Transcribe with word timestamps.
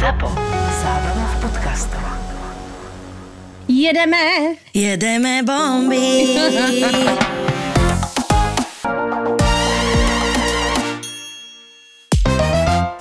ZAPO. 0.00 0.32
Zábrná 0.80 1.26
v 1.28 1.36
podcastov. 1.44 2.00
Jedeme. 3.68 4.56
Jedeme 4.72 5.44
bomby. 5.44 6.24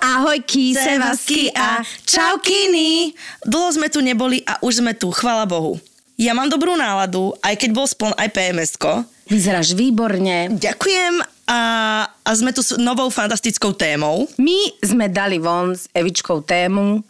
Ahojky, 0.04 0.76
sevasky 0.76 1.48
a 1.56 1.80
čaukiny. 2.04 3.16
Dlho 3.48 3.70
sme 3.80 3.88
tu 3.88 4.04
neboli 4.04 4.44
a 4.44 4.60
už 4.60 4.84
sme 4.84 4.92
tu, 4.92 5.08
chvala 5.16 5.48
Bohu. 5.48 5.80
Ja 6.20 6.36
mám 6.36 6.52
dobrú 6.52 6.76
náladu, 6.76 7.32
aj 7.40 7.64
keď 7.64 7.70
bol 7.72 7.88
spln 7.88 8.12
aj 8.20 8.28
PMS-ko. 8.28 9.08
Vyzeráš 9.32 9.72
výborne. 9.72 10.52
Ďakujem 10.52 11.39
a, 11.50 11.60
a 12.06 12.32
sme 12.38 12.54
tu 12.54 12.62
s 12.62 12.78
novou 12.78 13.10
fantastickou 13.10 13.74
témou. 13.74 14.30
My 14.38 14.78
sme 14.86 15.10
dali 15.10 15.42
von 15.42 15.74
s 15.74 15.90
Evičkou 15.98 16.46
tému 16.46 17.02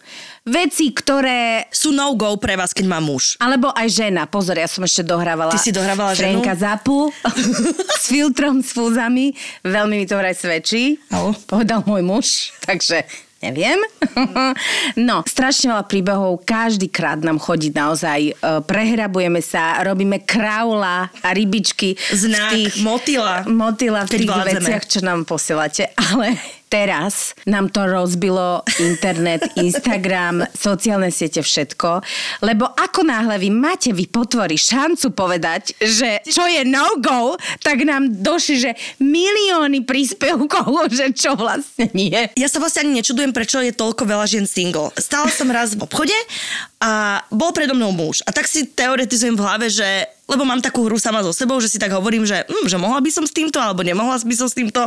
veci, 0.47 0.95
ktoré... 0.95 1.67
Sú 1.75 1.91
no-go 1.91 2.39
pre 2.39 2.55
vás, 2.55 2.71
keď 2.71 2.87
má 2.87 3.03
muž. 3.03 3.35
Alebo 3.43 3.75
aj 3.75 3.91
žena. 3.91 4.23
Pozor, 4.31 4.55
ja 4.55 4.71
som 4.71 4.87
ešte 4.87 5.03
dohrávala... 5.03 5.51
Ty 5.51 5.59
si 5.59 5.75
dohrávala 5.75 6.15
ženu? 6.15 6.39
Frenka 6.39 6.55
Zapu 6.55 7.11
s 8.01 8.07
filtrom, 8.07 8.63
s 8.63 8.71
fúzami. 8.71 9.35
Veľmi 9.67 9.99
mi 9.99 10.05
to 10.07 10.15
vraj 10.15 10.33
svedčí. 10.33 11.03
Au. 11.11 11.35
Povedal 11.45 11.83
môj 11.83 12.01
muž, 12.01 12.27
takže 12.63 13.03
neviem. 13.39 13.79
no, 15.09 15.23
strašne 15.23 15.71
veľa 15.71 15.85
príbehov, 15.87 16.43
každý 16.43 16.91
krát 16.91 17.19
nám 17.19 17.39
chodí 17.39 17.71
naozaj, 17.71 18.19
e, 18.29 18.33
prehrabujeme 18.63 19.39
sa, 19.39 19.79
robíme 19.81 20.23
kraula 20.23 21.07
a 21.23 21.29
rybičky. 21.31 21.95
v 21.95 22.15
Znak, 22.15 22.51
tých- 22.51 22.77
motýla. 22.83 23.47
Motýla 23.47 24.03
v 24.05 24.09
tých 24.11 24.27
vládzeme. 24.27 24.59
veciach, 24.59 24.83
čo 24.85 24.99
nám 25.01 25.23
posielate, 25.23 25.91
ale 26.11 26.35
teraz 26.69 27.33
nám 27.49 27.73
to 27.73 27.83
rozbilo 27.89 28.61
internet, 28.77 29.43
Instagram, 29.59 30.45
sociálne 30.53 31.09
siete, 31.09 31.41
všetko, 31.41 32.05
lebo 32.45 32.69
ako 32.69 33.03
náhle 33.03 33.41
vy 33.41 33.49
máte, 33.49 33.89
vy 33.89 34.05
potvorí 34.05 34.55
šancu 34.55 35.11
povedať, 35.11 35.73
že 35.81 36.21
čo 36.29 36.45
je 36.45 36.61
no-go, 36.63 37.35
tak 37.65 37.81
nám 37.83 38.21
došli, 38.21 38.55
že 38.69 38.71
milióny 39.01 39.83
príspevkov, 39.83 40.69
že 40.97 41.11
čo 41.11 41.33
vlastne 41.33 41.89
nie. 41.97 42.29
Ja 42.37 42.47
sa 42.47 42.61
vlastne 42.61 42.85
ani 42.85 43.01
nečudujem, 43.01 43.33
prečo 43.33 43.59
je 43.59 43.73
toľko 43.73 44.05
veľa 44.05 44.25
žien 44.29 44.45
single. 44.45 44.93
Stála 44.95 45.33
som 45.33 45.49
raz 45.49 45.73
v 45.73 45.83
obchode 45.83 46.15
a 46.79 47.25
bol 47.33 47.51
predo 47.51 47.73
mnou 47.73 47.91
muž. 47.91 48.21
A 48.23 48.31
tak 48.31 48.45
si 48.45 48.63
teoretizujem 48.63 49.35
v 49.35 49.43
hlave, 49.43 49.67
že 49.67 50.07
lebo 50.29 50.45
mám 50.45 50.61
takú 50.61 50.85
hru 50.85 51.01
sama 51.01 51.25
so 51.25 51.33
sebou, 51.33 51.57
že 51.57 51.73
si 51.73 51.81
tak 51.81 51.89
hovorím, 51.89 52.23
že, 52.23 52.45
hm, 52.45 52.69
že 52.69 52.77
mohla 52.77 53.01
by 53.01 53.09
som 53.09 53.25
s 53.25 53.33
týmto, 53.33 53.57
alebo 53.57 53.81
nemohla 53.81 54.21
by 54.21 54.35
som 54.37 54.45
s 54.45 54.53
týmto. 54.53 54.85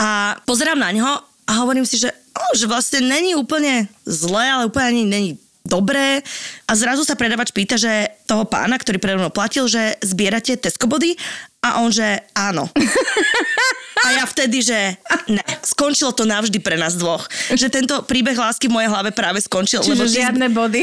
A 0.00 0.40
pozerám 0.48 0.80
na 0.80 0.90
ňo 0.90 1.10
a 1.20 1.52
hovorím 1.60 1.84
si, 1.84 2.00
že, 2.00 2.08
oh, 2.32 2.52
že 2.56 2.64
vlastne 2.64 3.04
není 3.04 3.36
úplne 3.36 3.92
zlé, 4.08 4.48
ale 4.48 4.72
úplne 4.72 4.86
ani 4.88 5.04
není 5.04 5.30
dobré. 5.68 6.24
A 6.64 6.72
zrazu 6.72 7.04
sa 7.04 7.18
predavač 7.18 7.52
pýta, 7.52 7.76
že 7.76 8.08
toho 8.24 8.48
pána, 8.48 8.80
ktorý 8.80 8.96
predo 8.96 9.20
mnou 9.20 9.34
platil, 9.34 9.68
že 9.68 10.00
zbierate 10.00 10.56
Tesco-body 10.56 11.14
a 11.60 11.84
on, 11.84 11.92
že 11.92 12.24
áno. 12.32 12.72
A 14.00 14.14
ja 14.14 14.24
vtedy, 14.24 14.62
že 14.62 14.96
ne, 15.26 15.42
skončilo 15.60 16.10
to 16.10 16.22
navždy 16.22 16.56
pre 16.56 16.74
nás 16.74 16.94
dvoch. 16.94 17.26
Že 17.48 17.66
tento 17.68 17.94
príbeh 18.02 18.32
lásky 18.32 18.64
v 18.64 18.74
mojej 18.74 18.88
hlave 18.88 19.10
práve 19.10 19.38
skončil. 19.38 19.80
Čiže 19.80 20.04
ty- 20.04 20.14
žiadne 20.16 20.46
body. 20.48 20.82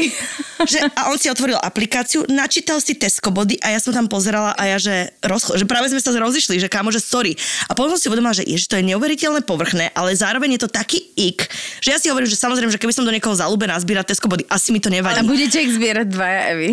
že, 0.64 0.78
a 0.92 1.08
on 1.08 1.16
si 1.16 1.26
otvoril 1.26 1.56
aplikáciu, 1.56 2.26
načítal 2.26 2.78
si 2.78 2.94
Tesco 2.94 3.28
body 3.28 3.58
a 3.58 3.70
ja 3.70 3.78
som 3.78 3.90
tam 3.90 4.06
pozerala 4.06 4.52
a 4.52 4.62
ja, 4.66 4.78
že, 4.78 4.94
rozcho- 5.20 5.54
že 5.54 5.64
práve 5.64 5.88
sme 5.88 5.98
sa 5.98 6.10
rozišli, 6.10 6.58
že 6.58 6.68
kámo, 6.68 6.88
že 6.88 6.98
sorry. 6.98 7.34
A 7.66 7.72
potom 7.72 7.90
som 7.90 7.98
si 7.98 8.06
uvedomila, 8.06 8.30
že 8.32 8.42
ježiš, 8.42 8.66
to 8.66 8.76
je 8.76 8.86
neuveriteľne 8.86 9.40
povrchné, 9.40 9.90
ale 9.92 10.12
zároveň 10.12 10.54
je 10.54 10.60
to 10.60 10.70
taký 10.70 10.98
ik, 11.14 11.46
že 11.78 11.90
ja 11.90 11.98
si 11.98 12.06
hovorím, 12.06 12.26
že 12.26 12.36
samozrejme, 12.36 12.70
že 12.70 12.78
keby 12.78 12.92
som 12.92 13.02
do 13.02 13.10
niekoho 13.10 13.32
zalúbená 13.32 13.74
zbierať 13.76 14.12
Tesco 14.12 14.26
body, 14.26 14.46
asi 14.46 14.70
mi 14.70 14.78
to 14.78 14.88
nevadí. 14.88 15.24
budete 15.24 15.58
ich 15.58 15.72
zbierať 15.72 16.06
dvaja, 16.06 16.40
Evi. 16.52 16.70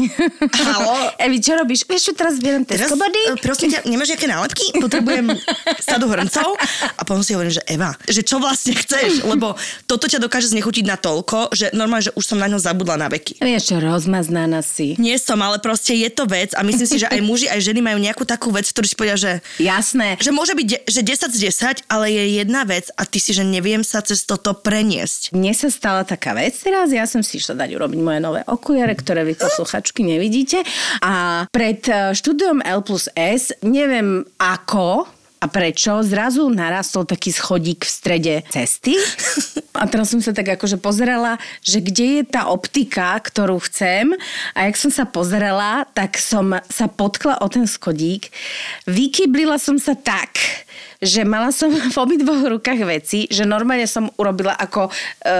Halo? 0.52 0.94
Evi, 1.18 1.38
čo 1.40 1.54
robíš? 1.54 1.86
Vieš, 1.86 2.02
čo 2.04 2.14
teraz 2.14 2.38
zbieram 2.38 2.62
Tesco 2.64 2.94
body? 2.94 3.22
e, 3.28 3.38
prosím 3.40 3.70
ťa, 3.72 3.86
nemáš 3.86 4.12
nejaké 4.12 4.28
nálepky? 4.28 4.66
Potrebujem 4.78 5.34
sadu 5.90 6.06
hrncov. 6.26 6.58
A 6.98 7.02
potom 7.06 7.22
si 7.22 7.38
hovorím, 7.38 7.54
že 7.54 7.64
Eva, 7.70 7.94
že 8.10 8.26
čo 8.26 8.42
vlastne 8.42 8.74
chceš? 8.74 9.22
Lebo 9.22 9.54
toto 9.86 10.10
ťa 10.10 10.18
dokáže 10.18 10.50
znechutiť 10.50 10.86
na 10.90 10.98
toľko, 10.98 11.54
že 11.54 11.70
normálne, 11.78 12.10
že 12.10 12.16
už 12.18 12.26
som 12.26 12.42
na 12.42 12.50
ňo 12.50 12.58
zabudla 12.58 12.98
na 12.98 13.08
veky. 13.08 13.38
Vieš 13.40 13.70
čo, 13.70 13.76
rozmaznaná 13.78 14.66
si. 14.66 14.98
Nie 14.98 15.22
som, 15.22 15.38
ale 15.46 15.62
proste 15.62 15.94
je 15.94 16.10
to 16.10 16.26
vec 16.26 16.58
a 16.58 16.66
myslím 16.66 16.88
si, 16.90 16.98
že 16.98 17.08
aj 17.08 17.22
muži, 17.22 17.46
aj 17.46 17.62
ženy 17.62 17.82
majú 17.86 18.02
nejakú 18.02 18.26
takú 18.26 18.50
vec, 18.50 18.66
ktorú 18.66 18.86
si 18.90 18.98
povedia, 18.98 19.18
že, 19.18 19.32
Jasné. 19.62 20.18
že 20.18 20.34
môže 20.34 20.58
byť, 20.58 20.68
de- 20.68 20.84
že 20.90 21.02
10 21.06 21.36
z 21.36 21.40
10, 21.86 21.86
ale 21.92 22.10
je 22.10 22.24
jedna 22.42 22.66
vec 22.66 22.90
a 22.98 23.06
ty 23.06 23.22
si, 23.22 23.32
že 23.36 23.46
neviem 23.46 23.86
sa 23.86 24.02
cez 24.02 24.26
toto 24.26 24.58
preniesť. 24.58 25.36
Mne 25.36 25.54
sa 25.54 25.70
stala 25.70 26.02
taká 26.08 26.34
vec 26.34 26.58
teraz, 26.58 26.90
ja 26.90 27.06
som 27.06 27.22
si 27.22 27.38
išla 27.38 27.66
dať 27.66 27.70
urobiť 27.78 28.00
moje 28.02 28.20
nové 28.24 28.42
okuliare, 28.50 28.98
ktoré 28.98 29.22
vy 29.28 29.38
posluchačky 29.38 30.02
nevidíte. 30.02 30.64
A 31.04 31.46
pred 31.52 31.82
eh, 31.86 32.16
štúdiom 32.16 32.64
L 32.66 32.82
plus 32.82 33.12
S, 33.14 33.54
neviem 33.62 34.24
ako, 34.40 35.10
a 35.46 35.48
prečo, 35.48 36.02
zrazu 36.02 36.50
narastol 36.50 37.06
taký 37.06 37.30
schodík 37.30 37.86
v 37.86 37.92
strede 37.94 38.36
cesty. 38.50 38.98
A 39.78 39.86
teraz 39.86 40.10
som 40.10 40.18
sa 40.18 40.34
tak 40.34 40.58
akože 40.58 40.82
pozerala, 40.82 41.38
že 41.62 41.86
kde 41.86 42.08
je 42.18 42.24
tá 42.26 42.50
optika, 42.50 43.14
ktorú 43.22 43.62
chcem. 43.70 44.18
A 44.58 44.66
jak 44.66 44.80
som 44.82 44.90
sa 44.90 45.06
pozerala, 45.06 45.86
tak 45.94 46.18
som 46.18 46.58
sa 46.66 46.90
potkla 46.90 47.38
o 47.46 47.48
ten 47.52 47.70
schodík. 47.70 48.34
Vykyblila 48.90 49.62
som 49.62 49.78
sa 49.78 49.94
tak, 49.94 50.42
že 51.02 51.28
mala 51.28 51.52
som 51.52 51.72
v 51.96 51.98
obidvoch 51.98 52.60
rukách 52.60 52.82
veci, 52.88 53.28
že 53.28 53.48
normálne 53.48 53.88
som 53.88 54.08
urobila 54.16 54.56
ako 54.56 54.88
e, 54.88 54.92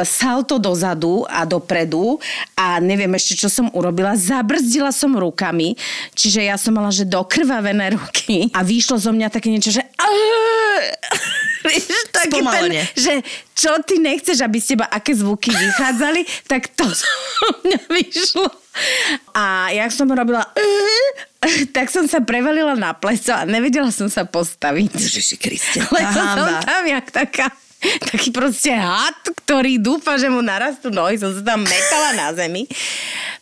salto 0.04 0.60
dozadu 0.60 1.24
a 1.28 1.44
dopredu 1.44 2.20
a 2.56 2.80
neviem 2.80 3.12
ešte, 3.16 3.46
čo 3.46 3.50
som 3.52 3.68
urobila. 3.72 4.16
Zabrzdila 4.16 4.92
som 4.92 5.16
rukami, 5.16 5.76
čiže 6.16 6.46
ja 6.48 6.56
som 6.56 6.76
mala, 6.76 6.90
že 6.92 7.08
dokrvavené 7.08 7.96
ruky 7.96 8.50
a 8.52 8.64
vyšlo 8.66 9.00
zo 9.00 9.12
mňa 9.12 9.28
také 9.32 9.52
niečo, 9.52 9.72
že 9.72 9.84
Vieš, 11.66 12.14
taký 12.14 12.40
ten, 12.46 12.72
že 12.94 13.14
čo 13.58 13.74
ty 13.82 13.98
nechceš, 13.98 14.44
aby 14.46 14.58
z 14.62 14.76
teba 14.76 14.86
aké 14.86 15.18
zvuky 15.18 15.50
vychádzali, 15.50 16.22
tak 16.46 16.70
to 16.78 16.86
zo 17.02 17.10
mňa 17.66 17.80
vyšlo. 17.90 18.65
A 19.32 19.72
jak 19.72 19.92
som 19.92 20.08
robila 20.12 20.44
tak 21.72 21.94
som 21.94 22.10
sa 22.10 22.26
prevalila 22.26 22.74
na 22.74 22.98
pleso 22.98 23.30
a 23.30 23.46
nevedela 23.46 23.94
som 23.94 24.10
sa 24.10 24.26
postaviť. 24.26 24.98
Ježiši 24.98 25.36
Kriste. 25.38 25.80
Lebo 25.96 26.18
som 26.18 26.50
tam 26.66 26.84
jak 26.90 27.08
taká 27.14 27.48
taký 28.10 28.34
proste 28.34 28.74
had, 28.74 29.14
ktorý 29.46 29.78
dúfa, 29.78 30.18
že 30.18 30.26
mu 30.26 30.42
narastú 30.42 30.90
nohy, 30.90 31.22
som 31.22 31.30
sa 31.30 31.46
tam 31.46 31.62
metala 31.62 32.18
na 32.18 32.34
zemi. 32.34 32.66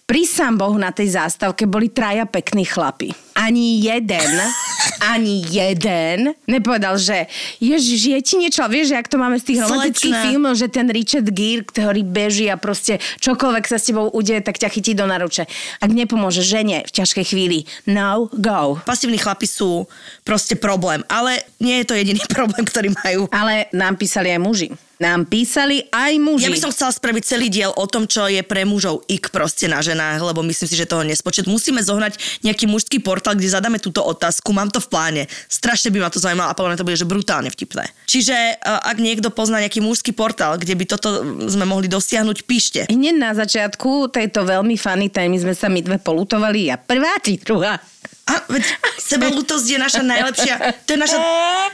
Pri 0.04 0.28
sám 0.28 0.60
Bohu 0.60 0.76
na 0.76 0.92
tej 0.92 1.16
zástavke 1.16 1.64
boli 1.64 1.88
traja 1.88 2.28
pekní 2.28 2.68
chlapi. 2.68 3.16
Ani 3.40 3.80
jeden, 3.80 4.36
ani 5.16 5.48
jeden 5.48 6.36
nepovedal, 6.44 7.00
že 7.00 7.32
ježiš, 7.64 8.12
je 8.12 8.20
ti 8.20 8.36
niečo, 8.36 8.68
vieš, 8.68 8.92
že 8.92 9.00
ak 9.00 9.08
to 9.08 9.16
máme 9.16 9.40
z 9.40 9.56
tých 9.56 9.64
romantických 9.64 10.12
Slečna. 10.12 10.28
filmov, 10.28 10.54
že 10.60 10.68
ten 10.68 10.92
Richard 10.92 11.32
Gere, 11.32 11.64
ktorý 11.64 12.04
beží 12.04 12.52
a 12.52 12.60
proste 12.60 13.00
čokoľvek 13.24 13.64
sa 13.64 13.80
s 13.80 13.88
tebou 13.88 14.12
udeje, 14.12 14.44
tak 14.44 14.60
ťa 14.60 14.76
chytí 14.76 14.92
do 14.92 15.08
naruče. 15.08 15.48
Ak 15.80 15.92
nepomôže 15.96 16.44
žene 16.44 16.84
v 16.84 16.92
ťažkej 16.92 17.24
chvíli, 17.24 17.64
no 17.88 18.28
go. 18.36 18.84
Pasívni 18.84 19.16
chlapi 19.16 19.48
sú 19.48 19.88
proste 20.28 20.60
problém, 20.60 21.00
ale 21.08 21.48
nie 21.64 21.80
je 21.80 21.88
to 21.88 21.96
jediný 21.96 22.20
problém, 22.36 22.68
ktorý 22.68 22.92
majú. 22.92 23.32
Ale 23.32 23.72
nám 23.72 23.96
písali 23.96 24.36
aj 24.36 24.42
muži. 24.44 24.68
Nám 25.04 25.28
písali 25.28 25.84
aj 25.92 26.16
muži. 26.16 26.48
Ja 26.48 26.56
by 26.56 26.64
som 26.64 26.72
chcela 26.72 26.96
spraviť 26.96 27.24
celý 27.28 27.52
diel 27.52 27.76
o 27.76 27.84
tom, 27.92 28.08
čo 28.08 28.32
je 28.32 28.40
pre 28.40 28.64
mužov 28.64 29.04
ik 29.12 29.36
proste 29.36 29.68
na 29.68 29.84
ženách, 29.84 30.24
lebo 30.24 30.40
myslím 30.48 30.68
si, 30.72 30.80
že 30.80 30.88
toho 30.88 31.04
nespočet. 31.04 31.44
Musíme 31.44 31.84
zohnať 31.84 32.16
nejaký 32.48 32.72
mužský 32.72 33.04
portál, 33.04 33.36
kde 33.36 33.52
zadáme 33.52 33.84
túto 33.84 34.00
otázku. 34.00 34.56
Mám 34.56 34.72
to 34.72 34.80
v 34.80 34.88
pláne. 34.88 35.22
Strašne 35.52 35.92
by 35.92 36.08
ma 36.08 36.08
to 36.08 36.24
zaujímalo 36.24 36.48
a 36.48 36.56
podľa 36.56 36.70
mňa 36.72 36.80
to 36.80 36.88
bude, 36.88 36.96
že 36.96 37.10
brutálne 37.10 37.52
vtipné. 37.52 37.92
Čiže 38.08 38.64
uh, 38.64 38.80
ak 38.88 38.98
niekto 39.04 39.28
pozná 39.28 39.60
nejaký 39.60 39.84
mužský 39.84 40.16
portál, 40.16 40.56
kde 40.56 40.72
by 40.72 40.86
toto 40.88 41.20
sme 41.52 41.68
mohli 41.68 41.92
dosiahnuť, 41.92 42.38
píšte. 42.48 42.80
Hneď 42.88 43.16
na 43.20 43.36
začiatku 43.36 44.08
tejto 44.08 44.48
veľmi 44.48 44.80
funny 44.80 45.12
témy 45.12 45.36
sme 45.36 45.52
sa 45.52 45.68
my 45.68 45.84
dve 45.84 46.00
polutovali. 46.00 46.72
Ja 46.72 46.80
prvá, 46.80 47.20
ty 47.20 47.36
druhá. 47.36 47.76
A 48.24 48.40
veď 48.48 48.64
sebalútosť 49.04 49.68
je 49.68 49.80
naša 49.80 50.00
najlepšia. 50.00 50.56
To 50.88 50.90
je 50.96 51.00
naša, 51.00 51.18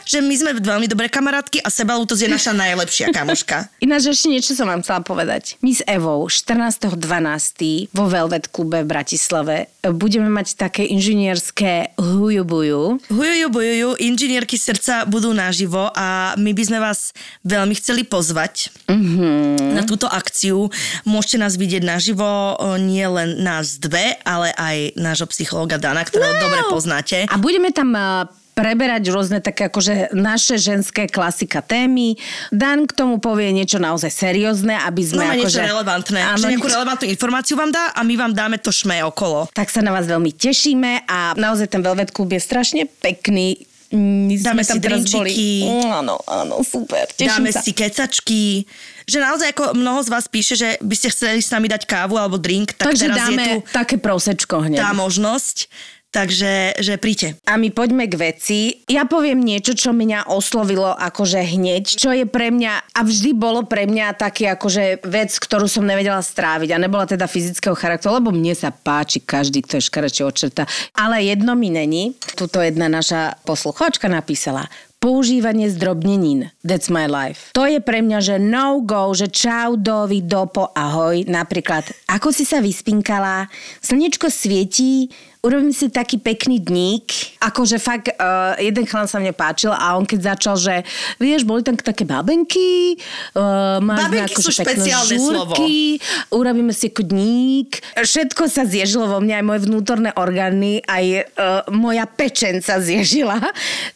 že 0.01 0.17
my 0.25 0.33
sme 0.33 0.51
veľmi 0.57 0.89
dobré 0.89 1.05
kamarátky 1.05 1.61
a 1.61 1.69
sebalútosť 1.69 2.25
je 2.25 2.29
naša 2.29 2.57
najlepšia 2.57 3.13
kamoška. 3.13 3.69
Ináč 3.85 4.09
ešte 4.09 4.33
niečo 4.33 4.57
som 4.57 4.65
vám 4.65 4.81
chcela 4.81 5.05
povedať. 5.05 5.61
My 5.61 5.77
s 5.77 5.85
Evou 5.85 6.25
14.12. 6.25 7.93
vo 7.93 8.05
Velvet 8.09 8.49
klube 8.49 8.81
v 8.81 8.87
Bratislave 8.89 9.69
budeme 9.93 10.25
mať 10.33 10.57
také 10.57 10.89
inžinierské 10.89 11.93
hujubuju. 12.01 12.97
Hujuju, 13.13 13.47
bojuju, 13.53 13.89
inžinierky 14.01 14.57
srdca 14.57 15.05
budú 15.05 15.29
naživo 15.37 15.93
a 15.93 16.33
my 16.33 16.51
by 16.57 16.63
sme 16.65 16.79
vás 16.81 17.13
veľmi 17.45 17.77
chceli 17.77 18.09
pozvať 18.09 18.73
mm-hmm. 18.89 19.77
na 19.77 19.85
túto 19.85 20.09
akciu. 20.09 20.73
Môžete 21.05 21.37
nás 21.45 21.53
vidieť 21.55 21.85
naživo, 21.85 22.25
o, 22.25 22.75
nie 22.81 23.05
len 23.05 23.37
nás 23.45 23.77
dve, 23.77 24.17
ale 24.25 24.49
aj 24.57 24.97
nášho 24.97 25.29
psychologa 25.29 25.77
Dana, 25.77 26.01
ktorého. 26.01 26.38
Dobre 26.39 26.61
poznáte. 26.67 27.17
A 27.25 27.35
budeme 27.35 27.69
tam 27.69 27.91
eh, 27.91 28.25
preberať 28.51 29.07
rôzne 29.07 29.39
také 29.39 29.67
akože 29.67 30.11
naše 30.11 30.55
ženské 30.55 31.07
klasika 31.07 31.61
témy. 31.61 32.19
Dan 32.49 32.83
k 32.83 32.91
tomu 32.93 33.15
povie 33.17 33.49
niečo 33.49 33.77
naozaj 33.77 34.11
seriózne, 34.11 34.75
aby 34.77 34.99
sme 35.01 35.21
No, 35.21 35.31
akože... 35.33 35.39
niečo 35.39 35.61
relevantné. 35.61 36.19
Áno, 36.19 36.35
že 36.37 36.51
nejakú 36.51 36.67
relevantnú 36.67 37.07
informáciu 37.07 37.55
vám 37.55 37.71
dá 37.71 37.89
a 37.89 38.01
my 38.01 38.15
vám 38.17 38.33
dáme 38.33 38.57
to 38.57 38.67
šme 38.69 38.99
okolo. 39.05 39.47
tak 39.49 39.67
sa 39.67 39.79
na 39.79 39.89
vás 39.89 40.03
veľmi 40.03 40.31
tešíme 40.33 41.05
a 41.05 41.31
naozaj 41.33 41.67
ten 41.69 41.79
Velvet 41.79 42.11
Club 42.11 42.29
je 42.29 42.41
strašne 42.41 42.83
pekný. 42.83 43.63
My 43.89 44.37
Dáme 44.37 44.61
si 44.61 44.77
drinčiky. 44.77 45.65
Áno, 45.87 46.21
áno, 46.21 46.61
super. 46.61 47.09
Teším 47.09 47.41
Dáme 47.41 47.49
sa. 47.49 47.57
si 47.59 47.73
kecačky. 47.73 48.61
Že 49.03 49.17
naozaj 49.19 49.47
ako 49.49 49.73
mnoho 49.73 50.03
z 50.03 50.09
vás 50.09 50.27
píše, 50.27 50.53
že 50.53 50.77
by 50.77 50.93
ste 50.93 51.09
chceli 51.09 51.39
s 51.39 51.49
nami 51.49 51.65
dať 51.65 51.87
kávu 51.87 52.13
alebo 52.13 52.37
drink, 52.37 52.75
tak 52.75 52.93
Takže 52.93 53.05
teraz 53.07 53.17
dáme 53.17 53.41
je 53.41 53.49
tu 53.49 53.57
také 53.71 53.97
prosečko 53.97 54.61
hneď. 54.61 54.77
tá 54.77 54.93
možnosť. 54.93 55.71
Takže 56.09 56.81
že 56.81 56.97
príďte. 56.97 57.37
A 57.45 57.61
my 57.61 57.69
poďme 57.69 58.09
k 58.09 58.17
veci. 58.17 58.59
Ja 58.89 59.05
poviem 59.05 59.45
niečo, 59.45 59.77
čo 59.77 59.93
mňa 59.93 60.33
oslovilo 60.33 60.89
akože 60.89 61.37
hneď, 61.45 61.85
čo 61.85 62.09
je 62.09 62.25
pre 62.25 62.49
mňa 62.49 62.97
a 62.97 62.99
vždy 63.05 63.37
bolo 63.37 63.61
pre 63.69 63.85
mňa 63.85 64.17
taký 64.17 64.49
akože 64.49 65.05
vec, 65.05 65.29
ktorú 65.37 65.69
som 65.69 65.85
nevedela 65.85 66.21
stráviť 66.25 66.73
a 66.73 66.81
nebola 66.81 67.05
teda 67.05 67.29
fyzického 67.29 67.77
charakteru, 67.77 68.17
lebo 68.17 68.33
mne 68.33 68.57
sa 68.57 68.73
páči 68.73 69.21
každý, 69.21 69.61
kto 69.61 69.77
je 69.77 69.85
škarečie 69.85 70.25
očrta. 70.25 70.65
Ale 70.97 71.21
jedno 71.21 71.53
mi 71.53 71.69
není. 71.69 72.17
Tuto 72.33 72.57
jedna 72.57 72.89
naša 72.89 73.37
poslucháčka 73.45 74.09
napísala 74.09 74.65
používanie 74.99 75.71
zdrobnenín. 75.71 76.51
That's 76.59 76.91
my 76.91 77.07
life. 77.07 77.55
To 77.55 77.63
je 77.63 77.79
pre 77.79 78.03
mňa, 78.03 78.19
že 78.19 78.35
no 78.35 78.83
go, 78.83 79.15
že 79.15 79.31
čau, 79.31 79.79
dovi, 79.79 80.19
dopo, 80.19 80.75
ahoj. 80.75 81.23
Napríklad, 81.25 81.87
ako 82.11 82.35
si 82.35 82.43
sa 82.43 82.59
vyspinkala, 82.59 83.47
slnečko 83.79 84.27
svietí, 84.27 85.07
urobím 85.39 85.71
si 85.71 85.87
taký 85.87 86.19
pekný 86.19 86.59
dník. 86.59 87.39
Akože 87.39 87.79
fakt, 87.79 88.11
uh, 88.11 88.59
jeden 88.59 88.83
chlán 88.83 89.07
sa 89.07 89.23
mne 89.23 89.31
páčil 89.31 89.71
a 89.71 89.95
on 89.95 90.03
keď 90.03 90.35
začal, 90.35 90.55
že 90.59 90.75
vieš, 91.15 91.47
boli 91.47 91.63
tam 91.63 91.79
také 91.79 92.03
babenky, 92.03 92.99
uh, 93.39 93.79
máš 93.79 94.11
Babenky 94.11 94.35
akože 94.35 94.43
sú 94.43 94.51
špeciálne 94.51 95.15
slovo. 95.15 95.55
žúrky, 95.55 96.03
urobíme 96.35 96.75
si 96.75 96.91
kudník. 96.91 97.79
Všetko 97.95 98.51
sa 98.51 98.67
zježilo 98.67 99.07
vo 99.07 99.23
mne, 99.23 99.39
aj 99.39 99.45
moje 99.47 99.59
vnútorné 99.71 100.11
orgány, 100.19 100.83
aj 100.83 101.05
uh, 101.23 101.63
moja 101.71 102.03
pečen 102.03 102.59
sa 102.59 102.83
zježila. 102.83 103.39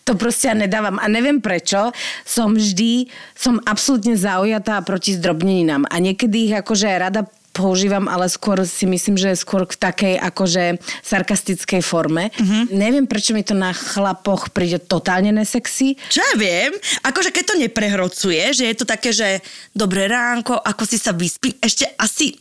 To 0.08 0.16
proste 0.16 0.48
ja 0.48 0.56
nedávam. 0.56 0.96
A 1.04 1.12
neviem 1.12 1.44
prečo, 1.44 1.92
som 2.24 2.56
vždy, 2.56 3.12
som 3.36 3.60
absolútne 3.68 4.16
zaujatá 4.16 4.80
proti 4.88 5.20
zdrobneninám. 5.20 5.92
A 5.92 6.00
niekedy 6.00 6.48
ich 6.48 6.56
akože 6.56 6.88
rada 6.88 7.28
používam, 7.54 8.10
ale 8.10 8.26
skôr 8.28 8.66
si 8.66 8.90
myslím, 8.90 9.16
že 9.16 9.38
skôr 9.38 9.70
v 9.70 9.78
takej 9.78 10.14
akože 10.18 10.82
sarkastickej 11.06 11.86
forme. 11.86 12.34
Uh-huh. 12.34 12.66
Neviem, 12.74 13.06
prečo 13.06 13.38
mi 13.38 13.46
to 13.46 13.54
na 13.54 13.72
chlapoch 13.72 14.50
príde 14.50 14.82
totálne 14.82 15.30
nesexy. 15.30 15.96
Čo 16.10 16.20
ja 16.20 16.34
viem, 16.36 16.74
akože 17.06 17.30
keď 17.30 17.44
to 17.54 17.56
neprehrocuje, 17.62 18.42
že 18.52 18.66
je 18.66 18.76
to 18.76 18.86
také, 18.90 19.14
že 19.14 19.40
dobré 19.72 20.10
ránko, 20.10 20.58
ako 20.58 20.84
si 20.90 20.98
sa 20.98 21.14
vyspí, 21.14 21.62
ešte 21.62 21.86
asi... 22.02 22.34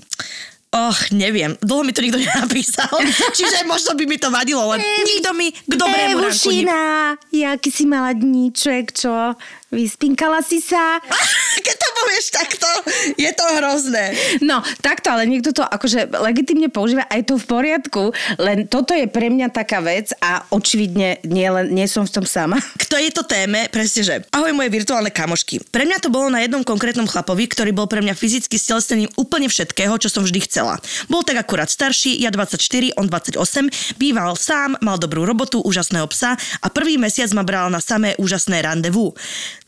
Och, 0.72 1.12
neviem. 1.12 1.52
Dlho 1.60 1.84
mi 1.84 1.92
to 1.92 2.00
nikto 2.00 2.16
nenapísal, 2.24 2.88
čiže 3.36 3.68
možno 3.68 3.92
by 3.92 4.08
mi 4.08 4.16
to 4.16 4.32
vadilo, 4.32 4.72
len 4.72 4.80
nikto 5.04 5.36
mi 5.36 5.52
k 5.52 5.72
dobrému 5.76 6.24
ránku... 6.24 6.48
Evušina, 6.48 6.80
jaký 7.28 7.68
si 7.68 7.84
mala 7.84 8.16
dníček, 8.16 8.88
čo? 8.88 9.36
Vyspinkala 9.68 10.40
si 10.40 10.64
sa? 10.64 10.96
Keď 11.64 11.76
to 11.76 11.88
povieš 11.92 12.26
takto, 12.32 12.68
je 13.32 13.34
to 13.40 13.46
hrozné. 13.56 14.04
No, 14.44 14.60
takto, 14.84 15.08
ale 15.08 15.24
niekto 15.24 15.56
to 15.56 15.64
akože 15.64 16.12
legitimne 16.20 16.68
používa, 16.68 17.08
aj 17.08 17.32
to 17.32 17.40
v 17.40 17.48
poriadku, 17.48 18.12
len 18.36 18.68
toto 18.68 18.92
je 18.92 19.08
pre 19.08 19.32
mňa 19.32 19.48
taká 19.48 19.80
vec 19.80 20.12
a 20.20 20.44
očividne 20.52 21.24
nie, 21.24 21.48
len, 21.48 21.72
nie 21.72 21.88
som 21.88 22.04
v 22.04 22.20
tom 22.20 22.26
sama. 22.28 22.60
K 22.76 22.84
tejto 22.84 23.24
téme, 23.24 23.72
presne, 23.72 24.04
že 24.04 24.14
ahoj 24.28 24.52
moje 24.52 24.68
virtuálne 24.68 25.08
kamošky. 25.08 25.64
Pre 25.72 25.88
mňa 25.88 26.04
to 26.04 26.12
bolo 26.12 26.28
na 26.28 26.44
jednom 26.44 26.60
konkrétnom 26.60 27.08
chlapovi, 27.08 27.48
ktorý 27.48 27.72
bol 27.72 27.88
pre 27.88 28.04
mňa 28.04 28.12
fyzicky 28.12 28.60
stelesnením 28.60 29.08
úplne 29.16 29.48
všetkého, 29.48 29.96
čo 29.96 30.12
som 30.12 30.22
vždy 30.28 30.44
chcela. 30.44 30.76
Bol 31.08 31.24
tak 31.24 31.40
akurát 31.40 31.72
starší, 31.72 32.20
ja 32.20 32.28
24, 32.28 33.00
on 33.00 33.08
28, 33.08 33.40
býval 33.96 34.36
sám, 34.36 34.76
mal 34.84 35.00
dobrú 35.00 35.24
robotu, 35.24 35.64
úžasného 35.64 36.04
psa 36.12 36.36
a 36.60 36.66
prvý 36.68 37.00
mesiac 37.00 37.32
ma 37.32 37.46
bral 37.46 37.72
na 37.72 37.80
samé 37.80 38.12
úžasné 38.20 38.60
randevu. 38.60 39.16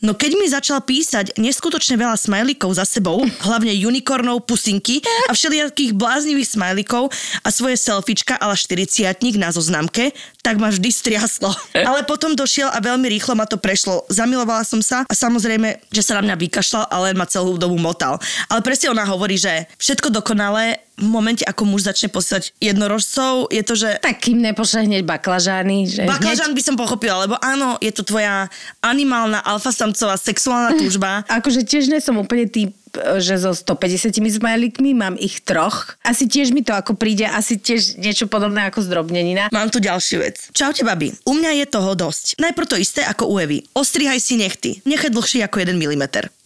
No 0.05 0.13
keď 0.13 0.31
mi 0.37 0.45
začal 0.45 0.85
písať 0.85 1.39
neskutočne 1.41 1.97
veľa 1.97 2.19
smajlíkov 2.19 2.77
za 2.77 2.85
sebou, 2.85 3.25
hlavne 3.55 3.71
unikornov, 3.87 4.43
pusinky 4.43 4.99
a 5.27 5.31
všelijakých 5.31 5.95
bláznivých 5.95 6.59
smajlíkov 6.59 7.07
a 7.39 7.47
svoje 7.47 7.79
selfiečka 7.79 8.35
ale 8.35 8.59
40 8.59 9.15
na 9.39 9.55
zoznamke, 9.55 10.11
tak 10.43 10.59
ma 10.59 10.67
vždy 10.67 10.91
striaslo. 10.91 11.55
Ale 11.71 12.03
potom 12.03 12.35
došiel 12.35 12.67
a 12.67 12.83
veľmi 12.83 13.07
rýchlo 13.07 13.39
ma 13.39 13.47
to 13.47 13.55
prešlo. 13.55 14.03
Zamilovala 14.11 14.67
som 14.67 14.83
sa 14.83 15.07
a 15.07 15.13
samozrejme, 15.15 15.87
že 15.87 16.03
sa 16.03 16.19
na 16.19 16.27
mňa 16.27 16.35
vykašľal 16.35 16.91
a 16.91 16.95
len 17.07 17.15
ma 17.15 17.23
celú 17.23 17.55
dobu 17.55 17.79
motal. 17.79 18.19
Ale 18.51 18.59
presne 18.59 18.91
ona 18.91 19.07
hovorí, 19.07 19.39
že 19.39 19.71
všetko 19.79 20.11
dokonalé 20.11 20.83
v 20.95 21.07
momente, 21.11 21.43
ako 21.43 21.67
muž 21.67 21.87
začne 21.87 22.07
posielať 22.07 22.55
jednorožcov, 22.63 23.51
je 23.51 23.63
to, 23.67 23.73
že 23.75 23.89
Tak 23.99 24.23
kým 24.23 24.39
nepošle 24.39 24.87
hneď 24.87 25.03
baklažány, 25.03 25.91
že 25.91 26.01
Baklažan 26.07 26.55
by 26.55 26.61
som 26.63 26.75
pochopila, 26.79 27.27
lebo 27.27 27.35
áno, 27.43 27.75
je 27.83 27.91
to 27.91 28.07
tvoja 28.07 28.47
animálna 28.79 29.43
alfasamcová 29.43 30.15
sexuálna 30.15 30.79
túžba. 30.79 31.27
Akože 31.27 31.67
tiež 31.67 31.91
nie 31.91 31.99
som 31.99 32.15
úplne 32.15 32.47
typ, 32.47 32.71
že 33.19 33.35
so 33.35 33.51
150 33.51 34.15
smajlikmi 34.39 34.95
mám 34.95 35.19
ich 35.19 35.43
troch. 35.43 35.99
Asi 35.99 36.31
tiež 36.31 36.55
mi 36.55 36.63
to 36.63 36.71
ako 36.71 36.95
príde, 36.95 37.27
asi 37.27 37.59
tiež 37.59 37.99
niečo 37.99 38.31
podobné 38.31 38.71
ako 38.71 38.87
zdrobnenina. 38.87 39.51
Mám 39.51 39.75
tu 39.75 39.83
ďalšiu 39.83 40.23
vec. 40.23 40.39
Čaute, 40.55 40.87
babi. 40.87 41.11
U 41.27 41.35
mňa 41.35 41.59
je 41.63 41.65
toho 41.67 41.91
dosť. 41.91 42.39
Najprv 42.39 42.67
to 42.71 42.79
isté 42.79 43.03
ako 43.03 43.35
u 43.35 43.43
Evy. 43.43 43.67
Ostrihaj 43.75 44.23
si 44.23 44.39
nechty. 44.39 44.79
Nechaj 44.87 45.11
dlhšie 45.11 45.43
ako 45.43 45.59
1 45.59 45.75
mm. 45.75 46.05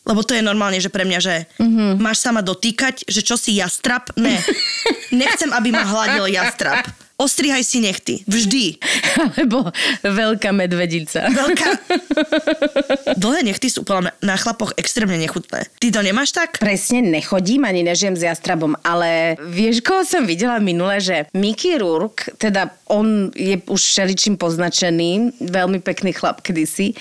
Lebo 0.10 0.26
to 0.26 0.34
je 0.34 0.42
normálne, 0.42 0.82
že 0.82 0.90
pre 0.90 1.06
mňa, 1.06 1.20
že 1.22 1.46
mm-hmm. 1.62 2.02
máš 2.02 2.26
sa 2.26 2.34
ma 2.34 2.42
dotýkať, 2.42 3.06
že 3.06 3.22
čo 3.22 3.38
si 3.38 3.62
jastrap? 3.62 4.10
Ne. 4.18 4.42
Nechcem, 5.22 5.54
aby 5.54 5.70
ma 5.70 5.86
hladil 5.86 6.34
jastrap. 6.34 6.90
Ostrihaj 7.20 7.62
si 7.68 7.84
nechty. 7.84 8.24
Vždy. 8.26 8.80
Alebo 9.20 9.68
veľká 10.04 10.56
medvedica. 10.56 11.28
Veľká... 11.28 11.68
Dlhé 13.20 13.42
nechty 13.44 13.68
sú 13.68 13.84
podľa 13.84 14.02
mňa 14.10 14.14
na 14.24 14.36
chlapoch 14.40 14.72
extrémne 14.80 15.20
nechutné. 15.20 15.68
Ty 15.80 15.88
to 15.92 16.00
nemáš 16.00 16.32
tak? 16.32 16.58
Presne 16.62 17.04
nechodím 17.04 17.68
ani 17.68 17.84
nežijem 17.84 18.16
s 18.16 18.24
jastrabom, 18.24 18.80
ale 18.82 19.36
vieš, 19.52 19.84
koho 19.84 20.08
som 20.08 20.24
videla 20.24 20.58
minule, 20.64 21.04
že 21.04 21.28
Mickey 21.36 21.76
Rourke, 21.76 22.32
teda 22.40 22.72
on 22.88 23.30
je 23.36 23.60
už 23.68 23.82
všeličím 23.82 24.40
poznačený, 24.40 25.42
veľmi 25.44 25.80
pekný 25.84 26.16
chlap 26.16 26.42
kedysi, 26.42 26.96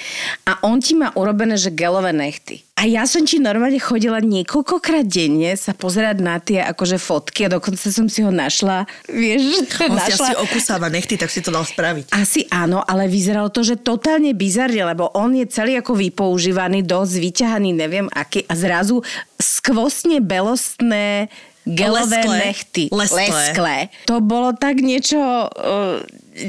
a 0.44 0.60
on 0.66 0.82
ti 0.82 0.98
má 0.98 1.14
urobené, 1.16 1.56
že 1.56 1.72
gelové 1.72 2.12
nechty. 2.12 2.66
A 2.78 2.86
ja 2.86 3.10
som 3.10 3.26
ti 3.26 3.42
normálne 3.42 3.82
chodila 3.82 4.22
niekoľkokrát 4.22 5.02
denne 5.02 5.58
sa 5.58 5.74
pozerať 5.74 6.16
na 6.22 6.38
tie 6.38 6.62
akože 6.62 6.94
fotky 7.02 7.50
a 7.50 7.58
dokonca 7.58 7.90
som 7.90 8.06
si 8.06 8.22
ho 8.22 8.30
našla, 8.30 8.86
vieš, 9.10 9.66
On 9.90 9.98
si 9.98 10.14
našla. 10.14 10.26
asi 10.30 10.32
okusáva 10.38 10.86
nechty, 10.86 11.18
tak 11.18 11.26
si 11.26 11.42
to 11.42 11.50
dal 11.50 11.66
spraviť. 11.66 12.07
Asi 12.08 12.48
áno, 12.48 12.80
ale 12.80 13.04
vyzeralo 13.04 13.52
to, 13.52 13.60
že 13.60 13.84
totálne 13.84 14.32
bizarne, 14.32 14.80
lebo 14.80 15.12
on 15.12 15.36
je 15.36 15.44
celý 15.44 15.76
ako 15.76 15.92
vypoužívaný, 15.92 16.80
dosť 16.80 17.14
vyťahaný, 17.20 17.70
neviem 17.76 18.08
aký, 18.08 18.48
a 18.48 18.56
zrazu 18.56 19.04
skvostne 19.36 20.24
belostné 20.24 21.28
gelové 21.68 22.24
Lesklé. 22.24 22.38
nechty. 22.40 22.84
Lesklé. 22.88 23.28
Lesklé. 23.28 23.76
To 24.08 24.24
bolo 24.24 24.56
tak 24.56 24.80
niečo 24.80 25.20
uh, 25.20 26.00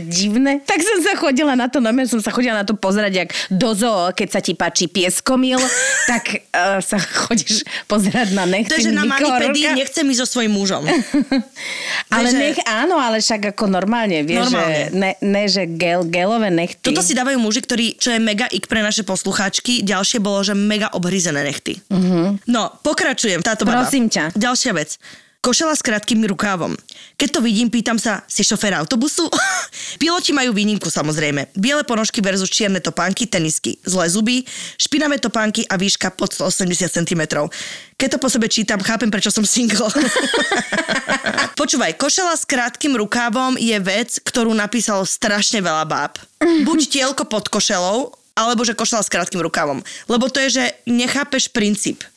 divné. 0.07 0.61
Tak 0.63 0.79
som 0.79 0.97
sa 1.01 1.13
chodila 1.17 1.57
na 1.57 1.67
to, 1.67 1.81
no 1.81 1.89
som 2.05 2.21
sa 2.21 2.29
chodila 2.29 2.61
na 2.61 2.65
to 2.65 2.77
pozerať, 2.77 3.13
jak 3.25 3.29
do 3.49 3.73
zoo, 3.73 4.13
keď 4.13 4.27
sa 4.29 4.39
ti 4.39 4.53
páči 4.53 4.85
pieskomil, 4.85 5.57
tak 6.11 6.45
uh, 6.53 6.79
sa 6.79 7.01
chodíš 7.01 7.65
pozerať 7.89 8.37
na 8.37 8.45
nechty. 8.45 8.71
To 8.71 8.77
je, 8.77 8.89
že 8.89 8.95
na 8.95 9.05
manipedii 9.05 9.73
nechcem 9.73 10.05
ísť 10.05 10.19
so 10.23 10.27
svojím 10.39 10.53
mužom. 10.55 10.85
Ale 12.13 12.25
Vieš, 12.25 12.33
že- 12.33 12.41
nech, 12.41 12.59
áno, 12.65 12.97
ale 12.97 13.21
však 13.21 13.53
ako 13.53 13.69
normálne, 13.69 14.25
vieš, 14.25 14.49
Normálne. 14.49 14.89
že 14.89 14.97
ne, 14.97 15.11
ne, 15.21 15.43
že 15.45 15.63
gel, 15.69 16.01
gelové 16.09 16.49
nechty. 16.49 16.89
Toto 16.89 17.05
si 17.05 17.13
dávajú 17.13 17.37
muži, 17.37 17.61
ktorí, 17.61 17.85
čo 18.01 18.09
je 18.09 18.17
mega 18.17 18.49
ik 18.49 18.65
pre 18.65 18.81
naše 18.81 19.05
poslucháčky, 19.05 19.85
ďalšie 19.85 20.17
bolo, 20.17 20.41
že 20.41 20.57
mega 20.57 20.89
obhryzené 20.89 21.45
nechty. 21.45 21.77
Uh-huh. 21.93 22.33
No, 22.49 22.73
pokračujem, 22.81 23.45
táto 23.45 23.63
baba. 23.63 23.85
Prosím 23.85 24.09
ťa. 24.09 24.33
Ďalšia 24.33 24.71
vec. 24.73 24.97
Košela 25.39 25.71
s 25.71 25.79
krátkým 25.79 26.19
rukávom. 26.27 26.75
Keď 27.15 27.29
to 27.31 27.39
vidím, 27.39 27.71
pýtam 27.71 27.95
sa, 27.95 28.27
si 28.27 28.43
šofér 28.43 28.75
autobusu? 28.75 29.23
Piloti 30.03 30.35
majú 30.35 30.51
výnimku 30.51 30.91
samozrejme. 30.91 31.55
Biele 31.55 31.87
ponožky 31.87 32.19
versus 32.19 32.51
čierne 32.51 32.83
topánky, 32.83 33.23
tenisky, 33.23 33.79
zlé 33.87 34.11
zuby, 34.11 34.43
špinavé 34.75 35.15
topánky 35.15 35.63
a 35.71 35.79
výška 35.79 36.11
pod 36.11 36.35
180 36.35 36.91
cm. 36.91 37.21
Keď 37.95 38.07
to 38.11 38.17
po 38.19 38.27
sebe 38.27 38.51
čítam, 38.51 38.83
chápem, 38.83 39.07
prečo 39.07 39.31
som 39.31 39.47
single. 39.47 39.87
Počúvaj, 41.59 41.95
košela 41.95 42.35
s 42.35 42.43
krátkým 42.43 42.99
rukávom 42.99 43.55
je 43.55 43.79
vec, 43.79 44.19
ktorú 44.19 44.51
napísalo 44.51 45.07
strašne 45.07 45.63
veľa 45.63 45.87
báb. 45.87 46.19
Buď 46.67 46.79
tielko 46.91 47.23
pod 47.23 47.47
košelou, 47.47 48.11
alebo 48.39 48.63
že 48.63 48.71
košela 48.71 49.03
s 49.03 49.11
krátkým 49.11 49.43
rukavom. 49.43 49.83
Lebo 50.07 50.31
to 50.31 50.39
je, 50.47 50.63
že 50.63 50.65
nechápeš 50.87 51.51
princíp. 51.51 52.07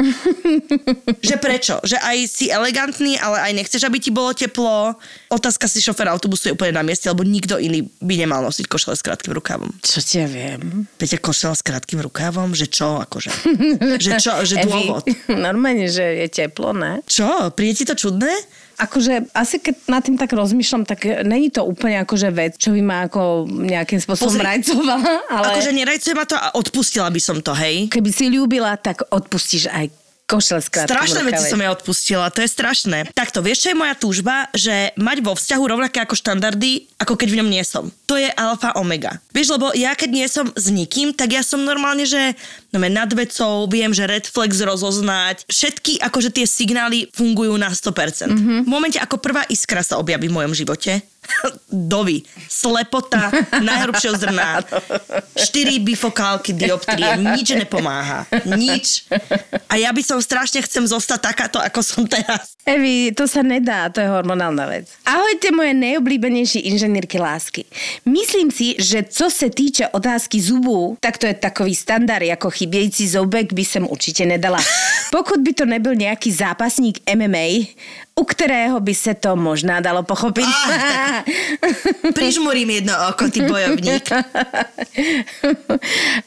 že 1.26 1.34
prečo? 1.42 1.82
Že 1.82 1.98
aj 1.98 2.18
si 2.30 2.46
elegantný, 2.46 3.18
ale 3.18 3.50
aj 3.50 3.52
nechceš, 3.58 3.82
aby 3.82 3.98
ti 3.98 4.14
bolo 4.14 4.30
teplo. 4.30 4.94
Otázka 5.26 5.66
si 5.66 5.82
šoféra 5.82 6.14
autobusu 6.14 6.50
je 6.50 6.54
úplne 6.54 6.78
na 6.78 6.86
mieste, 6.86 7.10
lebo 7.10 7.26
nikto 7.26 7.58
iný 7.58 7.90
by 7.98 8.14
nemal 8.14 8.46
nosiť 8.46 8.70
košele 8.70 8.94
s 8.94 9.02
krátkým 9.02 9.34
rukavom. 9.34 9.74
Čo 9.82 9.98
ti 9.98 10.22
ja 10.22 10.30
viem? 10.30 10.86
Peťa 10.94 11.18
košela 11.18 11.58
s 11.58 11.66
krátkým 11.66 11.98
rukavom? 11.98 12.54
Že 12.54 12.66
čo? 12.70 12.88
Akože? 13.02 13.30
že 14.04 14.10
čo? 14.22 14.32
Že 14.46 14.54
dôvod? 14.70 15.02
Normálne, 15.50 15.90
že 15.90 16.22
je 16.22 16.26
teplo, 16.30 16.70
ne? 16.70 17.02
Čo? 17.10 17.50
Príde 17.50 17.82
ti 17.82 17.84
to 17.88 17.98
čudné? 17.98 18.30
Akože 18.78 19.32
asi 19.32 19.56
keď 19.58 19.74
nad 19.88 20.02
tým 20.04 20.16
tak 20.16 20.32
rozmýšľam, 20.32 20.82
tak 20.84 21.04
není 21.24 21.48
to 21.48 21.64
úplne 21.64 22.02
akože 22.02 22.28
vec, 22.32 22.56
čo 22.58 22.72
by 22.72 22.80
ma 22.82 22.96
ako 23.06 23.46
nejakým 23.48 24.00
spôsobom 24.02 24.32
Pozri. 24.32 24.44
rajcovala, 24.44 24.96
ale 25.28 25.46
Akože 25.54 25.70
nerajcuje 25.72 26.14
ma 26.16 26.24
to 26.24 26.36
a 26.36 26.52
odpustila 26.56 27.08
by 27.08 27.20
som 27.22 27.38
to, 27.40 27.52
hej? 27.54 27.88
keby 27.88 28.10
si 28.10 28.28
ľúbila, 28.32 28.74
tak 28.80 29.06
odpustíš 29.08 29.70
aj 29.72 30.01
košele 30.32 30.64
s 30.64 30.72
Strašné 30.72 31.20
veci 31.28 31.44
som 31.52 31.60
ja 31.60 31.68
odpustila, 31.68 32.32
to 32.32 32.40
je 32.40 32.48
strašné. 32.48 33.12
Takto, 33.12 33.44
vieš, 33.44 33.68
čo 33.68 33.76
je 33.76 33.76
moja 33.76 33.92
túžba? 33.92 34.48
Že 34.56 34.96
mať 34.96 35.18
vo 35.20 35.36
vzťahu 35.36 35.64
rovnaké 35.68 36.00
ako 36.00 36.16
štandardy, 36.16 36.88
ako 36.96 37.20
keď 37.20 37.28
v 37.28 37.38
ňom 37.44 37.48
nie 37.52 37.60
som. 37.60 37.92
To 38.08 38.16
je 38.16 38.32
alfa 38.32 38.72
omega. 38.80 39.20
Vieš, 39.36 39.60
lebo 39.60 39.76
ja 39.76 39.92
keď 39.92 40.10
nie 40.10 40.26
som 40.32 40.48
s 40.56 40.72
nikým, 40.72 41.12
tak 41.12 41.36
ja 41.36 41.44
som 41.44 41.60
normálne, 41.60 42.08
že 42.08 42.32
no, 42.72 42.80
nad 42.80 43.12
vecou, 43.12 43.68
viem, 43.68 43.92
že 43.92 44.08
red 44.08 44.24
flex 44.24 44.56
rozoznať. 44.64 45.44
Všetky 45.52 46.00
akože 46.00 46.32
tie 46.32 46.48
signály 46.48 47.12
fungujú 47.12 47.52
na 47.60 47.68
100%. 47.68 48.32
Mm-hmm. 48.32 48.58
V 48.64 48.68
momente, 48.68 48.96
ako 48.96 49.20
prvá 49.20 49.44
iskra 49.52 49.84
sa 49.84 50.00
objaví 50.00 50.32
v 50.32 50.36
mojom 50.40 50.56
živote, 50.56 51.04
dovi, 51.72 52.22
slepota 52.48 53.32
najhrubšieho 53.68 54.16
zrna, 54.18 54.60
štyri 55.38 55.78
bifokálky 55.80 56.52
dioptrie, 56.52 57.16
nič 57.16 57.56
nepomáha. 57.56 58.28
Nič. 58.44 59.08
A 59.68 59.80
ja 59.80 59.90
by 59.90 60.02
som 60.04 60.18
strašne 60.20 60.60
chcem 60.62 60.84
zostať 60.84 61.32
takáto, 61.32 61.58
ako 61.58 61.80
som 61.80 62.02
teraz. 62.04 62.54
Evi, 62.62 63.10
to 63.10 63.26
sa 63.26 63.42
nedá, 63.42 63.90
to 63.90 63.98
je 63.98 64.06
hormonálna 64.06 64.68
vec. 64.68 64.86
Ahojte 65.02 65.50
moje 65.50 65.74
najobľúbenejšie 65.74 66.60
inženýrky 66.70 67.18
lásky. 67.18 67.66
Myslím 68.06 68.50
si, 68.50 68.78
že 68.78 69.02
co 69.02 69.30
se 69.30 69.50
týče 69.50 69.88
otázky 69.88 70.40
zubů, 70.40 70.96
tak 71.00 71.18
to 71.18 71.26
je 71.26 71.34
takový 71.34 71.74
standard, 71.74 72.22
jako 72.22 72.50
chybějící 72.50 73.08
zoubek 73.08 73.52
by 73.52 73.64
sem 73.64 73.84
určitě 73.90 74.26
nedala. 74.26 74.58
Pokud 75.10 75.40
by 75.40 75.52
to 75.52 75.64
nebyl 75.64 75.94
nějaký 75.94 76.32
zápasník 76.32 76.98
MMA, 77.14 77.66
u 78.14 78.24
kterého 78.24 78.80
by 78.80 78.94
se 78.94 79.14
to 79.14 79.36
možná 79.36 79.80
dalo 79.80 80.02
pochopit. 80.02 80.44
Ah, 80.44 81.24
Prižmurím 82.14 82.70
jedno 82.70 82.92
oko, 83.10 83.30
ty 83.30 83.40
bojovník. 83.40 84.10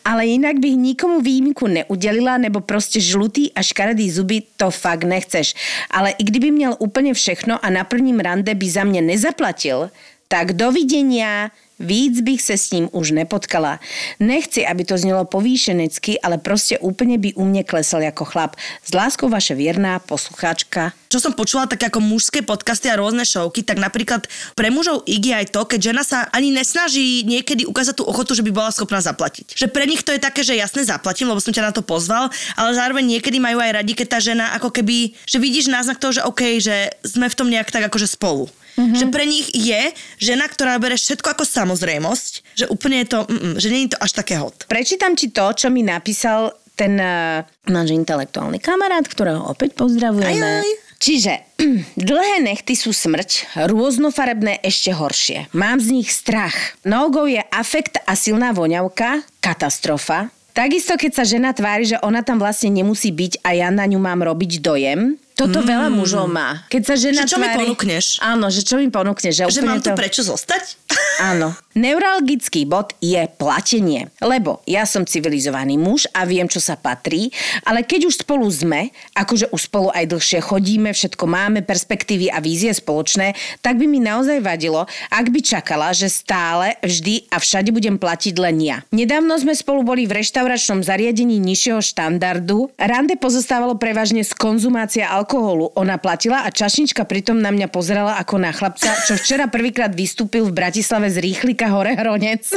Ale 0.05 0.25
jinak 0.25 0.59
bych 0.59 0.75
nikomu 0.75 1.21
výjimku 1.21 1.67
neudělila, 1.67 2.37
nebo 2.37 2.61
prostě 2.61 2.99
žlutý 2.99 3.53
a 3.53 3.61
škaredý 3.61 4.11
zuby, 4.11 4.43
to 4.57 4.71
fakt 4.71 5.03
nechceš. 5.03 5.53
Ale 5.91 6.11
i 6.11 6.23
kdyby 6.23 6.51
měl 6.51 6.75
úplně 6.79 7.13
všechno 7.13 7.65
a 7.65 7.69
na 7.69 7.83
prvním 7.83 8.19
rande 8.19 8.55
by 8.55 8.69
za 8.69 8.83
mě 8.83 9.01
nezaplatil, 9.01 9.89
tak 10.27 10.53
dovidenia, 10.53 11.51
víc 11.79 12.21
bych 12.21 12.41
se 12.41 12.57
s 12.57 12.71
ním 12.71 12.89
už 12.91 13.11
nepotkala. 13.11 13.79
Nechci, 14.19 14.65
aby 14.67 14.85
to 14.85 14.97
znělo 14.97 15.25
povýšenecky, 15.25 16.21
ale 16.21 16.37
prostě 16.37 16.79
úplně 16.79 17.17
by 17.17 17.33
u 17.33 17.45
mě 17.45 17.63
klesl 17.63 17.97
jako 17.97 18.25
chlap. 18.25 18.55
S 18.83 18.93
láskou 18.93 19.29
vaše 19.29 19.55
věrná 19.55 19.99
poslucháčka 19.99 20.93
Čo 21.15 21.31
som 21.31 21.37
počula, 21.37 21.63
tak 21.63 21.79
ako 21.79 22.03
mužské 22.03 22.43
podcasty 22.43 22.91
a 22.91 22.99
rôzne 22.99 23.23
šovky, 23.23 23.63
tak 23.63 23.79
napríklad 23.79 24.27
pre 24.51 24.67
mužov 24.67 25.07
igi 25.07 25.31
aj 25.31 25.47
to, 25.55 25.63
keď 25.63 25.79
žena 25.79 26.03
sa 26.03 26.27
ani 26.35 26.51
nesnaží 26.51 27.23
niekedy 27.23 27.63
ukázať 27.63 28.01
tú 28.01 28.03
ochotu, 28.03 28.35
že 28.35 28.43
by 28.43 28.51
bola 28.51 28.67
schopná 28.67 28.99
zaplatiť. 28.99 29.55
Že 29.55 29.71
pre 29.71 29.87
nich 29.87 30.03
to 30.03 30.11
je 30.11 30.19
také, 30.19 30.43
že 30.43 30.59
jasne 30.59 30.83
zaplatím, 30.83 31.31
lebo 31.31 31.39
som 31.39 31.55
ťa 31.55 31.71
na 31.71 31.71
to 31.71 31.87
pozval, 31.87 32.27
ale 32.59 32.75
zároveň 32.75 33.15
niekedy 33.15 33.39
majú 33.39 33.63
aj 33.63 33.79
radi, 33.79 33.95
keď 33.95 34.07
tá 34.11 34.19
žena 34.19 34.51
ako 34.59 34.75
keby, 34.75 35.15
že 35.23 35.39
vidíš 35.39 35.71
náznak 35.71 36.03
toho, 36.03 36.19
že 36.19 36.27
OK, 36.27 36.59
že 36.59 36.91
sme 37.07 37.31
v 37.31 37.37
tom 37.39 37.47
nejak 37.47 37.71
tak 37.71 37.87
akože 37.87 38.11
spolu. 38.11 38.51
Mm-hmm. 38.75 38.99
Že 38.99 39.05
pre 39.07 39.23
nich 39.23 39.47
je 39.55 39.81
žena, 40.19 40.45
ktorá 40.51 40.75
bere 40.77 40.99
všetko 40.99 41.31
ako 41.31 41.43
samozrejmosť, 41.47 42.33
že 42.59 42.65
úplne 42.67 43.03
je 43.03 43.07
to, 43.07 43.19
mm, 43.23 43.55
že 43.55 43.67
je 43.71 43.91
to 43.95 43.99
až 44.03 44.11
také 44.11 44.35
hot. 44.35 44.67
Prečítam 44.67 45.15
ti 45.15 45.31
to, 45.31 45.55
čo 45.55 45.71
mi 45.71 45.79
napísal 45.79 46.51
ten 46.75 46.99
uh, 46.99 47.47
náš 47.71 47.95
intelektuálny 47.95 48.59
kamarát, 48.59 49.07
ktorého 49.07 49.47
opäť 49.47 49.79
pozdravujeme. 49.79 50.43
Aj, 50.43 50.67
aj. 50.67 50.69
Čiže 50.99 51.33
dlhé 52.11 52.43
nechty 52.43 52.75
sú 52.75 52.91
smrť, 52.91 53.63
rôznofarebné 53.67 54.59
ešte 54.59 54.91
horšie. 54.91 55.51
Mám 55.55 55.79
z 55.79 56.01
nich 56.01 56.11
strach. 56.11 56.55
Nogou 56.83 57.27
je 57.27 57.39
afekt 57.51 57.99
a 58.03 58.15
silná 58.19 58.51
voňavka, 58.51 59.23
katastrofa. 59.39 60.31
Takisto, 60.55 60.95
keď 60.95 61.11
sa 61.11 61.23
žena 61.27 61.51
tvári, 61.51 61.83
že 61.83 61.99
ona 61.99 62.23
tam 62.23 62.39
vlastne 62.39 62.71
nemusí 62.71 63.11
byť 63.11 63.43
a 63.43 63.59
ja 63.59 63.67
na 63.67 63.83
ňu 63.83 63.99
mám 63.99 64.23
robiť 64.23 64.63
dojem, 64.63 65.19
toto 65.35 65.59
mm. 65.59 65.67
veľa 65.67 65.87
mužov 65.91 66.31
má. 66.31 66.63
Keď 66.71 66.81
sa 66.87 66.95
žena 66.95 67.27
Že 67.27 67.35
čo 67.35 67.37
mi 67.43 67.47
tvári... 67.51 67.59
ponúkneš? 67.59 68.05
Áno, 68.23 68.47
že 68.47 68.63
čo 68.63 68.79
mi 68.79 68.87
ponúkneš. 68.87 69.33
Že, 69.35 69.43
Že 69.51 69.61
mám 69.67 69.83
tu 69.83 69.91
to... 69.91 69.99
prečo 69.99 70.23
zostať? 70.23 70.84
Áno. 71.19 71.55
Neuralgický 71.75 72.63
bod 72.63 72.95
je 73.03 73.19
platenie. 73.35 74.07
Lebo 74.23 74.63
ja 74.63 74.87
som 74.87 75.03
civilizovaný 75.03 75.75
muž 75.75 76.07
a 76.15 76.23
viem, 76.23 76.47
čo 76.47 76.63
sa 76.63 76.79
patrí, 76.79 77.35
ale 77.67 77.83
keď 77.83 78.07
už 78.07 78.23
spolu 78.23 78.47
sme, 78.47 78.95
akože 79.11 79.51
už 79.51 79.61
spolu 79.67 79.91
aj 79.91 80.07
dlhšie 80.07 80.39
chodíme, 80.39 80.95
všetko 80.95 81.27
máme, 81.27 81.67
perspektívy 81.67 82.31
a 82.31 82.39
vízie 82.39 82.71
spoločné, 82.71 83.35
tak 83.59 83.75
by 83.75 83.91
mi 83.91 83.99
naozaj 83.99 84.39
vadilo, 84.39 84.87
ak 85.11 85.27
by 85.35 85.39
čakala, 85.43 85.91
že 85.91 86.07
stále, 86.07 86.79
vždy 86.79 87.27
a 87.27 87.43
všade 87.43 87.75
budem 87.75 87.99
platiť 87.99 88.35
len 88.39 88.55
ja. 88.63 88.77
Nedávno 88.95 89.35
sme 89.35 89.51
spolu 89.51 89.83
boli 89.83 90.07
v 90.07 90.23
reštauračnom 90.23 90.79
zariadení 90.79 91.43
nižšieho 91.43 91.83
štandardu. 91.83 92.71
Rande 92.79 93.19
pozostávalo 93.19 93.75
prevažne 93.75 94.23
z 94.23 94.31
konzumácia 94.31 95.11
alkoholu. 95.11 95.75
Ona 95.75 95.99
platila 95.99 96.47
a 96.47 96.55
čašnička 96.55 97.03
pritom 97.03 97.35
na 97.35 97.51
mňa 97.51 97.67
pozerala 97.67 98.15
ako 98.15 98.39
na 98.39 98.55
chlapca, 98.55 98.95
čo 99.03 99.19
včera 99.19 99.51
prvýkrát 99.51 99.91
vystúpil 99.91 100.47
v 100.47 100.55
Bratislave 100.55 100.84
z 100.85 101.17
rýchlika 101.21 101.67
hore 101.73 101.97
Hronec. 101.97 102.45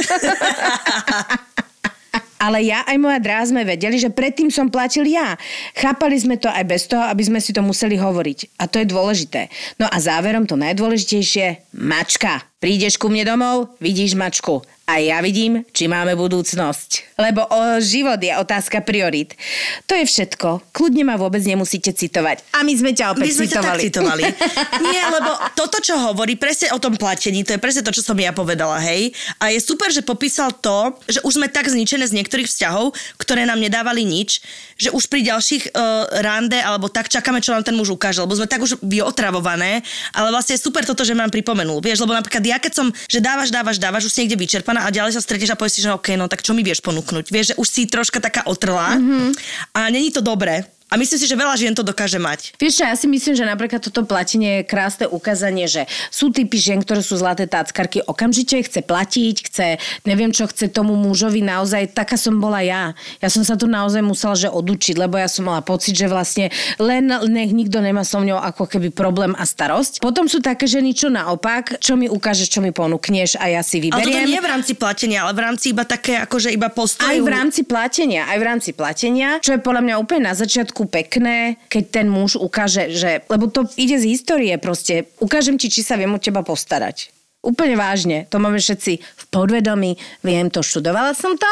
Ale 2.39 2.63
ja 2.63 2.87
aj 2.87 2.95
moja 2.95 3.19
dráha 3.19 3.43
sme 3.51 3.67
vedeli, 3.67 3.99
že 3.99 4.07
predtým 4.07 4.47
som 4.47 4.71
platil 4.71 5.03
ja. 5.03 5.35
Chápali 5.75 6.15
sme 6.15 6.39
to 6.39 6.47
aj 6.47 6.63
bez 6.63 6.87
toho, 6.87 7.03
aby 7.03 7.19
sme 7.27 7.43
si 7.43 7.51
to 7.51 7.59
museli 7.59 7.99
hovoriť. 7.99 8.55
A 8.55 8.65
to 8.65 8.79
je 8.79 8.87
dôležité. 8.87 9.51
No 9.75 9.91
a 9.91 9.99
záverom 9.99 10.47
to 10.47 10.55
najdôležitejšie, 10.55 11.75
mačka. 11.75 12.48
Prídeš 12.59 12.99
ku 12.99 13.07
mne 13.07 13.23
domov, 13.23 13.71
vidíš 13.79 14.19
mačku. 14.19 14.59
A 14.89 14.97
ja 14.97 15.21
vidím, 15.21 15.61
či 15.69 15.85
máme 15.85 16.17
budúcnosť. 16.17 17.13
Lebo 17.21 17.45
o, 17.45 17.77
život 17.77 18.17
je 18.17 18.33
otázka 18.33 18.81
priorit. 18.81 19.37
To 19.85 19.93
je 19.93 20.01
všetko. 20.01 20.73
Kľudne 20.73 21.05
ma 21.05 21.13
vôbec 21.13 21.45
nemusíte 21.45 21.93
citovať. 21.93 22.41
A 22.57 22.65
my 22.65 22.73
sme 22.73 22.91
ťa 22.97 23.13
opäť 23.13 23.29
My 23.29 23.37
sme 23.37 23.47
ťa 23.53 23.61
tak 23.61 23.77
citovali. 23.77 23.83
citovali. 23.85 24.23
Nie, 24.89 25.01
lebo 25.13 25.29
toto, 25.53 25.77
čo 25.77 25.93
hovorí, 25.93 26.41
presne 26.41 26.73
o 26.73 26.81
tom 26.81 26.97
platení, 26.97 27.45
to 27.45 27.53
je 27.53 27.61
presne 27.61 27.85
to, 27.85 27.93
čo 27.93 28.01
som 28.01 28.17
ja 28.17 28.33
povedala, 28.33 28.81
hej. 28.81 29.13
A 29.37 29.53
je 29.53 29.61
super, 29.61 29.93
že 29.93 30.01
popísal 30.01 30.49
to, 30.57 30.97
že 31.05 31.21
už 31.21 31.37
sme 31.37 31.53
tak 31.53 31.69
zničené 31.69 32.09
z 32.09 32.17
niektorých 32.17 32.49
vzťahov, 32.49 32.97
ktoré 33.21 33.45
nám 33.45 33.61
nedávali 33.61 34.01
nič, 34.01 34.41
že 34.73 34.89
už 34.89 35.05
pri 35.05 35.21
ďalších 35.21 35.69
uh, 35.69 36.09
rande 36.25 36.57
alebo 36.57 36.89
tak 36.89 37.13
čakáme, 37.13 37.45
čo 37.45 37.53
nám 37.53 37.61
ten 37.61 37.77
muž 37.77 37.93
ukáže, 37.93 38.25
lebo 38.25 38.33
sme 38.33 38.49
tak 38.49 38.65
už 38.65 38.81
vyotravované, 38.81 39.85
ale 40.17 40.33
vlastne 40.33 40.57
je 40.57 40.65
super 40.65 40.81
toto, 40.81 41.05
že 41.05 41.13
mám 41.13 41.29
pripomenul. 41.29 41.77
Vieš, 41.77 42.01
lebo 42.01 42.17
napríklad 42.17 42.41
ja 42.49 42.57
keď 42.57 42.73
som, 42.73 42.87
že 43.05 43.21
dávaš, 43.21 43.53
dávaš, 43.53 43.77
dávaš, 43.77 44.09
už 44.09 44.13
si 44.13 44.19
niekde 44.25 44.41
vyčerpaná 44.41 44.85
a 44.85 44.93
ďalej 44.93 45.15
sa 45.15 45.21
stretneš 45.21 45.53
a 45.53 45.59
povieš 45.59 45.73
si, 45.77 45.85
že 45.85 45.93
OK, 45.93 46.17
no 46.17 46.25
tak 46.25 46.41
čo 46.41 46.57
mi 46.57 46.65
vieš 46.65 46.81
ponúknuť? 46.81 47.29
Vieš, 47.29 47.45
že 47.53 47.57
už 47.61 47.67
si 47.67 47.85
troška 47.85 48.17
taká 48.17 48.49
otrlá 48.49 48.97
mm-hmm. 48.97 49.29
a 49.77 49.79
není 49.93 50.09
to 50.09 50.25
dobré. 50.25 50.65
A 50.89 50.97
myslím 50.97 51.21
si, 51.21 51.29
že 51.29 51.37
veľa 51.37 51.53
žien 51.53 51.77
to 51.77 51.85
dokáže 51.85 52.17
mať. 52.17 52.57
Vieš 52.57 52.81
čo, 52.81 52.83
ja 52.89 52.97
si 52.97 53.05
myslím, 53.05 53.37
že 53.37 53.45
napríklad 53.45 53.77
toto 53.77 54.01
platenie 54.09 54.61
je 54.61 54.63
krásne 54.65 55.05
ukázanie, 55.05 55.69
že 55.69 55.85
sú 56.09 56.33
typy 56.33 56.57
žien, 56.57 56.81
ktoré 56.81 57.05
sú 57.05 57.13
zlaté 57.13 57.45
táckarky, 57.45 58.01
okamžite 58.01 58.57
chce 58.65 58.81
platiť, 58.81 59.35
chce, 59.45 59.67
neviem 60.09 60.33
čo, 60.33 60.49
chce 60.49 60.65
tomu 60.73 60.97
mužovi 60.97 61.45
naozaj, 61.45 61.93
taká 61.93 62.17
som 62.17 62.41
bola 62.41 62.65
ja. 62.65 62.97
Ja 63.21 63.29
som 63.29 63.45
sa 63.45 63.53
tu 63.53 63.69
naozaj 63.69 64.01
musela 64.01 64.33
že 64.33 64.49
odučiť, 64.49 64.97
lebo 64.97 65.21
ja 65.21 65.29
som 65.29 65.45
mala 65.45 65.61
pocit, 65.61 65.93
že 65.93 66.09
vlastne 66.09 66.49
len 66.81 67.05
nech 67.29 67.53
nikto 67.53 67.85
nemá 67.85 68.01
so 68.01 68.17
mňou 68.17 68.41
ako 68.41 68.65
keby 68.65 68.89
problém 68.89 69.37
a 69.37 69.45
starosť. 69.45 70.01
Potom 70.01 70.25
sú 70.25 70.41
také 70.41 70.65
ženy, 70.65 70.97
čo 70.97 71.13
naopak, 71.13 71.77
čo 71.77 71.93
mi 71.93 72.09
ukážeš, 72.09 72.49
čo 72.49 72.65
mi 72.65 72.73
ponúkneš 72.73 73.37
a 73.37 73.45
ja 73.53 73.61
si 73.61 73.77
Ale 73.77 74.01
toto 74.01 74.09
vyberiem. 74.09 74.25
nie 74.25 74.41
v 74.41 74.49
rámci 74.49 74.73
platenia, 74.73 75.29
ale 75.29 75.37
v 75.37 75.41
rámci 75.45 75.65
iba 75.69 75.85
také, 75.85 76.17
akože 76.25 76.49
iba 76.49 76.73
postoju. 76.73 77.05
Aj 77.05 77.19
v 77.21 77.29
rámci 77.29 77.61
platenia, 77.61 78.25
aj 78.25 78.37
v 78.41 78.45
rámci 78.45 78.69
platenia, 78.73 79.37
čo 79.37 79.53
je 79.53 79.61
podľa 79.61 79.81
mňa 79.85 79.95
úplne 80.01 80.31
na 80.31 80.33
začiatku 80.33 80.78
pekné, 80.87 81.57
keď 81.67 81.83
ten 81.89 82.07
muž 82.07 82.37
ukáže, 82.37 82.93
že, 82.93 83.25
lebo 83.27 83.49
to 83.51 83.65
ide 83.75 83.99
z 83.99 84.15
histórie 84.15 84.55
proste, 84.61 85.09
ukážem 85.19 85.57
ti, 85.57 85.67
či 85.67 85.83
sa 85.83 85.97
viem 85.97 86.13
o 86.13 86.21
teba 86.21 86.45
postarať. 86.45 87.11
Úplne 87.39 87.75
vážne, 87.79 88.17
to 88.27 88.35
máme 88.35 88.59
všetci 88.59 88.99
v 88.99 89.23
podvedomí, 89.31 89.95
viem 90.27 90.51
to, 90.51 90.59
študovala 90.59 91.15
som 91.15 91.39
to 91.39 91.47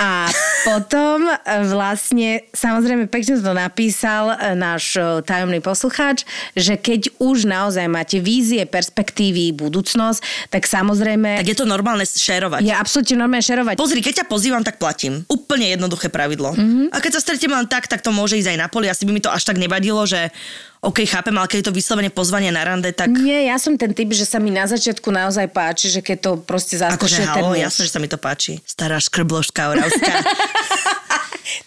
A 0.00 0.32
potom 0.64 1.28
e, 1.28 1.36
vlastne, 1.68 2.48
samozrejme, 2.56 3.04
pekne 3.12 3.36
to 3.36 3.52
napísal 3.52 4.32
e, 4.32 4.56
náš 4.56 4.96
e, 4.96 5.20
tajomný 5.20 5.60
poslucháč, 5.60 6.24
že 6.56 6.80
keď 6.80 7.20
už 7.20 7.44
naozaj 7.44 7.84
máte 7.84 8.16
vízie, 8.16 8.64
perspektívy, 8.64 9.52
budúcnosť, 9.52 10.48
tak 10.48 10.64
samozrejme... 10.64 11.44
Tak 11.44 11.52
je 11.52 11.58
to 11.60 11.68
normálne 11.68 12.08
šerovať. 12.08 12.64
je 12.64 12.72
absolútne 12.72 13.20
normálne 13.20 13.44
šerovať. 13.44 13.76
Pozri, 13.76 14.00
keď 14.00 14.24
ťa 14.24 14.26
pozývam, 14.32 14.64
tak 14.64 14.80
platím. 14.80 15.28
Úplne 15.28 15.76
jednoduché 15.76 16.08
pravidlo. 16.08 16.56
Mhm. 16.56 16.60
Mm-hmm. 16.60 16.86
A 16.94 16.96
keď 17.04 17.12
sa 17.18 17.20
stretiem 17.20 17.52
len 17.52 17.68
tak, 17.68 17.84
tak 17.84 18.00
to 18.00 18.08
môže 18.08 18.40
ísť 18.40 18.56
aj 18.56 18.58
na 18.58 18.68
poli. 18.72 18.88
Asi 18.88 19.04
by 19.04 19.12
mi 19.12 19.20
to 19.20 19.28
až 19.28 19.44
tak 19.44 19.60
nevadilo, 19.60 20.00
že 20.08 20.32
OK, 20.80 21.04
chápem, 21.04 21.36
ale 21.36 21.44
keď 21.44 21.58
je 21.60 21.66
to 21.68 21.76
vyslovene 21.76 22.08
pozvanie 22.08 22.48
na 22.48 22.64
rande, 22.64 22.88
tak 22.96 23.12
Nie, 23.12 23.52
ja 23.52 23.60
som 23.60 23.76
ten 23.76 23.92
typ, 23.92 24.16
že 24.16 24.24
sa 24.24 24.40
mi 24.40 24.48
na 24.48 24.64
začiatku 24.64 25.12
naozaj 25.12 25.52
páči, 25.52 25.92
že 25.92 26.00
keď 26.00 26.18
to 26.24 26.30
proste 26.40 26.80
akože 26.80 26.96
zaskočuje 26.96 27.26
ten 27.28 27.44
halo, 27.44 27.52
muž. 27.52 27.60
jasné, 27.68 27.82
že 27.84 27.92
sa 27.92 28.00
mi 28.00 28.08
to 28.08 28.16
páči. 28.16 28.64
Stará 28.64 28.96
škrbložka 28.96 29.76
oravská. 29.90 30.14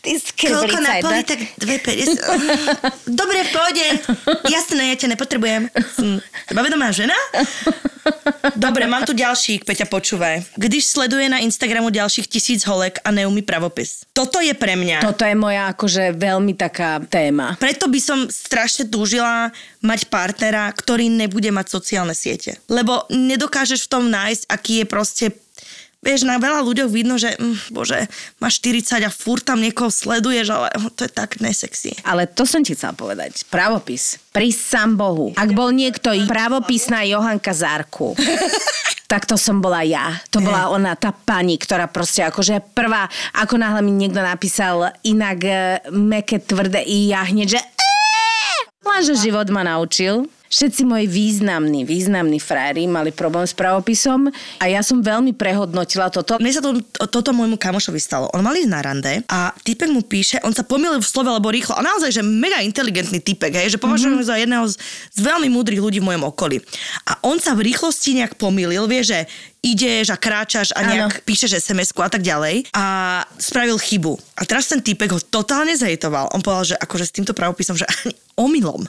Ty 0.04 0.12
Koľko 0.48 0.80
na 0.80 1.00
poli, 1.04 1.24
tak 1.28 1.40
2,50. 1.60 3.08
Dobre, 3.08 3.38
v 3.44 3.50
pohode. 3.52 3.86
Jasné, 4.48 4.92
ja 4.92 4.96
ťa 4.96 5.08
nepotrebujem. 5.16 5.68
Hm. 6.00 6.20
Sebavedomá 6.48 6.92
žena? 6.96 7.16
Dobre, 8.56 8.84
mám 8.88 9.08
tu 9.08 9.16
ďalších, 9.16 9.64
Peťa, 9.64 9.88
počúvaj. 9.88 10.60
Když 10.60 10.84
sleduje 10.88 11.32
na 11.32 11.40
Instagramu 11.40 11.88
ďalších 11.88 12.28
tisíc 12.28 12.68
holek 12.68 13.00
a 13.04 13.12
neumí 13.16 13.44
pravopis. 13.44 14.04
Toto 14.12 14.44
je 14.44 14.52
pre 14.52 14.76
mňa. 14.76 15.04
Toto 15.04 15.24
je 15.24 15.36
moja 15.36 15.72
akože 15.72 16.16
veľmi 16.16 16.54
taká 16.56 17.00
téma. 17.08 17.56
Preto 17.60 17.88
by 17.88 18.00
som 18.00 18.20
strašne 18.28 18.92
túžila 18.92 19.56
mať 19.80 20.12
partnera, 20.12 20.68
ktorý 20.72 21.08
nebude 21.08 21.52
mať 21.52 21.68
sociálne 21.72 22.16
siete. 22.16 22.60
Lebo 22.68 23.08
nedokážeš 23.12 23.88
v 23.88 23.92
tom 23.92 24.04
nájsť, 24.12 24.44
aký 24.52 24.74
je 24.84 24.86
proste 24.88 25.26
Vieš, 26.04 26.28
na 26.28 26.36
veľa 26.36 26.68
ľuďoch 26.68 26.92
vidno, 26.92 27.16
že 27.16 27.40
mm, 27.40 27.72
bože, 27.72 28.12
máš 28.44 28.60
40 28.60 29.08
a 29.08 29.12
furt 29.12 29.48
tam 29.48 29.64
niekoho 29.64 29.88
sleduješ, 29.88 30.52
ale 30.52 30.68
to 31.00 31.08
je 31.08 31.12
tak 31.12 31.40
nesexy. 31.40 31.96
Ale 32.04 32.28
to 32.28 32.44
som 32.44 32.62
ti 32.62 32.76
chcela 32.76 32.92
povedať. 32.92 33.48
Pravopis. 33.48 34.20
Pri 34.36 34.52
sám 34.52 35.00
Bohu. 35.00 35.32
Ak 35.40 35.56
bol 35.56 35.72
niekto 35.72 36.12
pravopisná 36.28 37.08
Johanka 37.08 37.56
Zárku, 37.56 38.18
tak 39.12 39.24
to 39.30 39.40
som 39.40 39.64
bola 39.64 39.86
ja. 39.86 40.20
To 40.36 40.44
bola 40.44 40.68
ona, 40.74 40.98
tá 41.00 41.16
pani, 41.16 41.56
ktorá 41.56 41.88
proste 41.88 42.26
akože 42.28 42.76
prvá, 42.76 43.08
ako 43.40 43.62
náhle 43.62 43.86
mi 43.86 43.94
niekto 43.94 44.20
napísal 44.20 44.90
inak 45.06 45.40
e, 45.46 45.54
meké, 45.94 46.42
tvrdé 46.42 46.82
i 46.82 47.14
ja 47.14 47.22
hneď, 47.24 47.58
že 47.58 47.62
Lenže 48.84 49.16
život 49.16 49.48
ma 49.48 49.64
naučil. 49.64 50.28
Všetci 50.54 50.86
moji 50.86 51.10
významní, 51.10 51.82
významní 51.82 52.38
frári 52.38 52.86
mali 52.86 53.10
problém 53.10 53.42
s 53.42 53.58
pravopisom 53.58 54.30
a 54.62 54.70
ja 54.70 54.86
som 54.86 55.02
veľmi 55.02 55.34
prehodnotila 55.34 56.14
toto. 56.14 56.38
Mne 56.38 56.54
sa 56.54 56.62
to, 56.62 56.78
toto 57.10 57.34
môjmu 57.34 57.58
kamošovi 57.58 57.98
stalo. 57.98 58.30
On 58.38 58.46
mal 58.46 58.54
ísť 58.54 58.70
na 58.70 58.86
rande 58.86 59.26
a 59.26 59.50
typek 59.66 59.90
mu 59.90 60.06
píše, 60.06 60.38
on 60.46 60.54
sa 60.54 60.62
pomýlil 60.62 61.02
v 61.02 61.10
slove, 61.10 61.26
lebo 61.26 61.50
rýchlo. 61.50 61.74
A 61.74 61.82
naozaj, 61.82 62.14
že 62.14 62.22
mega 62.22 62.62
inteligentný 62.62 63.18
typek, 63.18 63.50
hej, 63.50 63.74
že 63.74 63.82
považujem 63.82 64.14
mm-hmm. 64.14 64.30
za 64.30 64.38
jedného 64.38 64.66
z, 64.70 64.78
z 65.10 65.20
veľmi 65.26 65.50
múdrych 65.50 65.82
ľudí 65.82 65.98
v 65.98 66.14
mojom 66.14 66.30
okolí. 66.30 66.62
A 67.10 67.18
on 67.26 67.42
sa 67.42 67.58
v 67.58 67.74
rýchlosti 67.74 68.22
nejak 68.22 68.38
pomýlil, 68.38 68.86
vie, 68.86 69.02
že 69.02 69.26
ideš 69.66 70.14
a 70.14 70.22
kráčaš 70.22 70.70
a 70.78 70.86
nejak 70.86 71.18
Áno. 71.18 71.24
píšeš 71.26 71.66
sms 71.66 71.98
a 71.98 72.12
tak 72.14 72.22
ďalej 72.22 72.70
a 72.78 72.86
spravil 73.42 73.82
chybu. 73.82 74.14
A 74.38 74.46
teraz 74.46 74.70
ten 74.70 74.86
typek 74.86 75.18
ho 75.18 75.24
totálne 75.24 75.74
zhejtoval. 75.74 76.30
On 76.30 76.46
povedal, 76.46 76.76
že 76.76 76.78
akože 76.78 77.10
s 77.10 77.16
týmto 77.16 77.34
pravopisom, 77.34 77.74
že 77.74 77.90
ani 77.90 78.14
omylom 78.38 78.86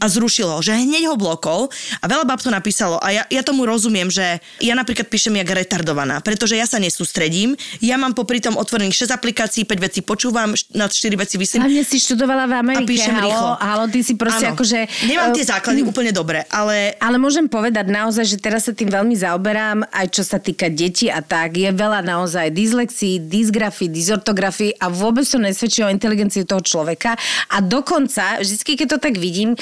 a 0.00 0.04
zrušil 0.10 0.48
ho, 0.50 0.58
že 0.60 0.74
hneď 0.74 1.10
ho 1.12 1.16
blokol 1.16 1.68
a 2.00 2.04
veľa 2.04 2.24
bab 2.26 2.40
to 2.42 2.50
napísalo 2.50 2.98
a 3.00 3.12
ja, 3.12 3.22
ja 3.28 3.42
tomu 3.46 3.64
rozumiem, 3.64 4.10
že 4.10 4.42
ja 4.60 4.74
napríklad 4.74 5.06
píšem 5.06 5.36
jak 5.38 5.48
retardovaná, 5.48 6.20
pretože 6.20 6.58
ja 6.58 6.66
sa 6.68 6.80
nesústredím, 6.82 7.54
ja 7.78 7.96
mám 7.96 8.12
popri 8.12 8.42
tom 8.42 8.58
otvorených 8.58 9.08
6 9.08 9.16
aplikácií, 9.16 9.62
5 9.64 9.78
vecí 9.80 10.00
počúvam, 10.02 10.52
nad 10.74 10.90
4 10.90 11.14
veci 11.16 11.36
vysím 11.36 11.64
Hlavne 11.64 11.84
si 11.86 11.98
študovala 11.98 12.44
v 12.48 12.52
a 12.52 12.58
Amerike, 12.62 12.88
píšem 12.88 13.14
halo, 13.14 13.26
rýchlo. 13.26 13.52
halo, 13.60 13.84
ty 13.90 14.00
si 14.02 14.14
proste 14.18 14.46
Áno. 14.50 14.54
akože... 14.58 14.78
Nemám 15.08 15.30
eh, 15.32 15.36
tie 15.40 15.44
základy 15.46 15.80
úplne 15.86 16.10
dobre, 16.14 16.44
ale 16.50 16.98
Ale 17.00 17.16
môžem 17.20 17.46
povedať 17.46 17.86
naozaj, 17.88 18.24
že 18.26 18.36
teraz 18.40 18.68
sa 18.68 18.72
tým 18.74 18.90
veľmi 18.90 19.14
zaoberám, 19.16 19.86
aj 19.90 20.06
čo 20.10 20.22
sa 20.26 20.38
týka 20.42 20.68
detí 20.70 21.08
a 21.08 21.22
tak. 21.22 21.56
Je 21.56 21.70
veľa 21.70 22.02
naozaj 22.02 22.50
dyslexii, 22.52 23.26
dysgrafii, 23.26 23.88
dysortografii 23.90 24.76
a 24.78 24.90
vôbec 24.90 25.24
to 25.26 25.38
nesvedčí 25.38 25.82
o 25.82 25.90
inteligencii 25.90 26.44
toho 26.44 26.62
človeka. 26.62 27.14
A 27.52 27.62
dokonca, 27.62 28.42
vždy, 28.42 28.62
keď 28.76 28.88
to 28.96 28.98
tak 28.98 29.14
vidím, 29.16 29.54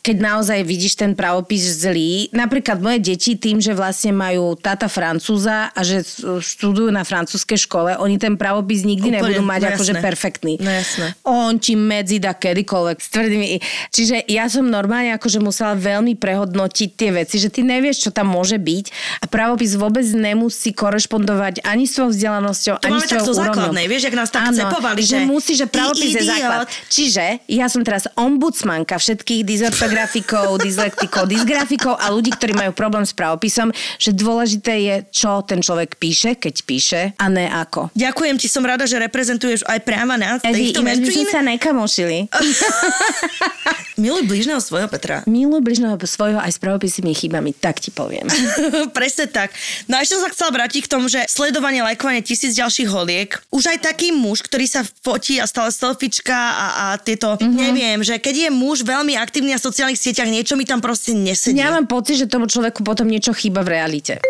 keď 0.00 0.16
naozaj 0.20 0.58
vidíš 0.64 0.96
ten 0.96 1.12
pravopis 1.12 1.80
zlý, 1.80 2.32
napríklad 2.32 2.80
moje 2.80 2.98
deti 3.02 3.36
tým, 3.36 3.60
že 3.60 3.76
vlastne 3.76 4.16
majú 4.16 4.56
táta 4.56 4.88
francúza 4.88 5.68
a 5.70 5.80
že 5.84 6.04
študujú 6.40 6.88
na 6.88 7.04
francúzskej 7.04 7.58
škole, 7.68 7.96
oni 8.00 8.16
ten 8.16 8.34
pravopis 8.40 8.82
nikdy 8.84 9.12
Úplne, 9.12 9.18
nebudú 9.20 9.42
mať 9.44 9.60
no 9.60 9.68
akože 9.76 9.94
perfektný. 10.00 10.54
No 10.58 10.70
jasné. 10.70 11.06
On 11.26 11.52
ti 11.60 11.76
medzi 11.76 12.16
dá 12.16 12.32
kedykoľvek 12.32 12.96
s 12.98 13.08
tvrdými. 13.12 13.46
Čiže 13.92 14.16
ja 14.28 14.48
som 14.48 14.66
normálne 14.66 15.12
akože 15.16 15.38
musela 15.42 15.76
veľmi 15.76 16.16
prehodnotiť 16.16 16.88
tie 16.96 17.10
veci, 17.12 17.36
že 17.36 17.52
ty 17.52 17.60
nevieš, 17.66 18.08
čo 18.08 18.10
tam 18.10 18.32
môže 18.32 18.56
byť 18.56 18.86
a 19.20 19.24
pravopis 19.28 19.76
vôbec 19.76 20.04
nemusí 20.16 20.72
korešpondovať 20.72 21.64
ani 21.66 21.84
s 21.84 21.96
tvojou 21.98 22.10
vzdelanosťou, 22.14 22.74
To 22.80 22.86
ani 22.86 23.00
s 23.00 23.08
tvojou 23.10 23.36
základnej, 23.36 23.86
vieš, 23.86 24.08
jak 24.08 24.16
nás 24.16 24.30
tak 24.32 24.50
Áno, 24.50 24.56
cepovali, 24.56 25.00
že, 25.04 25.20
že 25.20 25.28
musí, 25.28 25.52
že 25.56 25.66
pravopis 25.68 26.12
je 26.16 26.24
základ. 26.24 26.66
Čiže 26.88 27.24
ja 27.50 27.66
som 27.68 27.84
teraz 27.84 28.08
ombudsmanka 28.16 28.96
všetkých 28.96 29.42
dysortografikov, 29.60 30.56
dyslektikov, 30.56 31.28
dysgrafikov 31.28 32.00
a 32.00 32.08
ľudí, 32.08 32.32
ktorí 32.32 32.56
majú 32.56 32.72
problém 32.72 33.04
s 33.04 33.12
pravopisom, 33.12 33.68
že 34.00 34.16
dôležité 34.16 34.72
je, 34.80 34.94
čo 35.12 35.44
ten 35.44 35.60
človek 35.60 36.00
píše, 36.00 36.40
keď 36.40 36.54
píše 36.64 37.00
a 37.20 37.28
ne 37.28 37.44
ako. 37.44 37.92
ďakujem 37.92 38.40
ti, 38.40 38.48
som 38.48 38.64
rada, 38.64 38.88
že 38.88 38.96
reprezentuješ 38.96 39.68
aj 39.68 39.84
práva 39.84 40.16
nás, 40.16 40.40
týchto 40.40 40.80
ináč 40.80 41.04
by 41.04 41.12
sme 41.12 41.26
sa 41.28 41.40
nekamošili. 41.44 42.18
Miluj 44.00 44.24
blížneho 44.24 44.64
svojho 44.64 44.88
Petra. 44.88 45.20
Miluj 45.28 45.60
bližného 45.60 46.00
svojho 46.00 46.40
aj 46.40 46.56
s 46.56 46.58
pravopisnými 46.58 47.12
chybami, 47.12 47.52
tak 47.52 47.84
ti 47.84 47.92
poviem. 47.92 48.24
Presne 48.96 49.28
tak. 49.28 49.52
No 49.84 50.00
a 50.00 50.02
ešte 50.02 50.16
som 50.16 50.24
sa 50.24 50.32
chcela 50.32 50.56
vrátiť 50.56 50.88
k 50.88 50.92
tomu, 50.96 51.04
že 51.12 51.28
sledovanie, 51.28 51.84
lajkovanie 51.84 52.24
tisíc 52.24 52.56
ďalších 52.56 52.88
holiek. 52.88 53.28
Už 53.52 53.68
aj 53.68 53.84
taký 53.84 54.16
muž, 54.16 54.40
ktorý 54.40 54.64
sa 54.64 54.80
fotí 55.04 55.36
a 55.36 55.44
stále 55.44 55.68
selfiečka 55.68 56.32
a, 56.32 56.66
a 56.72 56.86
tieto, 56.96 57.28
Mhm. 57.30 57.44
mm-hmm. 57.44 57.60
neviem, 57.60 58.00
že 58.00 58.16
keď 58.16 58.48
je 58.48 58.50
muž 58.50 58.82
veľmi 58.82 59.14
aktívny 59.14 59.49
na 59.50 59.60
sociálnych 59.60 59.98
sieťach, 59.98 60.30
niečo 60.30 60.54
mi 60.54 60.64
tam 60.64 60.78
proste 60.78 61.12
nesedí. 61.12 61.58
Ja 61.58 61.74
mám 61.74 61.90
pocit, 61.90 62.22
že 62.22 62.26
tomu 62.30 62.46
človeku 62.46 62.86
potom 62.86 63.10
niečo 63.10 63.34
chýba 63.34 63.66
v 63.66 63.74
realite. 63.76 64.22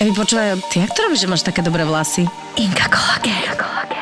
Evi, 0.00 0.12
počúvaj, 0.12 0.60
ty 0.68 0.84
jak 0.84 0.92
to 0.92 1.00
robíš, 1.06 1.24
že 1.24 1.30
máš 1.30 1.46
také 1.46 1.64
dobré 1.64 1.84
vlasy? 1.86 2.28
Inka 2.60 2.92
kolagén. 2.92 3.56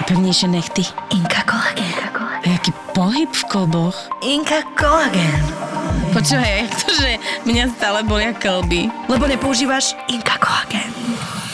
Pevnejšie 0.08 0.48
nechty. 0.50 0.82
Inka 1.14 1.46
kolagén. 1.46 1.94
A 2.42 2.46
jaký 2.46 2.74
pohyb 2.90 3.30
v 3.30 3.44
kolboch. 3.46 3.98
Inka 4.26 4.66
kolagén. 4.74 5.42
Počúvaj, 6.10 6.66
jak 6.66 6.72
to, 6.74 6.88
že 6.98 7.10
mňa 7.46 7.64
stále 7.78 8.02
bolia 8.02 8.34
kolby. 8.34 8.90
Lebo 9.06 9.30
nepoužívaš 9.30 9.94
Inka 10.10 10.42
kolagén. 10.42 11.01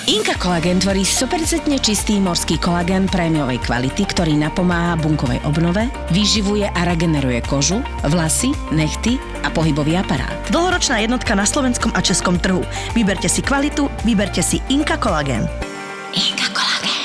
Inka 0.09 0.41
kolagén 0.41 0.81
tvorí 0.81 1.05
100% 1.05 1.69
čistý 1.85 2.17
morský 2.17 2.57
kolagén 2.57 3.05
prémiovej 3.13 3.61
kvality, 3.61 4.09
ktorý 4.09 4.41
napomáha 4.41 4.97
bunkovej 4.97 5.37
obnove, 5.45 5.85
vyživuje 6.17 6.65
a 6.65 6.81
regeneruje 6.89 7.45
kožu, 7.45 7.85
vlasy, 8.09 8.49
nechty 8.73 9.21
a 9.45 9.53
pohybový 9.53 10.01
aparát. 10.01 10.33
Dlhoročná 10.49 11.05
jednotka 11.05 11.37
na 11.37 11.45
slovenskom 11.45 11.93
a 11.93 12.01
českom 12.01 12.41
trhu. 12.41 12.65
Vyberte 12.97 13.29
si 13.29 13.45
kvalitu, 13.45 13.93
vyberte 14.09 14.41
si 14.41 14.65
Inka 14.73 14.97
Kolagén. 14.97 15.45
Inka 16.17 16.57
kolagén. 16.57 17.05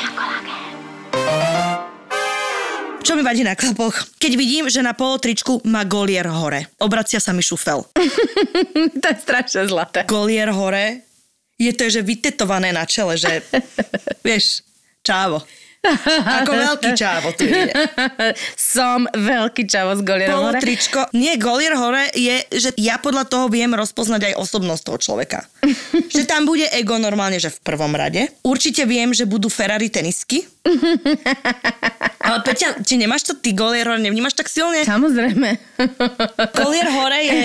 Čo 3.04 3.20
mi 3.20 3.24
vadí 3.28 3.44
na 3.44 3.60
klapoch? 3.60 4.00
Keď 4.16 4.32
vidím, 4.39 4.72
že 4.72 4.80
na 4.80 4.96
polotričku 4.96 5.68
má 5.68 5.84
golier 5.84 6.24
hore. 6.32 6.72
Obracia 6.80 7.20
sa 7.20 7.36
mi 7.36 7.44
šufel. 7.44 7.84
to 9.04 9.08
je 9.12 9.18
strašne 9.20 9.68
zlaté. 9.68 10.08
Golier 10.08 10.56
hore 10.56 11.04
je 11.69 11.73
to, 11.76 11.86
že 11.88 12.02
vytetované 12.04 12.76
na 12.76 12.84
čele, 12.84 13.15
že 13.15 13.43
vieš, 14.28 14.65
čávo. 15.04 15.43
Ako 15.84 16.52
veľký 16.56 16.95
čávo 16.95 17.36
tu 17.36 17.43
je. 17.43 17.67
Som 18.71 19.04
veľký 19.12 19.67
čavo 19.67 19.91
z 19.99 20.02
Golierom 20.08 20.47
hore. 20.47 20.56
Polotričko. 20.56 21.12
Nie, 21.12 21.36
golier 21.36 21.76
hore 21.76 22.08
je, 22.15 22.39
že 22.56 22.69
ja 22.80 22.95
podľa 23.04 23.28
toho 23.28 23.52
viem 23.52 23.67
rozpoznať 23.76 24.32
aj 24.32 24.39
osobnosť 24.39 24.82
toho 24.88 24.97
človeka. 25.04 25.43
že 26.15 26.23
tam 26.23 26.47
bude 26.47 26.71
ego 26.71 26.95
normálne, 26.95 27.36
že 27.36 27.52
v 27.52 27.60
prvom 27.67 27.91
rade. 27.91 28.32
Určite 28.47 28.88
viem, 28.88 29.12
že 29.12 29.28
budú 29.28 29.52
Ferrari 29.52 29.91
tenisky. 29.91 30.47
Ale 32.23 32.39
Peťa, 32.47 32.80
či 32.88 32.95
nemáš 32.95 33.28
to 33.28 33.36
ty 33.36 33.52
golier 33.52 33.84
hore, 33.84 33.99
nevnímaš 33.99 34.39
tak 34.39 34.47
silne? 34.47 34.88
Samozrejme. 34.88 35.60
Golier 36.56 36.88
hore 36.95 37.19
je, 37.28 37.39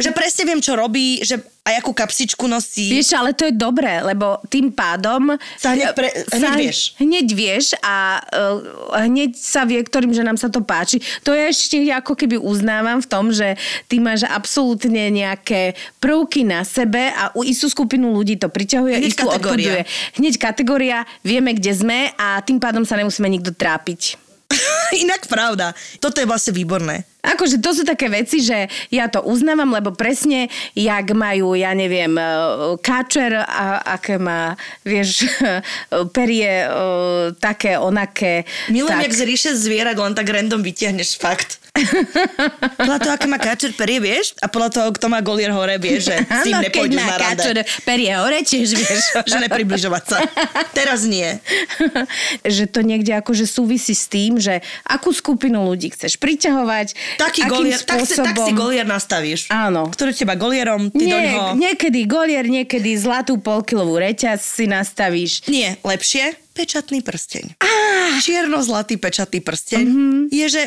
že 0.00 0.10
presne 0.16 0.48
viem, 0.48 0.64
čo 0.64 0.72
robí, 0.72 1.20
že 1.20 1.36
a 1.70 1.78
jakú 1.78 1.94
kapsičku 1.94 2.50
nosí. 2.50 2.90
Vieš, 2.90 3.14
ale 3.14 3.30
to 3.30 3.46
je 3.46 3.54
dobré, 3.54 4.02
lebo 4.02 4.42
tým 4.50 4.74
pádom... 4.74 5.38
Sa 5.54 5.78
hneď 5.78 5.94
pre- 5.94 6.14
hneď 6.34 6.52
vieš. 6.58 6.78
Hneď 6.98 7.26
vieš 7.30 7.66
a 7.78 8.18
uh, 8.18 8.98
hneď 9.06 9.38
sa 9.38 9.62
vie, 9.62 9.78
ktorým 9.78 10.10
ženám 10.10 10.34
sa 10.34 10.50
to 10.50 10.66
páči. 10.66 10.98
To 11.22 11.30
ja 11.30 11.46
ešte 11.46 11.78
ako 11.94 12.18
keby 12.18 12.42
uznávam 12.42 12.98
v 12.98 13.06
tom, 13.06 13.30
že 13.30 13.54
ty 13.86 14.02
máš 14.02 14.26
absolútne 14.26 15.14
nejaké 15.14 15.78
prvky 16.02 16.42
na 16.42 16.66
sebe 16.66 17.14
a 17.14 17.30
u 17.38 17.46
istú 17.46 17.70
skupinu 17.70 18.10
ľudí 18.10 18.34
to 18.34 18.50
priťahuje, 18.50 18.98
Hneď 18.98 19.06
istú 19.06 19.30
kategória. 19.30 19.38
odpuduje. 19.38 19.80
Hneď 20.18 20.34
kategória, 20.42 20.98
vieme, 21.22 21.54
kde 21.54 21.70
sme 21.70 21.98
a 22.18 22.42
tým 22.42 22.58
pádom 22.58 22.82
sa 22.82 22.98
nemusíme 22.98 23.30
nikto 23.30 23.54
trápiť. 23.54 24.18
Inak 25.06 25.30
pravda. 25.30 25.70
Toto 26.02 26.18
je 26.18 26.26
vlastne 26.26 26.50
výborné. 26.50 27.06
Akože 27.20 27.60
to 27.60 27.70
sú 27.76 27.82
také 27.84 28.08
veci, 28.08 28.40
že 28.40 28.66
ja 28.88 29.06
to 29.12 29.20
uznávam, 29.24 29.68
lebo 29.70 29.92
presne, 29.92 30.48
jak 30.72 31.12
majú, 31.12 31.52
ja 31.52 31.76
neviem, 31.76 32.16
e, 32.16 32.26
káčer 32.80 33.44
a 33.44 33.80
aké 33.96 34.16
má, 34.16 34.56
vieš, 34.82 35.28
perie 36.16 36.64
e, 36.64 36.68
také, 37.36 37.76
onaké. 37.76 38.48
Milujem, 38.72 38.96
tak. 38.96 39.04
jak 39.08 39.14
z 39.14 39.22
ríše 39.28 39.50
zvierat 39.52 39.96
len 40.00 40.16
tak 40.16 40.28
random 40.28 40.64
vytiahneš 40.64 41.20
fakt. 41.20 41.60
podľa 42.80 42.98
toho, 42.98 43.12
aké 43.14 43.26
má 43.30 43.38
káčer 43.38 43.70
perie, 43.78 44.02
vieš? 44.02 44.34
A 44.42 44.50
podľa 44.50 44.70
toho, 44.74 44.88
kto 44.90 45.06
má 45.06 45.22
golier 45.22 45.54
hore, 45.54 45.78
vieš, 45.78 46.10
že 46.10 46.16
s 46.40 46.42
tým 46.42 46.58
nepôjdeš 46.58 46.98
na 46.98 47.06
rande. 47.06 47.22
káčer 47.22 47.56
perie 47.86 48.12
hore, 48.18 48.38
tiež 48.42 48.68
vieš. 48.74 49.00
že 49.26 49.36
nepribližovať 49.38 50.04
sa. 50.04 50.18
Teraz 50.74 51.06
nie. 51.06 51.38
že 52.42 52.66
to 52.66 52.82
niekde 52.82 53.14
akože 53.14 53.46
súvisí 53.46 53.94
s 53.94 54.10
tým, 54.10 54.42
že 54.42 54.60
akú 54.82 55.14
skupinu 55.14 55.62
ľudí 55.70 55.94
chceš 55.94 56.18
priťahovať, 56.18 56.94
Taký 57.16 57.40
akým 57.42 57.50
golier, 57.50 57.80
tak, 57.80 58.04
si, 58.04 58.14
tak 58.14 58.36
si 58.36 58.52
spôsobom- 58.52 58.54
golier 58.54 58.86
nastavíš. 58.86 59.48
Áno. 59.48 59.88
Ktorý 59.88 60.12
teba 60.12 60.36
golierom, 60.36 60.92
ty 60.92 61.08
Nie, 61.08 61.34
ňoho... 61.34 61.56
niekedy 61.56 62.04
golier, 62.04 62.44
niekedy 62.44 62.94
zlatú 62.94 63.38
polkilovú 63.38 63.98
reťaz 63.98 64.38
si 64.38 64.68
nastavíš. 64.68 65.48
Nie, 65.48 65.80
lepšie, 65.80 66.36
pečatný 66.52 67.00
prsteň. 67.00 67.56
Čierno-zlatý 68.20 69.00
pečatný 69.00 69.40
prsteň 69.40 69.84
je, 70.28 70.46
že 70.46 70.62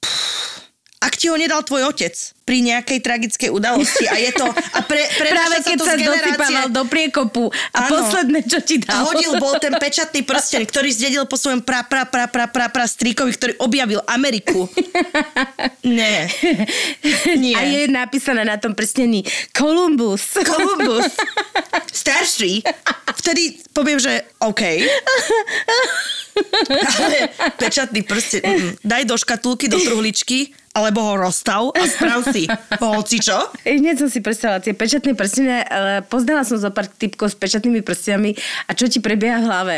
pff, 0.00 0.64
ak 1.04 1.20
ti 1.20 1.28
ho 1.28 1.36
nedal 1.36 1.60
tvoj 1.60 1.92
otec 1.92 2.14
pri 2.44 2.60
nejakej 2.60 3.00
tragickej 3.00 3.48
udalosti 3.48 4.04
a 4.04 4.20
je 4.20 4.30
to... 4.36 4.44
A 4.44 4.84
pre, 4.84 5.00
pre 5.18 5.28
Práve 5.32 5.56
keď 5.64 5.76
to 5.80 5.84
sa 5.88 5.96
dosypával 5.96 6.66
do 6.68 6.82
priekopu 6.84 7.48
a 7.72 7.88
Áno. 7.88 7.90
posledné, 7.96 8.44
čo 8.44 8.60
ti 8.60 8.84
dal. 8.84 9.08
Hodil 9.08 9.40
bol 9.40 9.56
ten 9.56 9.72
pečatný 9.84 10.20
prsteň, 10.22 10.68
ktorý 10.68 10.92
zdedil 10.92 11.24
po 11.24 11.40
svojom 11.40 11.64
pra, 11.64 11.88
pra, 11.88 12.04
pra, 12.04 12.28
pra, 12.28 12.44
pra, 12.44 12.68
pra 12.68 12.84
strýkovi, 12.84 13.32
ktorý 13.32 13.52
objavil 13.64 14.04
Ameriku. 14.04 14.68
Nie. 15.80 16.28
Nie. 17.40 17.56
A 17.56 17.60
je 17.64 17.88
napísané 17.88 18.44
na 18.44 18.60
tom 18.60 18.76
prstení 18.76 19.24
Columbus. 19.50 20.36
Columbus. 20.36 21.16
Starší. 21.88 22.60
Vtedy 23.16 23.56
poviem, 23.72 23.96
že 23.96 24.20
OK. 24.38 24.62
Ale 26.76 27.18
pečatný 27.56 28.04
prsteň. 28.04 28.42
mm, 28.42 28.70
Daj 28.82 29.02
do 29.06 29.16
škatulky, 29.16 29.70
do 29.70 29.78
truhličky, 29.78 30.50
alebo 30.74 31.00
ho 31.00 31.14
rozstav 31.16 31.70
a 31.70 31.82
sprav 31.86 32.26
si 32.34 32.50
hoci 32.82 33.22
čo. 33.22 33.38
Hneď 33.62 34.02
som 34.02 34.08
si 34.10 34.18
predstavila 34.18 34.58
tie 34.58 34.74
pečatné 34.74 35.14
prstene, 35.14 35.62
ale 35.62 36.02
poznala 36.02 36.42
som 36.42 36.58
zo 36.58 36.74
pár 36.74 36.90
typkov 36.90 37.30
s 37.30 37.38
pečatnými 37.38 37.86
prstiami 37.86 38.34
a 38.66 38.74
čo 38.74 38.90
ti 38.90 38.98
prebieha 38.98 39.38
v 39.38 39.46
hlave. 39.46 39.76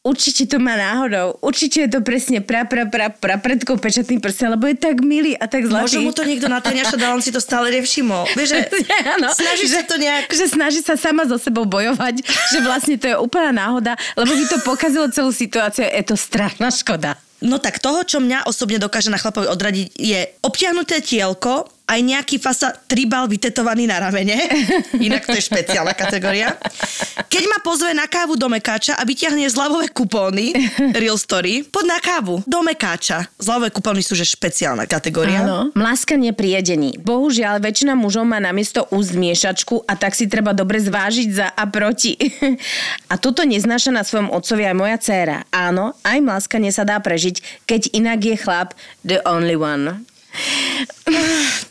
Určite 0.00 0.48
to 0.48 0.56
má 0.56 0.80
náhodou. 0.80 1.36
Určite 1.44 1.84
je 1.84 1.90
to 1.92 2.00
presne 2.00 2.40
pra, 2.40 2.64
pra, 2.64 2.88
pra, 2.88 3.12
pra 3.12 3.36
predkov 3.36 3.84
pečatný 3.84 4.16
prsten, 4.16 4.56
lebo 4.56 4.64
je 4.64 4.72
tak 4.72 5.04
milý 5.04 5.36
a 5.36 5.44
tak 5.44 5.68
zlatý. 5.68 6.00
Možno 6.00 6.08
mu 6.08 6.16
to 6.16 6.24
niekto 6.24 6.48
natáňaša 6.48 6.96
dal, 6.96 7.12
on 7.12 7.20
si 7.20 7.28
to 7.28 7.36
stále 7.36 7.68
nevšimol. 7.68 8.24
Vieš, 8.32 8.48
že 8.48 8.60
Áno, 9.20 9.28
snaží 9.36 9.68
že, 9.68 9.76
sa 9.76 9.82
to 9.84 10.00
nejak... 10.00 10.32
Že 10.32 10.46
snaží 10.56 10.80
sa 10.80 10.96
sama 10.96 11.28
so 11.28 11.36
sebou 11.36 11.68
bojovať, 11.68 12.24
že 12.24 12.58
vlastne 12.64 12.96
to 12.96 13.12
je 13.12 13.16
úplná 13.20 13.52
náhoda, 13.52 13.92
lebo 14.16 14.32
by 14.32 14.44
to 14.48 14.56
pokazilo 14.64 15.04
celú 15.12 15.36
situáciu. 15.36 15.84
Je 15.84 16.00
to 16.08 16.16
strašná 16.16 16.72
škoda. 16.72 17.20
No 17.44 17.60
tak 17.60 17.76
toho, 17.80 18.00
čo 18.00 18.24
mňa 18.24 18.48
osobne 18.48 18.80
dokáže 18.80 19.12
na 19.12 19.20
chlapovi 19.20 19.52
odradiť, 19.52 20.00
je 20.00 20.20
obtiahnuté 20.44 21.04
tielko, 21.04 21.68
aj 21.90 22.00
nejaký 22.06 22.38
fasa 22.38 22.70
tribal 22.86 23.26
vytetovaný 23.26 23.90
na 23.90 23.98
ramene. 23.98 24.38
Inak 25.06 25.26
to 25.26 25.34
je 25.34 25.42
špeciálna 25.42 25.90
kategória. 25.98 26.54
Keď 27.26 27.44
ma 27.50 27.58
pozve 27.58 27.90
na 27.90 28.06
kávu 28.06 28.38
do 28.38 28.46
Mekáča 28.46 28.94
a 28.94 29.02
vyťahne 29.02 29.50
zľavové 29.50 29.90
kupóny, 29.90 30.54
real 31.02 31.18
story, 31.18 31.66
pod 31.66 31.82
na 31.90 31.98
kávu 31.98 32.46
do 32.46 32.62
Mekáča. 32.62 33.26
Zľavové 33.42 33.74
kupóny 33.74 34.06
sú 34.06 34.14
že 34.14 34.22
špeciálna 34.22 34.86
kategória. 34.86 35.42
Áno. 35.42 35.74
Mláskanie 35.74 36.30
pri 36.30 36.62
jedení. 36.62 36.94
Bohužiaľ, 37.02 37.58
väčšina 37.58 37.98
mužov 37.98 38.22
má 38.22 38.38
namiesto 38.38 38.86
úst 38.94 39.18
miešačku 39.18 39.82
a 39.90 39.98
tak 39.98 40.14
si 40.14 40.30
treba 40.30 40.54
dobre 40.54 40.78
zvážiť 40.78 41.28
za 41.34 41.50
a 41.50 41.64
proti. 41.66 42.14
a 43.12 43.18
toto 43.18 43.42
neznáša 43.42 43.90
na 43.90 44.06
svojom 44.06 44.30
otcovi 44.30 44.62
aj 44.70 44.76
moja 44.78 44.96
dcéra. 45.02 45.38
Áno, 45.50 45.98
aj 46.06 46.18
mláskanie 46.22 46.70
sa 46.70 46.86
dá 46.86 47.02
prežiť, 47.02 47.66
keď 47.66 47.90
inak 47.90 48.22
je 48.22 48.36
chlap 48.38 48.78
the 49.02 49.18
only 49.26 49.58
one. 49.58 50.06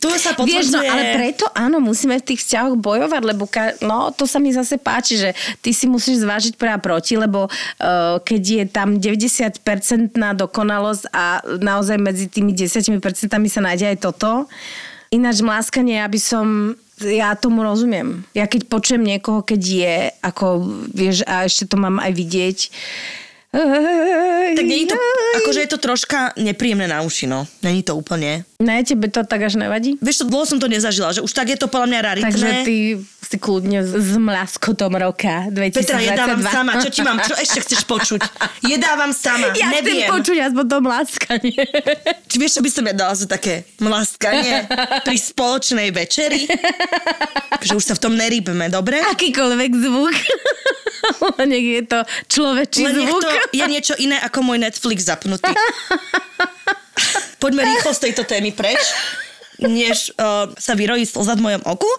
Tu 0.01 0.08
sa 0.19 0.32
potvrdzuje... 0.36 0.60
Vieš, 0.60 0.73
no 0.75 0.82
ale 0.84 1.03
preto 1.15 1.45
áno, 1.51 1.77
musíme 1.84 2.19
v 2.19 2.27
tých 2.34 2.43
vzťahoch 2.45 2.75
bojovať, 2.79 3.21
lebo 3.23 3.47
ka, 3.47 3.75
no, 3.84 4.12
to 4.15 4.27
sa 4.29 4.38
mi 4.39 4.51
zase 4.51 4.79
páči, 4.79 5.19
že 5.19 5.29
ty 5.60 5.71
si 5.75 5.88
musíš 5.88 6.23
zvážiť 6.23 6.55
pre 6.55 6.71
a 6.71 6.79
proti, 6.79 7.19
lebo 7.19 7.47
uh, 7.47 8.17
keď 8.23 8.41
je 8.41 8.65
tam 8.69 8.99
90% 8.99 10.15
na 10.15 10.32
dokonalosť 10.36 11.03
a 11.12 11.43
naozaj 11.60 11.97
medzi 11.99 12.25
tými 12.27 12.55
10% 12.55 12.99
sa 13.49 13.62
nájde 13.63 13.86
aj 13.95 13.97
toto, 13.99 14.45
ináč 15.10 15.41
mláskanie, 15.41 15.99
ja 15.99 16.08
by 16.08 16.19
som 16.21 16.45
ja 16.99 17.32
tomu 17.39 17.63
rozumiem. 17.63 18.27
Ja 18.36 18.43
keď 18.43 18.67
počujem 18.67 19.08
niekoho, 19.08 19.39
keď 19.39 19.62
je, 19.63 19.95
ako 20.19 20.67
vieš, 20.91 21.23
a 21.23 21.47
ešte 21.47 21.63
to 21.63 21.79
mám 21.79 21.95
aj 22.03 22.12
vidieť, 22.12 22.60
Tak 23.49 24.65
nie 24.65 24.86
je 24.86 24.93
to, 24.93 24.97
akože 25.41 25.60
je 25.65 25.69
to 25.73 25.79
troška 25.82 26.38
nepríjemné 26.38 26.86
na 26.86 27.01
uši, 27.01 27.25
no. 27.25 27.49
Není 27.65 27.82
to 27.82 27.97
úplne. 27.97 28.45
Ne, 28.60 28.84
tebe 28.84 29.08
to 29.08 29.24
tak 29.24 29.48
až 29.48 29.56
nevadí? 29.56 29.95
Vieš, 30.04 30.19
to 30.19 30.26
dlho 30.28 30.43
som 30.43 30.60
to 30.60 30.67
nezažila, 30.67 31.15
že 31.15 31.24
už 31.24 31.32
tak 31.32 31.48
je 31.48 31.56
to 31.56 31.72
podľa 31.72 31.88
mňa 31.95 32.00
raritné. 32.04 32.28
Takže 32.28 32.52
ty 32.67 32.76
si 33.00 33.38
kľudne 33.39 33.80
s 33.88 34.19
mlaskotom 34.19 35.00
roka 35.00 35.48
2022. 35.48 35.80
Petra, 35.80 36.00
jedávam 36.04 36.41
sama. 36.43 36.72
Čo 36.84 36.89
ti 36.91 37.00
mám? 37.00 37.24
Čo 37.24 37.39
ešte 37.39 37.63
chceš 37.63 37.88
počuť? 37.88 38.19
Jedávam 38.67 39.15
sama. 39.15 39.56
Ja 39.63 39.72
Neviem. 39.72 40.04
chcem 40.04 40.12
počuť 40.12 40.38
aspoň 40.52 40.65
to 40.67 40.78
mlaskanie. 40.84 41.62
Či 42.28 42.36
vieš, 42.36 42.60
čo 42.60 42.62
by 42.67 42.69
som 42.76 42.84
ja 42.84 42.93
dala 43.00 43.15
také 43.15 43.63
mlaskanie 43.80 44.67
pri 45.08 45.15
spoločnej 45.15 45.95
večeri? 45.95 46.43
že 47.67 47.80
už 47.80 47.84
sa 47.88 47.95
v 47.95 48.12
tom 48.12 48.19
nerýbeme, 48.19 48.67
dobre? 48.67 49.00
Akýkoľvek 49.08 49.72
zvuk. 49.72 50.15
Nech 51.48 51.67
je 51.80 51.84
to 51.88 52.00
človečí 52.28 52.84
Len 52.84 53.08
zvuk. 53.08 53.24
to 53.24 53.32
je 53.56 53.65
niečo 53.72 53.95
iné 54.04 54.19
ako 54.19 54.43
môj 54.43 54.60
Netflix 54.60 55.08
zapnutý. 55.08 55.48
Poďme 57.39 57.63
rýchlo 57.63 57.91
z 57.95 57.99
tejto 58.10 58.23
témy 58.27 58.51
preč 58.51 58.79
než 59.60 60.15
uh, 60.15 60.47
sa 60.55 60.71
vyrojí 60.71 61.03
slza 61.03 61.36
v 61.36 61.51
mojom 61.51 61.63
oku. 61.67 61.89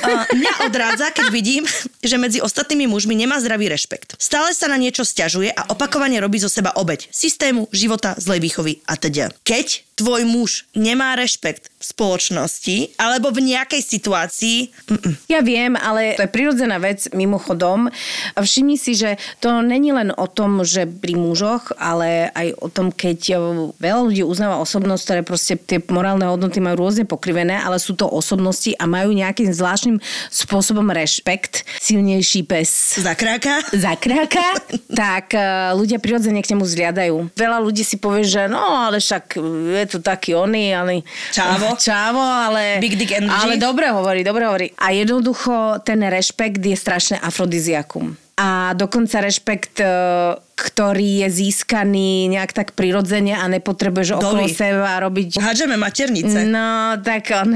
Uh, 0.00 0.24
mňa 0.32 0.52
odrádza, 0.64 1.12
keď 1.12 1.26
vidím, 1.28 1.68
že 2.00 2.16
medzi 2.16 2.40
ostatnými 2.40 2.88
mužmi 2.88 3.12
nemá 3.12 3.36
zdravý 3.44 3.68
rešpekt. 3.68 4.16
Stále 4.16 4.56
sa 4.56 4.72
na 4.72 4.80
niečo 4.80 5.04
stiažuje 5.04 5.52
a 5.52 5.68
opakovane 5.68 6.16
robí 6.16 6.40
zo 6.40 6.48
seba 6.48 6.72
obeď 6.72 7.12
systému, 7.12 7.68
života, 7.76 8.16
zlej 8.16 8.40
výchovy 8.40 8.72
a 8.88 8.96
teda. 8.96 9.28
Keď 9.44 9.89
tvoj 10.00 10.24
muž 10.24 10.64
nemá 10.72 11.12
rešpekt 11.12 11.68
v 11.68 11.84
spoločnosti 11.84 12.96
alebo 12.96 13.28
v 13.28 13.52
nejakej 13.52 13.84
situácii, 13.84 14.58
mm-mm. 14.88 15.14
Ja 15.28 15.44
viem, 15.44 15.76
ale 15.76 16.16
to 16.16 16.24
je 16.24 16.32
prirodzená 16.32 16.80
vec 16.80 17.06
mimochodom. 17.12 17.92
Všimni 18.34 18.80
si, 18.80 18.96
že 18.96 19.20
to 19.38 19.60
není 19.60 19.92
len 19.92 20.08
o 20.10 20.26
tom, 20.26 20.64
že 20.64 20.88
pri 20.88 21.14
mužoch, 21.14 21.76
ale 21.76 22.32
aj 22.32 22.56
o 22.58 22.68
tom, 22.72 22.88
keď 22.88 23.18
eh, 23.30 23.38
veľa 23.76 24.00
ľudí 24.08 24.22
uznáva 24.24 24.58
osobnosť, 24.64 25.02
ktoré 25.04 25.20
proste 25.22 25.54
tie 25.60 25.78
morálne 25.92 26.24
hodnoty 26.24 26.58
majú 26.64 26.88
rôzne 26.88 27.04
pokrivené, 27.04 27.60
ale 27.60 27.76
sú 27.76 27.92
to 27.92 28.08
osobnosti 28.08 28.72
a 28.80 28.88
majú 28.88 29.12
nejakým 29.12 29.52
zvláštnym 29.52 30.00
spôsobom 30.32 30.88
rešpekt. 30.88 31.68
Silnejší 31.78 32.48
pes 32.48 32.96
zakráka. 33.00 33.60
zakráka, 33.76 34.56
tak 34.88 35.36
eh, 35.36 35.76
ľudia 35.76 36.00
prirodzene 36.00 36.40
k 36.40 36.56
nemu 36.56 36.64
zliadajú. 36.64 37.16
Veľa 37.36 37.58
ľudí 37.60 37.84
si 37.84 38.00
povie, 38.00 38.24
že 38.24 38.48
no, 38.48 38.60
ale 38.60 39.02
však 39.02 39.36
je 39.80 39.84
to 39.90 39.98
taký 39.98 40.38
oný, 40.38 40.70
ale... 40.70 41.02
Čávo. 41.34 41.74
Čávo, 41.90 42.22
ale... 42.22 42.78
Big 42.78 42.94
dick 42.94 43.10
energy. 43.10 43.34
Ale 43.34 43.58
dobre 43.58 43.90
hovorí, 43.90 44.22
dobre 44.22 44.46
hovorí. 44.46 44.66
A 44.78 44.94
jednoducho 44.94 45.82
ten 45.82 45.98
rešpekt 46.06 46.62
je 46.62 46.78
strašné 46.78 47.16
afrodiziakum. 47.18 48.14
A 48.40 48.72
dokonca 48.72 49.20
rešpekt, 49.20 49.84
eh, 49.84 50.32
ktorý 50.56 51.24
je 51.24 51.28
získaný 51.28 52.32
nejak 52.32 52.56
tak 52.56 52.68
prirodzene 52.72 53.36
a 53.36 53.44
nepotrebuješ 53.52 54.16
okolo 54.16 54.48
Doli. 54.48 54.56
seba 54.56 54.96
robiť... 54.96 55.36
Hádžeme 55.36 55.76
maternice. 55.76 56.48
No, 56.48 56.96
tak 57.04 57.28
on... 57.36 57.52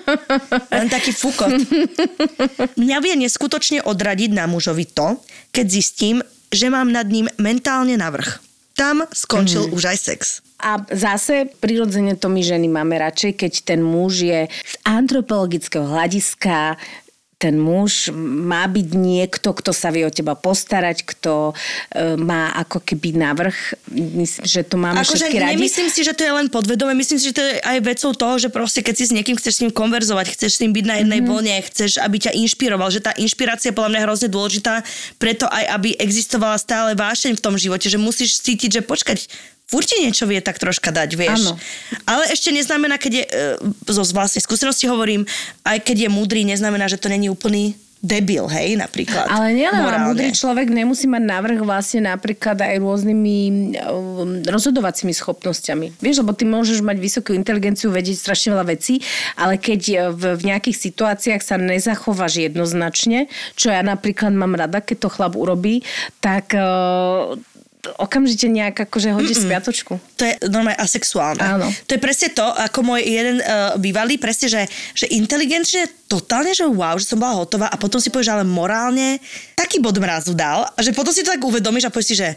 Len 0.80 0.88
taký 0.88 1.12
fukot. 1.12 1.52
Mňa 2.80 2.96
vie 3.04 3.14
neskutočne 3.28 3.84
odradiť 3.84 4.32
na 4.32 4.48
mužovi 4.48 4.88
to, 4.88 5.20
keď 5.52 5.66
zistím, 5.68 6.24
že 6.48 6.72
mám 6.72 6.88
nad 6.88 7.04
ním 7.04 7.28
mentálne 7.36 7.96
navrh. 8.00 8.40
Tam 8.72 9.04
skončil 9.12 9.68
mm. 9.68 9.72
už 9.76 9.82
aj 9.92 9.98
sex. 10.00 10.20
A 10.56 10.80
zase 10.88 11.52
prirodzene 11.60 12.16
to 12.16 12.32
my 12.32 12.40
ženy 12.40 12.68
máme 12.68 12.96
radšej, 12.96 13.36
keď 13.36 13.52
ten 13.76 13.80
muž 13.84 14.24
je 14.24 14.48
z 14.48 14.74
antropologického 14.88 15.84
hľadiska 15.84 16.80
ten 17.36 17.60
muž 17.60 18.08
má 18.16 18.64
byť 18.64 18.88
niekto, 18.96 19.52
kto 19.52 19.68
sa 19.76 19.92
vie 19.92 20.08
o 20.08 20.12
teba 20.12 20.32
postarať, 20.32 21.04
kto 21.04 21.52
e, 21.52 22.16
má 22.16 22.48
ako 22.56 22.80
keby 22.80 23.12
navrh. 23.12 23.76
Myslím, 23.92 24.44
že 24.48 24.64
to 24.64 24.80
máme 24.80 25.04
Akože 25.04 25.28
všetky 25.28 25.36
radi. 25.44 25.52
nemyslím 25.52 25.88
si, 25.92 26.00
že 26.00 26.16
to 26.16 26.24
je 26.24 26.32
len 26.32 26.48
podvedome, 26.48 26.96
myslím 26.96 27.20
si, 27.20 27.28
že 27.28 27.36
to 27.36 27.44
je 27.44 27.60
aj 27.60 27.78
vecou 27.84 28.16
toho, 28.16 28.34
že 28.40 28.48
proste 28.48 28.80
keď 28.80 28.94
si 28.96 29.04
s 29.04 29.12
niekým 29.12 29.36
chceš 29.36 29.60
s 29.60 29.62
ním 29.68 29.72
konverzovať, 29.72 30.32
chceš 30.32 30.56
s 30.56 30.60
ním 30.64 30.72
byť 30.72 30.84
na 30.88 30.96
jednej 31.04 31.20
Mhm. 31.20 31.28
mm-hmm. 31.28 31.44
vlne, 31.44 31.56
chceš, 31.68 31.90
aby 32.00 32.16
ťa 32.24 32.32
inšpiroval, 32.40 32.88
že 32.88 33.04
tá 33.04 33.12
inšpirácia 33.20 33.68
je 33.68 33.76
podľa 33.76 33.92
mňa 33.92 34.04
hrozne 34.08 34.28
dôležitá, 34.32 34.74
preto 35.20 35.44
aj 35.44 35.64
aby 35.76 35.92
existovala 36.00 36.56
stále 36.56 36.96
vášeň 36.96 37.36
v 37.36 37.44
tom 37.44 37.60
živote, 37.60 37.92
že 37.92 38.00
musíš 38.00 38.40
cítiť, 38.40 38.80
že 38.80 38.82
počkať, 38.82 39.28
furt 39.66 39.86
ti 39.86 39.98
niečo 39.98 40.30
vie 40.30 40.38
tak 40.38 40.62
troška 40.62 40.94
dať, 40.94 41.10
vieš. 41.18 41.50
Áno. 41.50 41.58
Ale 42.06 42.30
ešte 42.30 42.54
neznamená, 42.54 43.02
keď 43.02 43.12
je, 43.12 43.24
e, 43.26 43.92
zo 43.92 44.02
vlastnej 44.14 44.42
skúsenosti 44.42 44.86
hovorím, 44.86 45.26
aj 45.66 45.82
keď 45.82 46.06
je 46.06 46.08
múdry, 46.10 46.46
neznamená, 46.46 46.86
že 46.86 47.02
to 47.02 47.10
není 47.10 47.26
úplný 47.26 47.74
debil, 48.06 48.46
hej, 48.46 48.78
napríklad. 48.78 49.26
Ale 49.26 49.56
nielen 49.56 49.82
múdry 50.06 50.30
človek 50.30 50.70
nemusí 50.70 51.10
mať 51.10 51.26
návrh 51.26 51.58
vlastne 51.66 52.06
napríklad 52.06 52.54
aj 52.60 52.78
rôznymi 52.78 53.38
um, 53.82 54.44
rozhodovacími 54.46 55.10
schopnosťami. 55.10 55.98
Vieš, 55.98 56.22
lebo 56.22 56.36
ty 56.36 56.46
môžeš 56.46 56.84
mať 56.86 56.96
vysokú 57.02 57.34
inteligenciu, 57.34 57.90
vedieť 57.90 58.22
strašne 58.22 58.54
veľa 58.54 58.66
vecí, 58.70 59.02
ale 59.34 59.58
keď 59.58 59.80
e, 59.82 59.94
v, 60.14 60.22
v 60.38 60.42
nejakých 60.54 60.76
situáciách 60.76 61.42
sa 61.42 61.58
nezachováš 61.58 62.46
jednoznačne, 62.46 63.26
čo 63.58 63.74
ja 63.74 63.82
napríklad 63.82 64.30
mám 64.30 64.54
rada, 64.54 64.78
keď 64.78 65.08
to 65.08 65.08
chlap 65.10 65.34
urobí, 65.34 65.82
tak 66.22 66.54
uh, 66.54 67.34
okamžite 67.98 68.50
nejak 68.50 68.90
akože 68.90 69.14
hodí 69.14 69.34
spiatočku. 69.34 69.98
To 70.18 70.22
je 70.26 70.34
normálne 70.50 70.78
asexuálne. 70.78 71.42
Áno. 71.42 71.66
To 71.68 71.90
je 71.94 72.00
presne 72.00 72.34
to, 72.34 72.42
ako 72.42 72.82
môj 72.82 73.02
jeden 73.06 73.38
uh, 73.40 73.78
bývalý, 73.78 74.18
presne, 74.18 74.50
že, 74.50 74.62
že 74.94 75.06
inteligenčne 75.14 75.86
totálne, 76.10 76.50
že 76.54 76.66
wow, 76.66 76.98
že 76.98 77.10
som 77.10 77.18
bola 77.20 77.38
hotová 77.38 77.66
a 77.70 77.76
potom 77.78 77.98
si 77.98 78.10
povieš, 78.10 78.34
ale 78.34 78.44
morálne 78.46 79.18
taký 79.58 79.82
bod 79.82 79.98
mrazu 79.98 80.36
dal 80.36 80.68
že 80.78 80.94
potom 80.94 81.10
si 81.10 81.26
to 81.26 81.32
tak 81.32 81.42
uvedomíš 81.42 81.88
a 81.88 81.92
povieš 81.92 82.08
si, 82.08 82.16
že 82.16 82.28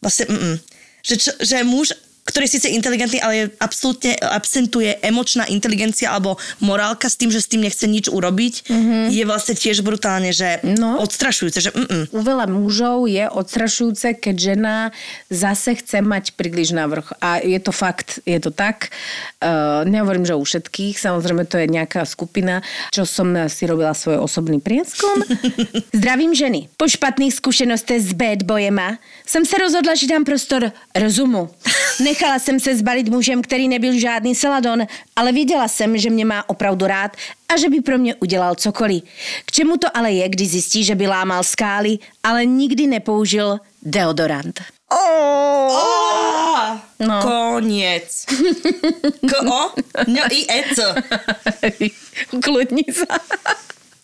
vlastne, 0.00 0.24
mm, 0.30 0.56
že, 1.02 1.14
čo, 1.18 1.30
že 1.42 1.60
muž 1.66 1.92
ktorý 2.38 2.54
je 2.54 2.54
síce 2.62 2.70
inteligentný, 2.70 3.18
ale 3.18 3.34
je 3.34 3.44
absolútne 3.58 4.14
absentuje 4.22 4.94
emočná 5.02 5.50
inteligencia 5.50 6.14
alebo 6.14 6.38
morálka 6.62 7.10
s 7.10 7.18
tým, 7.18 7.34
že 7.34 7.42
s 7.42 7.50
tým 7.50 7.66
nechce 7.66 7.82
nič 7.82 8.06
urobiť, 8.06 8.70
mm-hmm. 8.70 9.04
je 9.10 9.24
vlastne 9.26 9.58
tiež 9.58 9.82
brutálne, 9.82 10.30
že 10.30 10.62
No. 10.62 11.02
odstrašujúce, 11.02 11.58
že 11.58 11.74
U 12.14 12.22
veľa 12.22 12.46
mužov 12.46 13.10
je 13.10 13.26
odstrašujúce, 13.26 14.22
keď 14.22 14.54
žena 14.54 14.74
zase 15.34 15.82
chce 15.82 15.98
mať 15.98 16.38
príliš 16.38 16.70
navrh. 16.70 17.10
A 17.18 17.42
je 17.42 17.58
to 17.58 17.74
fakt, 17.74 18.22
je 18.22 18.38
to 18.38 18.54
tak. 18.54 18.94
Uh, 19.42 19.82
nehovorím, 19.82 20.22
že 20.22 20.38
u 20.38 20.44
všetkých, 20.46 20.94
samozrejme 20.94 21.42
to 21.42 21.58
je 21.58 21.66
nejaká 21.66 22.06
skupina, 22.06 22.62
čo 22.94 23.02
som 23.02 23.34
si 23.50 23.66
robila 23.66 23.98
svoj 23.98 24.22
osobný 24.22 24.62
prieskum. 24.62 25.26
Zdravím 25.98 26.38
ženy. 26.38 26.70
Po 26.78 26.86
špatných 26.86 27.34
zkušenostech 27.34 27.98
s 27.98 28.12
bad 28.14 28.46
boyema 28.46 29.02
jsem 29.26 29.42
se 29.42 29.58
rozhodla, 29.58 29.98
že 29.98 30.06
dám 30.06 30.22
prostor 30.22 30.70
rozumu. 30.94 31.50
Nechala 32.28 32.44
jsem 32.44 32.60
se 32.60 32.76
zbalit 32.76 33.08
mužem, 33.08 33.42
který 33.42 33.68
nebyl 33.68 33.98
žádný 34.00 34.34
saladon, 34.34 34.86
ale 35.16 35.32
věděla 35.32 35.68
jsem, 35.68 35.96
že 35.98 36.10
mě 36.10 36.24
má 36.24 36.48
opravdu 36.48 36.86
rád 36.86 37.16
a 37.48 37.56
že 37.56 37.68
by 37.68 37.80
pro 37.80 37.98
mě 37.98 38.14
udělal 38.14 38.54
cokoliv. 38.54 39.02
K 39.44 39.52
čemu 39.52 39.76
to 39.76 39.96
ale 39.96 40.12
je, 40.12 40.28
když 40.28 40.50
zjistí, 40.50 40.84
že 40.84 40.94
by 40.94 41.06
lámal 41.08 41.44
skály, 41.44 41.98
ale 42.22 42.44
nikdy 42.44 42.86
nepoužil 42.86 43.60
deodorant. 43.82 44.60
Oh, 44.92 46.76
No. 47.00 47.22
Koniec. 47.22 48.26
K-o? 49.28 49.72
No 50.06 50.22
i 50.30 50.44
ec. 50.52 50.76
Kľudni 52.44 52.84
sa. 52.92 53.24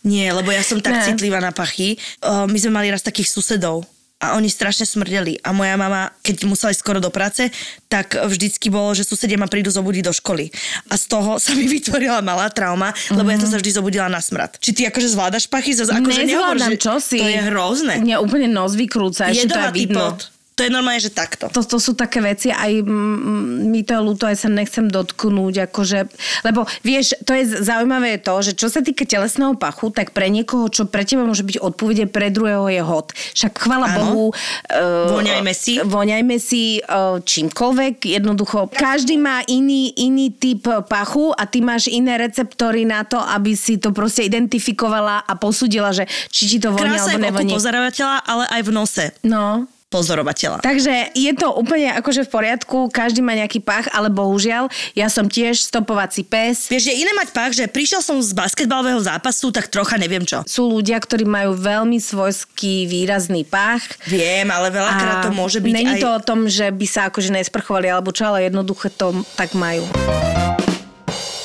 Nie, 0.04 0.32
lebo 0.32 0.48
ja 0.48 0.64
som 0.64 0.80
tak 0.80 0.96
Ne. 0.96 1.04
citlivá 1.12 1.40
na 1.44 1.52
pachy. 1.52 1.96
Uh, 2.24 2.48
my 2.48 2.56
sme 2.56 2.72
mali 2.80 2.88
raz 2.88 3.04
takých 3.04 3.28
susedov 3.28 3.84
a 4.30 4.36
oni 4.38 4.48
strašne 4.48 4.88
smrdeli. 4.88 5.40
A 5.44 5.52
moja 5.52 5.76
mama, 5.76 6.10
keď 6.24 6.48
musela 6.48 6.72
ísť 6.72 6.80
skoro 6.80 6.98
do 7.00 7.12
práce, 7.12 7.48
tak 7.88 8.16
vždycky 8.16 8.72
bolo, 8.72 8.92
že 8.96 9.04
susedia 9.06 9.38
ma 9.38 9.46
prídu 9.46 9.70
zobudiť 9.70 10.02
do 10.04 10.12
školy. 10.12 10.50
A 10.90 10.98
z 10.98 11.04
toho 11.06 11.36
sa 11.38 11.54
mi 11.54 11.68
vytvorila 11.68 12.24
malá 12.24 12.50
trauma, 12.50 12.90
lebo 13.12 13.28
ja 13.30 13.38
som 13.38 13.50
sa 13.52 13.58
vždy 13.60 13.70
zobudila 13.78 14.10
na 14.10 14.18
smrad. 14.18 14.58
Či 14.58 14.70
ty 14.74 14.82
akože 14.90 15.08
zvládaš 15.14 15.46
pachy? 15.46 15.76
Zas, 15.76 15.90
akože 15.90 16.26
nehovor, 16.26 16.58
že 16.58 16.76
čo 16.76 16.98
si. 16.98 17.22
To 17.22 17.28
je 17.30 17.40
hrozné. 17.50 18.02
Mňa 18.02 18.16
úplne 18.18 18.50
nos 18.50 18.74
vykrúca, 18.74 19.30
ešte 19.30 19.50
to 19.50 19.58
je 19.58 19.70
vidno. 19.74 20.12
pot. 20.12 20.33
To 20.54 20.62
je 20.62 20.70
normálne, 20.70 21.02
že 21.02 21.10
takto. 21.10 21.50
To, 21.50 21.66
to 21.66 21.82
sú 21.82 21.98
také 21.98 22.22
veci, 22.22 22.54
aj 22.54 22.86
mi 22.86 23.82
to 23.82 23.98
je 23.98 24.00
ľúto, 24.00 24.30
aj 24.30 24.46
sa 24.46 24.48
nechcem 24.50 24.86
dotknúť, 24.86 25.66
akože, 25.66 25.98
lebo 26.46 26.62
vieš, 26.86 27.18
to 27.26 27.34
je 27.34 27.58
zaujímavé 27.58 28.22
to, 28.22 28.38
že 28.38 28.54
čo 28.54 28.70
sa 28.70 28.78
týka 28.78 29.02
telesného 29.02 29.58
pachu, 29.58 29.90
tak 29.90 30.14
pre 30.14 30.30
niekoho, 30.30 30.70
čo 30.70 30.86
pre 30.86 31.02
teba 31.02 31.26
môže 31.26 31.42
byť 31.42 31.58
odpovede, 31.58 32.06
pre 32.06 32.30
druhého 32.30 32.70
je 32.70 32.82
hot. 32.86 33.10
Však 33.34 33.52
chvala. 33.66 33.86
Bohu. 33.94 34.30
Uh, 34.70 35.10
Voňajme 35.18 35.52
si. 35.54 35.78
Voňajme 35.82 36.36
si 36.38 36.78
uh, 36.82 37.18
čímkoľvek, 37.18 38.14
jednoducho. 38.14 38.70
Každý 38.70 39.18
má 39.18 39.42
iný, 39.46 39.90
iný 39.98 40.30
typ 40.34 40.66
pachu 40.86 41.34
a 41.34 41.46
ty 41.50 41.62
máš 41.62 41.90
iné 41.90 42.14
receptory 42.18 42.86
na 42.86 43.02
to, 43.02 43.18
aby 43.18 43.58
si 43.58 43.78
to 43.78 43.90
proste 43.90 44.26
identifikovala 44.26 45.22
a 45.26 45.32
posúdila, 45.34 45.90
že 45.90 46.06
či 46.30 46.46
ti 46.46 46.58
to 46.62 46.70
vonia 46.70 46.94
Krása 46.98 47.14
je 47.14 47.18
alebo 47.18 47.26
v 47.26 47.30
oku 47.30 47.42
nevoní. 47.42 47.52
pozorovateľa, 47.58 48.16
ale 48.22 48.44
aj 48.54 48.60
v 48.62 48.70
nose 48.70 49.04
No, 49.22 49.66
pozorovateľa. 49.94 50.58
Takže 50.66 51.14
je 51.14 51.32
to 51.38 51.54
úplne 51.54 51.94
akože 51.94 52.26
v 52.26 52.30
poriadku, 52.34 52.90
každý 52.90 53.22
má 53.22 53.38
nejaký 53.38 53.62
pach, 53.62 53.86
ale 53.94 54.10
bohužiaľ, 54.10 54.66
ja 54.98 55.06
som 55.06 55.30
tiež 55.30 55.62
stopovací 55.62 56.26
pes. 56.26 56.66
Vieš, 56.66 56.90
je 56.90 56.98
iné 56.98 57.14
mať 57.14 57.30
pach, 57.30 57.54
že 57.54 57.70
prišiel 57.70 58.02
som 58.02 58.18
z 58.18 58.34
basketbalového 58.34 58.98
zápasu, 58.98 59.54
tak 59.54 59.70
trocha 59.70 59.94
neviem 59.94 60.26
čo. 60.26 60.42
Sú 60.50 60.66
ľudia, 60.66 60.98
ktorí 60.98 61.22
majú 61.22 61.54
veľmi 61.54 62.02
svojský 62.02 62.90
výrazný 62.90 63.46
pach. 63.46 63.86
Viem, 64.10 64.50
ale 64.50 64.74
veľakrát 64.74 65.30
to 65.30 65.30
môže 65.30 65.62
byť 65.62 65.70
Není 65.70 65.94
aj... 65.96 66.02
to 66.02 66.10
o 66.10 66.20
tom, 66.20 66.40
že 66.50 66.74
by 66.74 66.86
sa 66.90 67.06
akože 67.06 67.30
nesprchovali 67.30 67.86
alebo 67.86 68.10
čo, 68.10 68.34
ale 68.34 68.50
jednoducho 68.50 68.90
to 68.90 69.14
tak 69.38 69.54
majú. 69.54 69.86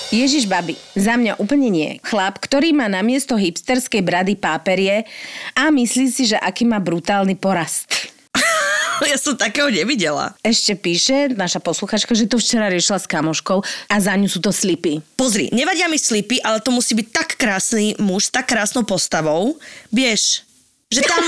Ježiš 0.09 0.49
babi, 0.49 0.73
za 0.97 1.13
mňa 1.21 1.37
úplne 1.37 1.69
nie. 1.69 1.89
Chlap, 2.01 2.41
ktorý 2.41 2.73
má 2.73 2.89
namiesto 2.89 3.37
hipsterskej 3.37 4.01
brady 4.01 4.33
páperie 4.41 5.05
a 5.53 5.69
myslí 5.69 6.09
si, 6.09 6.25
že 6.25 6.37
aký 6.41 6.65
má 6.65 6.81
brutálny 6.81 7.37
porast. 7.37 8.09
Ja 9.11 9.17
som 9.17 9.35
takého 9.39 9.71
nevidela. 9.71 10.35
Ešte 10.43 10.75
píše 10.75 11.31
naša 11.33 11.63
posluchačka, 11.63 12.11
že 12.13 12.27
to 12.27 12.37
včera 12.37 12.67
riešila 12.67 12.99
s 12.99 13.07
kamoškou 13.07 13.63
a 13.63 13.95
za 13.97 14.13
ňu 14.13 14.27
sú 14.27 14.43
to 14.43 14.51
slipy. 14.51 14.99
Pozri, 15.15 15.47
nevadia 15.55 15.87
mi 15.87 15.97
slipy, 15.97 16.43
ale 16.43 16.59
to 16.59 16.69
musí 16.75 16.93
byť 16.93 17.07
tak 17.09 17.29
krásny 17.39 17.95
muž 17.97 18.29
s 18.29 18.31
tak 18.33 18.51
krásnou 18.51 18.83
postavou. 18.83 19.55
Vieš, 19.89 20.43
že 20.91 21.01
tam... 21.05 21.21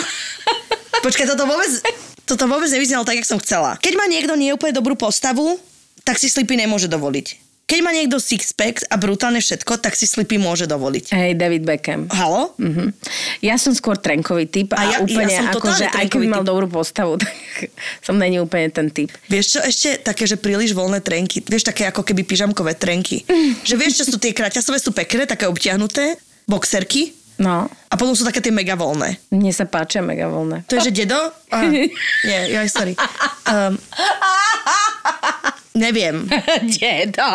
Počkaj, 1.06 1.26
toto 1.34 1.48
vôbec, 1.50 1.72
toto 2.28 2.46
vôbec 2.46 2.70
nevyznalo 2.70 3.08
tak, 3.08 3.18
jak 3.18 3.30
som 3.30 3.42
chcela. 3.42 3.80
Keď 3.80 3.94
má 3.98 4.06
niekto 4.06 4.36
nie 4.38 4.54
úplne 4.54 4.76
dobrú 4.76 4.94
postavu, 4.94 5.58
tak 6.06 6.20
si 6.20 6.30
slipy 6.30 6.60
nemôže 6.60 6.92
dovoliť. 6.92 7.51
Keď 7.72 7.80
má 7.80 7.96
niekto 7.96 8.20
six-pack 8.20 8.84
a 8.86 9.00
brutálne 9.00 9.40
všetko, 9.40 9.80
tak 9.80 9.96
si 9.96 10.04
slipy 10.04 10.36
môže 10.36 10.68
dovoliť. 10.68 11.16
Hej, 11.16 11.40
David 11.40 11.64
Beckham. 11.64 12.12
Halo? 12.12 12.52
Mhm. 12.60 12.92
Ja 13.40 13.56
som 13.56 13.72
skôr 13.72 13.96
trenkový 13.96 14.44
typ 14.44 14.76
a, 14.76 14.76
A 14.76 14.82
ja- 14.84 14.92
ja 14.92 14.98
úplne 15.00 15.32
som 15.32 15.48
ako, 15.48 15.72
že 15.72 15.88
aj 15.88 16.06
keby 16.12 16.28
mal 16.28 16.44
dobrú 16.44 16.68
postavu, 16.68 17.16
tak 17.22 17.32
som 18.04 18.20
není 18.20 18.44
úplne 18.44 18.68
ten 18.68 18.92
typ. 18.92 19.08
Vieš 19.26 19.46
čo, 19.48 19.60
ešte 19.64 20.04
také, 20.04 20.28
že 20.28 20.36
príliš 20.36 20.76
voľné 20.76 21.00
trenky. 21.00 21.40
Vieš, 21.40 21.72
také 21.72 21.88
ako 21.88 22.04
keby 22.04 22.28
pyžamkové 22.28 22.76
trenky. 22.76 23.24
že 23.68 23.80
vieš, 23.80 24.04
čo 24.04 24.12
sú 24.12 24.20
tie 24.20 24.36
kraťasové, 24.36 24.76
sú 24.76 24.92
pekné, 24.92 25.24
také 25.24 25.48
obtiahnuté, 25.48 26.20
boxerky. 26.44 27.16
No, 27.40 27.66
A 27.90 27.96
potom 27.98 28.14
sú 28.14 28.22
také 28.22 28.38
tie 28.38 28.52
mega 28.52 28.76
voľné. 28.76 29.18
mne 29.32 29.50
sa 29.50 29.66
páčia 29.66 30.04
mega 30.04 30.30
voľné. 30.30 30.62
To 30.70 30.78
je, 30.78 30.92
že 30.92 31.08
dedo? 31.08 31.18
Aha. 31.50 31.72
Nie, 32.28 32.40
ja 32.52 32.62
sorry. 32.68 32.94
Um, 33.42 33.76
neviem. 35.74 36.28
Dedo. 36.80 37.32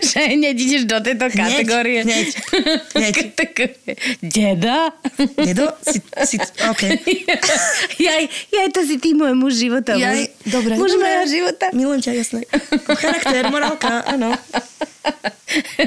Že 0.00 0.38
hneď 0.38 0.54
ideš 0.54 0.82
do 0.86 1.02
tejto 1.02 1.26
kategórie. 1.34 2.06
hneď, 2.06 2.30
hneď. 2.94 3.14
Dedo? 4.34 4.78
Dedo? 5.34 5.66
Si, 5.82 5.98
si, 6.24 6.36
OK. 6.70 6.82
Jaj, 8.06 8.22
jaj, 8.54 8.68
to 8.70 8.80
si 8.86 9.02
ty 9.02 9.18
môj 9.18 9.34
muž 9.34 9.58
života. 9.58 9.98
Jaj, 9.98 10.30
muž- 10.30 10.30
dobre. 10.46 10.72
Muž 10.78 10.92
mojho 10.94 11.24
života. 11.26 11.66
Milujem 11.74 12.00
ťa, 12.06 12.12
jasné. 12.14 12.40
Charakter, 12.86 13.50
morálka, 13.50 14.06
áno. 14.06 14.30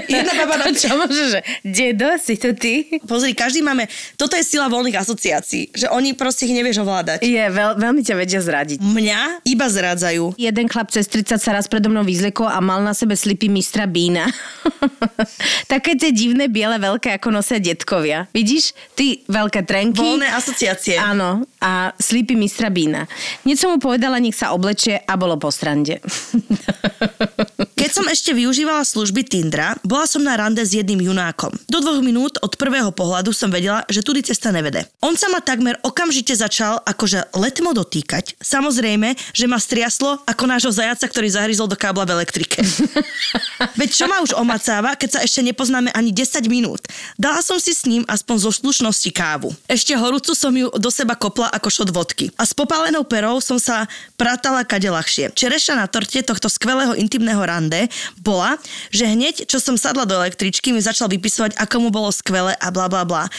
Jedna 0.07 0.31
baba 0.37 0.55
na... 0.61 0.65
Čo 0.71 0.93
môže, 0.95 1.23
že 1.33 1.39
dedo, 1.65 2.15
si 2.21 2.37
to 2.37 2.53
ty? 2.53 3.01
Pozri, 3.03 3.33
každý 3.33 3.65
máme... 3.65 3.89
Toto 4.15 4.37
je 4.37 4.45
sila 4.45 4.69
voľných 4.69 4.95
asociácií, 4.95 5.73
že 5.73 5.89
oni 5.89 6.13
proste 6.13 6.45
ich 6.45 6.53
nevieš 6.53 6.85
ovládať. 6.85 7.25
Je, 7.25 7.41
veľ, 7.41 7.81
veľmi 7.81 8.01
ťa 8.05 8.15
vedia 8.15 8.39
zradiť. 8.39 8.79
Mňa 8.79 9.43
iba 9.43 9.65
zrádzajú. 9.67 10.37
Jeden 10.37 10.65
chlap 10.69 10.93
cez 10.93 11.09
30 11.09 11.41
sa 11.41 11.51
raz 11.57 11.65
predo 11.65 11.89
mnou 11.89 12.05
vyzliekol 12.05 12.45
a 12.45 12.61
mal 12.61 12.85
na 12.85 12.93
sebe 12.93 13.17
slipy 13.17 13.49
mistra 13.49 13.89
Bína. 13.89 14.29
Také 15.73 15.97
tie 15.97 16.13
divné 16.13 16.45
biele 16.45 16.77
veľké, 16.77 17.17
ako 17.17 17.33
nosia 17.33 17.57
detkovia. 17.57 18.29
Vidíš? 18.29 18.77
Ty 18.93 19.25
veľké 19.25 19.65
trenky. 19.65 19.97
Voľné 19.97 20.29
asociácie. 20.37 21.01
Áno, 21.01 21.49
a 21.57 21.97
slipy 21.97 22.37
mistra 22.37 22.69
Bína. 22.69 23.09
Niečo 23.41 23.73
mu 23.73 23.81
povedala, 23.81 24.21
nech 24.21 24.37
sa 24.37 24.53
oblečie 24.53 25.01
a 25.01 25.13
bolo 25.17 25.41
po 25.41 25.49
strande. 25.49 25.97
Keď 27.77 27.89
som 27.93 28.09
ešte 28.09 28.33
využívala 28.33 28.81
služby 28.81 29.21
Tindra, 29.25 29.77
bola 29.85 30.09
som 30.09 30.25
na 30.25 30.33
rande 30.33 30.65
s 30.65 30.73
jedným 30.73 31.07
junákom. 31.07 31.53
Do 31.69 31.77
dvoch 31.77 32.01
minút 32.01 32.41
od 32.41 32.57
prvého 32.57 32.89
pohľadu 32.89 33.29
som 33.31 33.53
vedela, 33.53 33.85
že 33.87 34.01
tudy 34.01 34.25
cesta 34.25 34.49
nevede. 34.49 34.89
On 34.99 35.13
sa 35.13 35.29
ma 35.29 35.39
takmer 35.39 35.77
okamžite 35.85 36.33
začal 36.33 36.81
akože 36.83 37.37
letmo 37.37 37.77
dotýkať. 37.77 38.35
Samozrejme, 38.41 39.13
že 39.31 39.45
ma 39.45 39.61
striaslo 39.61 40.19
ako 40.25 40.43
nášho 40.49 40.73
zajaca, 40.73 41.05
ktorý 41.05 41.29
zahryzol 41.47 41.71
do 41.71 41.79
kábla 41.79 42.03
v 42.03 42.19
elektrike. 42.19 42.59
Veď 43.79 43.89
čo 43.95 44.05
ma 44.11 44.19
už 44.19 44.35
omacáva, 44.35 44.99
keď 44.99 45.09
sa 45.15 45.19
ešte 45.23 45.39
nepoznáme 45.39 45.95
ani 45.95 46.11
10 46.11 46.43
minút. 46.51 46.83
Dala 47.15 47.39
som 47.39 47.55
si 47.55 47.71
s 47.71 47.87
ním 47.87 48.03
aspoň 48.03 48.35
zo 48.43 48.51
slušnosti 48.51 49.07
kávu. 49.15 49.55
Ešte 49.71 49.95
horúcu 49.95 50.35
som 50.35 50.51
ju 50.51 50.67
do 50.75 50.91
seba 50.91 51.15
kopla 51.15 51.47
ako 51.55 51.71
šot 51.71 51.89
vodky. 51.95 52.35
A 52.35 52.43
s 52.43 52.51
popálenou 52.51 53.07
perou 53.07 53.39
som 53.39 53.55
sa 53.55 53.87
prátala 54.19 54.67
kade 54.67 54.91
ľahšie. 54.91 55.31
Čereša 55.31 55.79
na 55.79 55.87
torte 55.87 56.19
tohto 56.19 56.51
skvelého 56.51 56.91
intimného 56.99 57.39
rande 57.39 57.87
bola, 58.19 58.59
že 58.91 59.07
hneď, 59.07 59.47
čo 59.47 59.63
som 59.63 59.79
sadla 59.79 60.03
do 60.03 60.19
električky, 60.19 60.75
mi 60.75 60.83
začal 60.83 61.07
vypisovať, 61.07 61.55
ako 61.55 61.75
mu 61.79 61.89
bolo 61.95 62.11
skvelé 62.11 62.59
a 62.59 62.67
bla 62.75 62.91
bla 62.91 63.07
bla. 63.07 63.31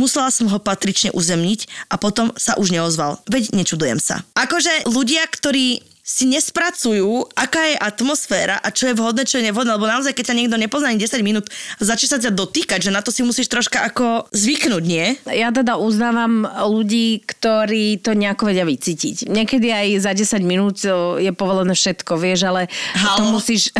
Musela 0.00 0.32
som 0.32 0.48
ho 0.48 0.56
patrične 0.56 1.12
uzemniť 1.12 1.92
a 1.92 2.00
potom 2.00 2.32
sa 2.40 2.56
už 2.56 2.72
neozval. 2.72 3.20
Veď 3.28 3.52
nečudujem 3.52 4.00
sa. 4.00 4.24
Akože 4.32 4.88
ľudia, 4.88 5.28
ktorí 5.28 5.89
si 6.10 6.26
nespracujú, 6.26 7.06
aká 7.38 7.70
je 7.70 7.76
atmosféra 7.78 8.58
a 8.58 8.74
čo 8.74 8.90
je 8.90 8.98
vhodné, 8.98 9.22
čo 9.22 9.38
je 9.38 9.46
nevhodné, 9.46 9.78
lebo 9.78 9.86
naozaj, 9.86 10.10
keď 10.10 10.34
ťa 10.34 10.38
niekto 10.42 10.56
nepozná 10.58 10.90
ani 10.90 10.98
10 10.98 11.22
minút 11.22 11.46
začne 11.78 12.08
sa 12.10 12.18
ťa 12.18 12.34
dotýkať, 12.34 12.82
že 12.82 12.90
na 12.90 12.98
to 12.98 13.14
si 13.14 13.22
musíš 13.22 13.46
troška 13.46 13.86
ako 13.86 14.26
zvyknúť, 14.34 14.82
nie? 14.82 15.14
Ja 15.30 15.54
teda 15.54 15.78
uznávam 15.78 16.42
ľudí, 16.66 17.22
ktorí 17.22 18.02
to 18.02 18.18
nejako 18.18 18.50
vedia 18.50 18.66
vycítiť. 18.66 19.30
Niekedy 19.30 19.70
aj 19.70 19.86
za 20.02 20.10
10 20.10 20.42
minút 20.42 20.82
je 21.22 21.30
povolené 21.30 21.78
všetko, 21.78 22.18
vieš, 22.18 22.50
ale 22.50 22.66
Halo? 22.98 23.14
to 23.14 23.22
musíš... 23.30 23.70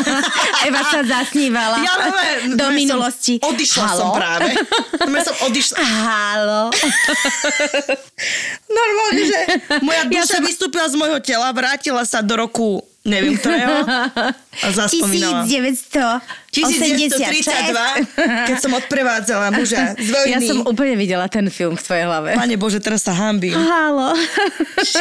Eva 0.68 0.82
sa 0.84 1.00
zasnívala 1.00 1.80
Ja 1.80 1.92
nové, 2.04 2.28
do 2.60 2.66
minulosti. 2.76 3.40
Som 3.40 3.56
odišla 3.56 3.84
Halo? 3.88 3.96
som 3.96 4.08
práve. 4.12 4.50
Nové 5.00 5.20
som 5.24 5.36
odišla. 5.48 5.76
Halo. 5.80 6.62
Normálne, 8.68 9.22
že 9.24 9.38
moja 9.80 10.02
Ja 10.12 10.22
duša 10.22 10.36
som- 10.38 10.44
vystúpila 10.44 10.84
z 10.86 10.94
môjho 11.00 11.18
tela, 11.24 11.48
vrátila 11.70 12.02
sa 12.02 12.18
do 12.18 12.34
roku 12.34 12.82
neviem 13.06 13.38
ktorého 13.38 13.86
a 14.60 14.68
zaspomínala. 14.76 15.46
1986. 15.46 16.50
1932, 16.50 18.50
keď 18.50 18.56
som 18.58 18.74
odprevádzala 18.74 19.54
muža 19.54 19.94
z 19.96 20.10
vojny. 20.10 20.34
Ja 20.34 20.42
som 20.42 20.66
úplne 20.66 20.98
videla 20.98 21.30
ten 21.30 21.46
film 21.46 21.78
v 21.78 21.82
tvojej 21.86 22.04
hlave. 22.10 22.34
Pane 22.34 22.58
Bože, 22.58 22.82
teraz 22.82 23.06
sa 23.06 23.14
hambím. 23.14 23.54
Halo. 23.54 24.18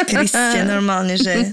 Kriste, 0.05 0.61
normálne, 0.63 1.17
že... 1.17 1.49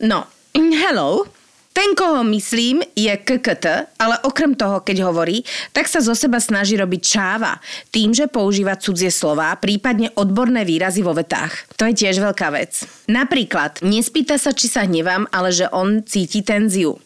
No, 0.00 0.24
hello. 0.56 1.28
Ten, 1.78 1.94
koho 1.94 2.26
myslím, 2.26 2.82
je 2.98 3.14
KKT, 3.14 3.94
ale 4.02 4.18
okrem 4.26 4.58
toho, 4.58 4.82
keď 4.82 5.06
hovorí, 5.06 5.46
tak 5.70 5.86
sa 5.86 6.02
zo 6.02 6.10
seba 6.10 6.42
snaží 6.42 6.74
robiť 6.74 7.02
čáva 7.06 7.62
tým, 7.94 8.10
že 8.10 8.26
používa 8.26 8.74
cudzie 8.74 9.14
slová, 9.14 9.54
prípadne 9.54 10.10
odborné 10.18 10.66
výrazy 10.66 11.06
vo 11.06 11.14
vetách. 11.14 11.70
To 11.78 11.86
je 11.86 11.94
tiež 11.94 12.18
veľká 12.18 12.50
vec. 12.50 12.82
Napríklad, 13.06 13.78
nespýta 13.86 14.42
sa, 14.42 14.50
či 14.50 14.66
sa 14.66 14.90
hnevám, 14.90 15.30
ale 15.30 15.54
že 15.54 15.70
on 15.70 16.02
cíti 16.02 16.42
tenziu. 16.42 16.98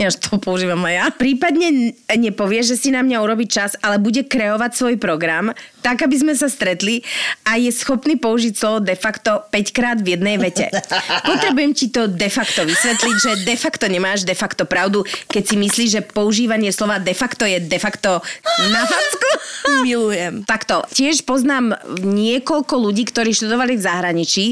Ja 0.00 0.08
to 0.08 0.40
používam 0.40 0.80
aj 0.88 0.94
ja. 0.96 1.06
Prípadne 1.12 1.92
nepovie, 2.16 2.64
že 2.64 2.80
si 2.80 2.88
na 2.88 3.04
mňa 3.04 3.20
urobí 3.20 3.44
čas, 3.44 3.76
ale 3.84 4.00
bude 4.00 4.24
kreovať 4.24 4.72
svoj 4.72 4.96
program, 4.96 5.52
tak 5.84 6.00
aby 6.00 6.16
sme 6.16 6.32
sa 6.32 6.48
stretli 6.48 7.04
a 7.44 7.60
je 7.60 7.68
schopný 7.68 8.16
použiť 8.16 8.56
slovo 8.56 8.80
de 8.80 8.96
facto 8.96 9.44
5 9.52 9.76
krát 9.76 10.00
v 10.00 10.16
jednej 10.16 10.40
vete. 10.40 10.72
Potrebujem 11.28 11.76
ti 11.76 11.92
to 11.92 12.08
de 12.08 12.32
facto 12.32 12.64
vysvetliť, 12.64 13.16
že 13.20 13.32
de 13.44 13.56
facto 13.60 13.92
nemáš 13.92 14.24
de 14.24 14.32
facto 14.32 14.64
pravdu, 14.64 15.04
keď 15.28 15.42
si 15.44 15.56
myslíš, 15.60 15.90
že 15.92 16.00
používanie 16.00 16.72
slova 16.72 16.96
de 16.96 17.12
facto 17.12 17.44
je 17.44 17.60
de 17.60 17.76
facto 17.76 18.24
na 18.72 18.82
facku. 18.88 19.28
Milujem. 19.84 20.48
Takto, 20.48 20.80
tiež 20.96 21.28
poznám 21.28 21.76
niekoľko 22.00 22.74
ľudí, 22.80 23.04
ktorí 23.04 23.36
študovali 23.36 23.76
v 23.76 23.84
zahraničí 23.84 24.44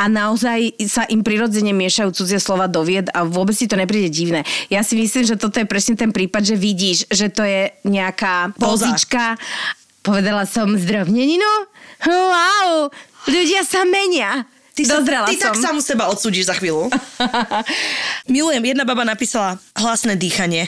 a 0.00 0.08
naozaj 0.08 0.80
sa 0.88 1.04
im 1.12 1.20
prirodzene 1.20 1.76
miešajú 1.76 2.08
cudzie 2.16 2.40
slova 2.40 2.72
do 2.72 2.80
vied 2.80 3.12
a 3.12 3.28
vôbec 3.28 3.52
si 3.52 3.68
to 3.68 3.76
nepríde 3.76 4.08
divné. 4.08 4.40
Ja 4.72 4.80
si 4.80 4.93
myslím, 4.94 5.24
že 5.26 5.36
toto 5.36 5.58
je 5.58 5.66
presne 5.66 5.98
ten 5.98 6.10
prípad, 6.10 6.42
že 6.42 6.56
vidíš, 6.56 7.10
že 7.10 7.28
to 7.28 7.42
je 7.42 7.70
nejaká 7.84 8.54
pozička. 8.56 9.36
Povedala 10.04 10.44
som 10.44 10.72
zdravneninu? 10.76 11.52
Wow, 12.04 12.92
ľudia 13.28 13.64
sa 13.64 13.82
menia. 13.88 14.44
Ty, 14.74 14.82
sa, 14.82 14.94
Dozrela 14.98 15.30
ty 15.30 15.38
som. 15.38 15.54
tak 15.54 15.62
samu 15.62 15.78
seba 15.78 16.10
odsúdiš 16.10 16.50
za 16.50 16.54
chvíľu. 16.58 16.90
Milujem, 18.34 18.74
jedna 18.74 18.82
baba 18.82 19.06
napísala 19.06 19.62
hlasné 19.78 20.18
dýchanie. 20.18 20.66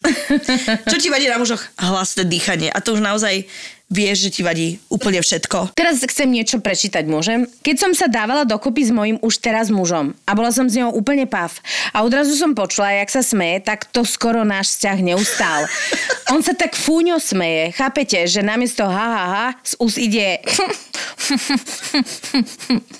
Čo 0.90 0.96
ti 1.00 1.08
vadí 1.08 1.24
na 1.28 1.40
mužoch? 1.40 1.60
Hlasné 1.80 2.28
dýchanie. 2.28 2.68
A 2.68 2.84
to 2.84 2.96
už 2.96 3.00
naozaj 3.00 3.48
vieš, 3.90 4.30
že 4.30 4.30
ti 4.30 4.40
vadí 4.46 4.78
úplne 4.86 5.18
všetko. 5.18 5.74
Teraz 5.74 6.00
chcem 6.00 6.30
niečo 6.30 6.62
prečítať, 6.62 7.04
môžem? 7.10 7.50
Keď 7.60 7.76
som 7.76 7.92
sa 7.92 8.06
dávala 8.06 8.46
dokopy 8.46 8.86
s 8.86 8.94
mojim 8.94 9.18
už 9.18 9.42
teraz 9.42 9.68
mužom 9.68 10.14
a 10.24 10.30
bola 10.38 10.54
som 10.54 10.70
s 10.70 10.78
ňou 10.78 10.94
úplne 10.94 11.26
pav 11.26 11.58
a 11.90 12.06
odrazu 12.06 12.38
som 12.38 12.54
počula, 12.54 12.94
jak 12.94 13.10
sa 13.10 13.26
smeje, 13.26 13.66
tak 13.66 13.90
to 13.90 14.06
skoro 14.06 14.46
náš 14.46 14.78
vzťah 14.78 14.98
neustál. 15.02 15.66
On 16.32 16.38
sa 16.40 16.54
tak 16.54 16.78
fúňo 16.78 17.18
smeje, 17.18 17.74
chápete, 17.74 18.22
že 18.30 18.46
namiesto 18.46 18.86
ha, 18.86 19.06
ha, 19.10 19.24
ha 19.26 19.46
z 19.66 19.74
úst 19.82 19.98
ide 19.98 20.38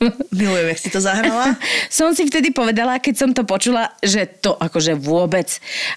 Milujem, 0.38 0.68
jak 0.68 0.78
si 0.78 0.90
to 0.92 1.00
zahrala. 1.00 1.56
som 1.88 2.12
si 2.12 2.28
vtedy 2.28 2.52
povedala, 2.52 3.00
keď 3.00 3.14
som 3.16 3.30
to 3.32 3.48
počula, 3.48 3.96
že 4.04 4.28
to 4.28 4.52
akože 4.56 4.92
vôbec. 4.96 5.48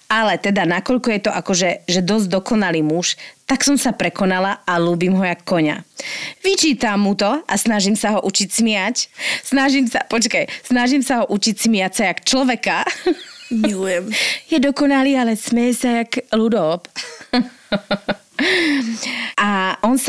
Ale 0.08 0.40
teda 0.40 0.64
nakoľko 0.64 1.08
je 1.12 1.22
to 1.28 1.32
akože 1.32 1.70
že 1.84 2.02
dosť 2.04 2.28
dokonalý 2.32 2.80
muž, 2.80 3.20
tak 3.44 3.66
som 3.66 3.76
sa 3.76 3.92
prekonala 3.92 4.62
a 4.64 4.78
ľúbim 4.80 5.18
ho 5.18 5.24
jak 5.26 5.44
konia. 5.44 5.84
Vyčítam 6.46 7.04
mu 7.04 7.18
to 7.18 7.44
a 7.44 7.54
snažím 7.60 7.98
sa 7.98 8.16
ho 8.16 8.20
učiť 8.24 8.50
smiať. 8.50 9.12
Snažím 9.44 9.90
sa, 9.90 10.06
počkaj, 10.08 10.48
snažím 10.64 11.04
sa 11.04 11.24
ho 11.24 11.26
učiť 11.28 11.56
smiať 11.58 11.92
sa 11.92 12.04
jak 12.14 12.24
človeka. 12.24 12.86
Milujem. 13.66 14.14
Je 14.48 14.62
dokonalý, 14.62 15.18
ale 15.18 15.34
smeje 15.34 15.74
sa 15.74 16.06
jak 16.06 16.22
ľudob. 16.32 16.86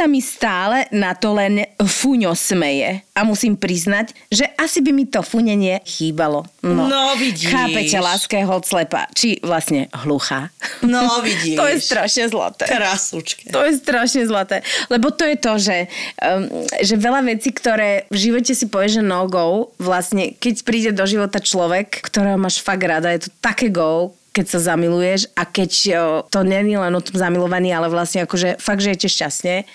Sa 0.01 0.09
mi 0.09 0.25
stále 0.25 0.89
na 0.97 1.13
to 1.13 1.37
len 1.37 1.61
fuňo 1.77 2.33
smeje. 2.33 3.05
A 3.13 3.21
musím 3.21 3.53
priznať, 3.53 4.17
že 4.33 4.49
asi 4.57 4.81
by 4.81 4.97
mi 4.97 5.05
to 5.05 5.21
funenie 5.21 5.77
chýbalo. 5.85 6.49
No, 6.65 7.13
vidíš. 7.21 7.53
Chápete, 7.53 8.01
hod 8.49 8.65
slepa. 8.65 9.13
Či 9.13 9.45
vlastne 9.45 9.93
hluchá. 9.93 10.49
No, 10.81 11.21
vidíš. 11.21 11.53
To 11.61 11.69
je 11.69 11.77
strašne 11.85 12.33
zlaté. 12.33 12.65
Krásučke. 12.65 13.53
To 13.53 13.61
je 13.61 13.77
strašne 13.77 14.25
zlaté. 14.25 14.65
Lebo 14.89 15.13
to 15.13 15.29
je 15.29 15.37
to, 15.37 15.53
že, 15.61 15.93
um, 16.17 16.49
že 16.81 16.97
veľa 16.97 17.21
vecí, 17.37 17.53
ktoré 17.53 18.09
v 18.09 18.17
živote 18.17 18.57
si 18.57 18.73
povieš, 18.73 19.01
že 19.01 19.03
no 19.05 19.29
go, 19.29 19.69
vlastne 19.77 20.33
keď 20.33 20.55
príde 20.65 20.91
do 20.97 21.05
života 21.05 21.45
človek, 21.45 22.01
ktorého 22.09 22.41
máš 22.41 22.65
fakt 22.65 22.89
rada, 22.89 23.13
je 23.13 23.29
to 23.29 23.31
také 23.45 23.69
go, 23.69 24.17
keď 24.31 24.47
sa 24.47 24.59
zamiluješ 24.75 25.31
a 25.35 25.43
keď 25.43 25.71
to 26.31 26.41
není 26.43 26.79
len 26.79 26.95
o 26.95 27.03
tom 27.03 27.19
zamilovaní, 27.19 27.71
ale 27.71 27.91
vlastne 27.91 28.23
akože 28.25 28.63
fakt 28.63 28.83
žijete 28.83 29.11
šťastne, 29.11 29.67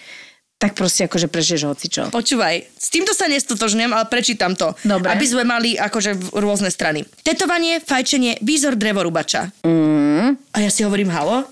tak 0.55 0.71
proste 0.71 1.03
akože 1.05 1.27
prežiješ 1.27 1.61
hocičo. 1.67 2.03
Počúvaj, 2.15 2.63
s 2.79 2.87
týmto 2.87 3.11
sa 3.11 3.27
nestotožňujem, 3.27 3.91
ale 3.91 4.07
prečítam 4.07 4.55
to. 4.55 4.71
Dobre. 4.87 5.11
Aby 5.11 5.25
sme 5.27 5.43
mali 5.43 5.75
akože 5.75 6.15
v- 6.15 6.31
rôzne 6.39 6.71
strany. 6.71 7.03
Tetovanie, 7.27 7.83
fajčenie, 7.83 8.39
výzor 8.39 8.79
drevorubača. 8.79 9.51
Mm. 9.67 10.39
A 10.55 10.57
ja 10.63 10.71
si 10.71 10.87
hovorím, 10.87 11.11
halo? 11.11 11.43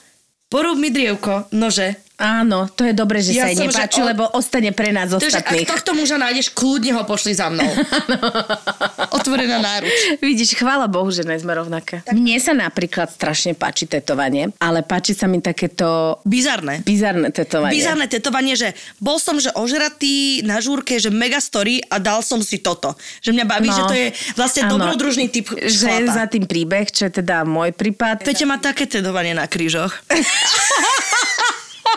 Porúb 0.48 0.80
mi 0.80 0.88
drievko, 0.88 1.52
nože. 1.52 2.00
Áno, 2.16 2.68
to 2.68 2.84
je 2.84 2.94
dobre, 2.94 3.20
že 3.20 3.34
Ja 3.34 3.44
sa 3.44 3.48
jej 3.48 3.58
že 3.58 3.64
nepáči, 3.66 4.00
on- 4.00 4.08
lebo 4.08 4.24
ostane 4.32 4.70
pre 4.70 4.90
nás 4.90 5.10
ak 5.10 5.18
ostatných. 5.20 5.66
tohto 5.66 5.92
muža 5.92 6.16
nájdeš, 6.16 6.50
kľudne 6.50 6.94
ho 6.94 7.04
pošli 7.04 7.34
za 7.34 7.50
mnou. 7.50 7.66
Otvorená 9.18 9.58
náruč. 9.58 9.92
Vidíš, 10.20 10.54
chvála 10.54 10.86
Bohu, 10.86 11.10
že 11.10 11.22
nie 11.22 11.36
sme 11.36 11.54
rovnaké. 11.54 12.06
Mne 12.08 12.38
sa 12.38 12.52
napríklad 12.52 13.10
strašne 13.10 13.54
páči 13.54 13.86
tetovanie, 13.86 14.54
ale 14.58 14.82
páči 14.82 15.12
sa 15.12 15.26
mi 15.26 15.40
takéto 15.40 16.22
Bizarné. 16.24 16.82
bizarné 16.82 17.30
tetovanie. 17.30 17.74
Bizarné 17.74 18.06
tetovanie, 18.06 18.54
že 18.54 18.72
bol 18.98 19.18
som, 19.18 19.36
že 19.36 19.50
ožratý 19.52 20.14
na 20.44 20.60
žúrke, 20.60 20.96
že 20.96 21.10
mega 21.10 21.38
story 21.38 21.82
a 21.84 21.98
dal 21.98 22.22
som 22.22 22.40
si 22.40 22.58
toto. 22.58 22.94
Že 23.20 23.34
mňa 23.34 23.46
baví, 23.48 23.68
No. 23.68 23.76
že 23.76 23.84
to 23.84 23.96
je 23.96 24.08
vlastne 24.34 24.62
Áno. 24.64 24.78
dobrodružný 24.78 25.28
typ 25.28 25.50
Že 25.50 25.66
je 25.90 26.02
chlapa. 26.04 26.14
za 26.14 26.26
tým 26.28 26.46
príbeh, 26.46 26.88
čo 26.88 27.06
je 27.06 27.14
teda 27.16 27.42
môj 27.44 27.72
prípad. 27.72 28.22
Peťa 28.22 28.46
má 28.46 28.58
také 28.58 28.86
tetovanie 28.86 29.34
na 29.34 29.46
krížoch. 29.46 29.92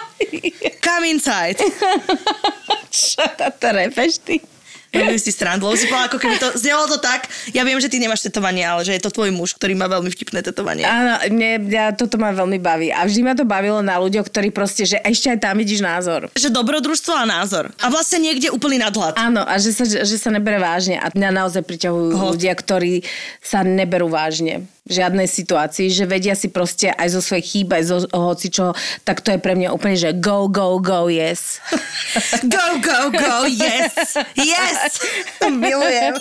Come 0.87 1.05
inside. 1.11 1.59
Čo 2.91 3.25
to 3.37 3.69
repeš 3.73 4.23
ty? 4.23 4.37
Robím 4.97 5.21
si 5.21 5.33
srandu, 5.35 5.69
lebo 5.69 5.77
si 5.77 5.87
povedala, 5.91 6.09
ako 6.09 6.19
keby 6.23 6.37
to, 6.41 6.49
znelo 6.57 6.89
to 6.89 6.97
tak, 6.97 7.29
ja 7.53 7.67
viem, 7.67 7.77
že 7.77 7.91
ty 7.91 8.01
nemáš 8.01 8.25
tetovanie, 8.25 8.65
ale 8.65 8.87
že 8.87 8.97
je 8.97 9.03
to 9.05 9.13
tvoj 9.13 9.29
muž, 9.35 9.53
ktorý 9.59 9.77
má 9.77 9.91
veľmi 9.91 10.09
vtipné 10.09 10.41
tetovanie. 10.41 10.87
Áno, 10.87 11.21
mne, 11.29 11.69
ja, 11.69 11.93
toto 11.93 12.17
ma 12.17 12.33
veľmi 12.33 12.57
baví. 12.57 12.89
A 12.95 13.05
vždy 13.05 13.21
ma 13.21 13.35
to 13.37 13.45
bavilo 13.45 13.85
na 13.85 14.01
ľuďoch, 14.01 14.31
ktorí 14.31 14.49
proste, 14.55 14.89
že 14.89 14.97
ešte 15.05 15.37
aj 15.37 15.39
tam 15.43 15.61
vidíš 15.61 15.85
názor. 15.85 16.33
Že 16.33 16.55
dobrodružstvo 16.55 17.13
a 17.13 17.29
názor. 17.29 17.69
A 17.83 17.93
vlastne 17.93 18.25
niekde 18.25 18.49
úplný 18.49 18.81
nadhľad. 18.81 19.21
Áno, 19.21 19.45
a 19.45 19.61
že 19.61 19.75
sa, 19.75 19.85
že 19.85 20.17
sa 20.17 20.31
nebere 20.33 20.57
vážne. 20.57 20.97
A 20.97 21.13
mňa 21.13 21.31
naozaj 21.45 21.63
priťahujú 21.67 22.17
Ho. 22.17 22.33
ľudia, 22.33 22.55
ktorí 22.57 23.05
sa 23.43 23.67
neberú 23.67 24.09
vážne 24.09 24.65
v 24.87 24.91
žiadnej 24.91 25.27
situácii, 25.27 25.91
že 25.91 26.07
vedia 26.07 26.39
si 26.39 26.49
proste 26.49 26.95
aj 26.95 27.19
zo 27.19 27.21
svojich 27.21 27.47
chýb, 27.47 27.69
aj 27.75 27.83
zo 27.91 27.97
hoci 28.15 28.49
čo, 28.55 28.71
tak 29.03 29.21
to 29.21 29.35
je 29.35 29.43
pre 29.43 29.59
mňa 29.59 29.75
úplne, 29.75 29.99
že 29.99 30.15
go, 30.15 30.47
go, 30.47 30.79
go, 30.79 31.11
yes. 31.11 31.59
Go, 32.47 32.79
go, 32.79 33.11
go, 33.11 33.37
yes, 33.51 34.15
yes. 34.39 35.03
Milujem. 35.51 36.15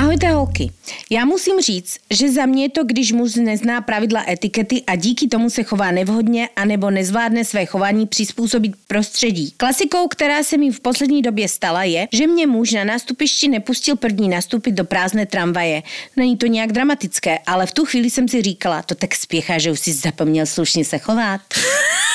Ahojte 0.00 0.28
holky. 0.28 0.70
Já 1.10 1.24
musím 1.24 1.60
říct, 1.60 1.96
že 2.10 2.32
za 2.32 2.46
mě 2.46 2.62
je 2.62 2.68
to, 2.68 2.84
když 2.84 3.12
muž 3.12 3.34
nezná 3.34 3.80
pravidla 3.80 4.24
etikety 4.28 4.82
a 4.86 4.96
díky 4.96 5.28
tomu 5.28 5.50
se 5.50 5.62
chová 5.62 5.90
nevhodně 5.90 6.48
anebo 6.56 6.90
nezvládne 6.90 7.44
své 7.44 7.66
chování 7.66 8.06
přizpůsobit 8.06 8.72
prostředí. 8.86 9.54
Klasikou, 9.56 10.08
která 10.08 10.42
se 10.42 10.58
mi 10.58 10.70
v 10.70 10.80
poslední 10.80 11.22
době 11.22 11.48
stala, 11.48 11.84
je, 11.84 12.08
že 12.12 12.26
mě 12.26 12.46
muž 12.46 12.72
na 12.72 12.84
nástupišti 12.84 13.48
nepustil 13.48 13.96
první 13.96 14.28
nastupit 14.28 14.72
do 14.72 14.84
prázdné 14.84 15.26
tramvaje. 15.26 15.82
Není 16.16 16.36
to 16.36 16.46
nějak 16.46 16.72
dramatické, 16.72 17.38
ale 17.46 17.66
v 17.66 17.72
tu 17.72 17.84
chvíli 17.84 18.10
jsem 18.10 18.28
si 18.28 18.42
říkala, 18.42 18.82
to 18.82 18.94
tak 18.94 19.14
spěchá, 19.14 19.58
že 19.58 19.72
už 19.72 19.80
si 19.80 19.92
zapomněl 19.92 20.46
slušně 20.46 20.84
se 20.84 20.98
chovat. 20.98 21.40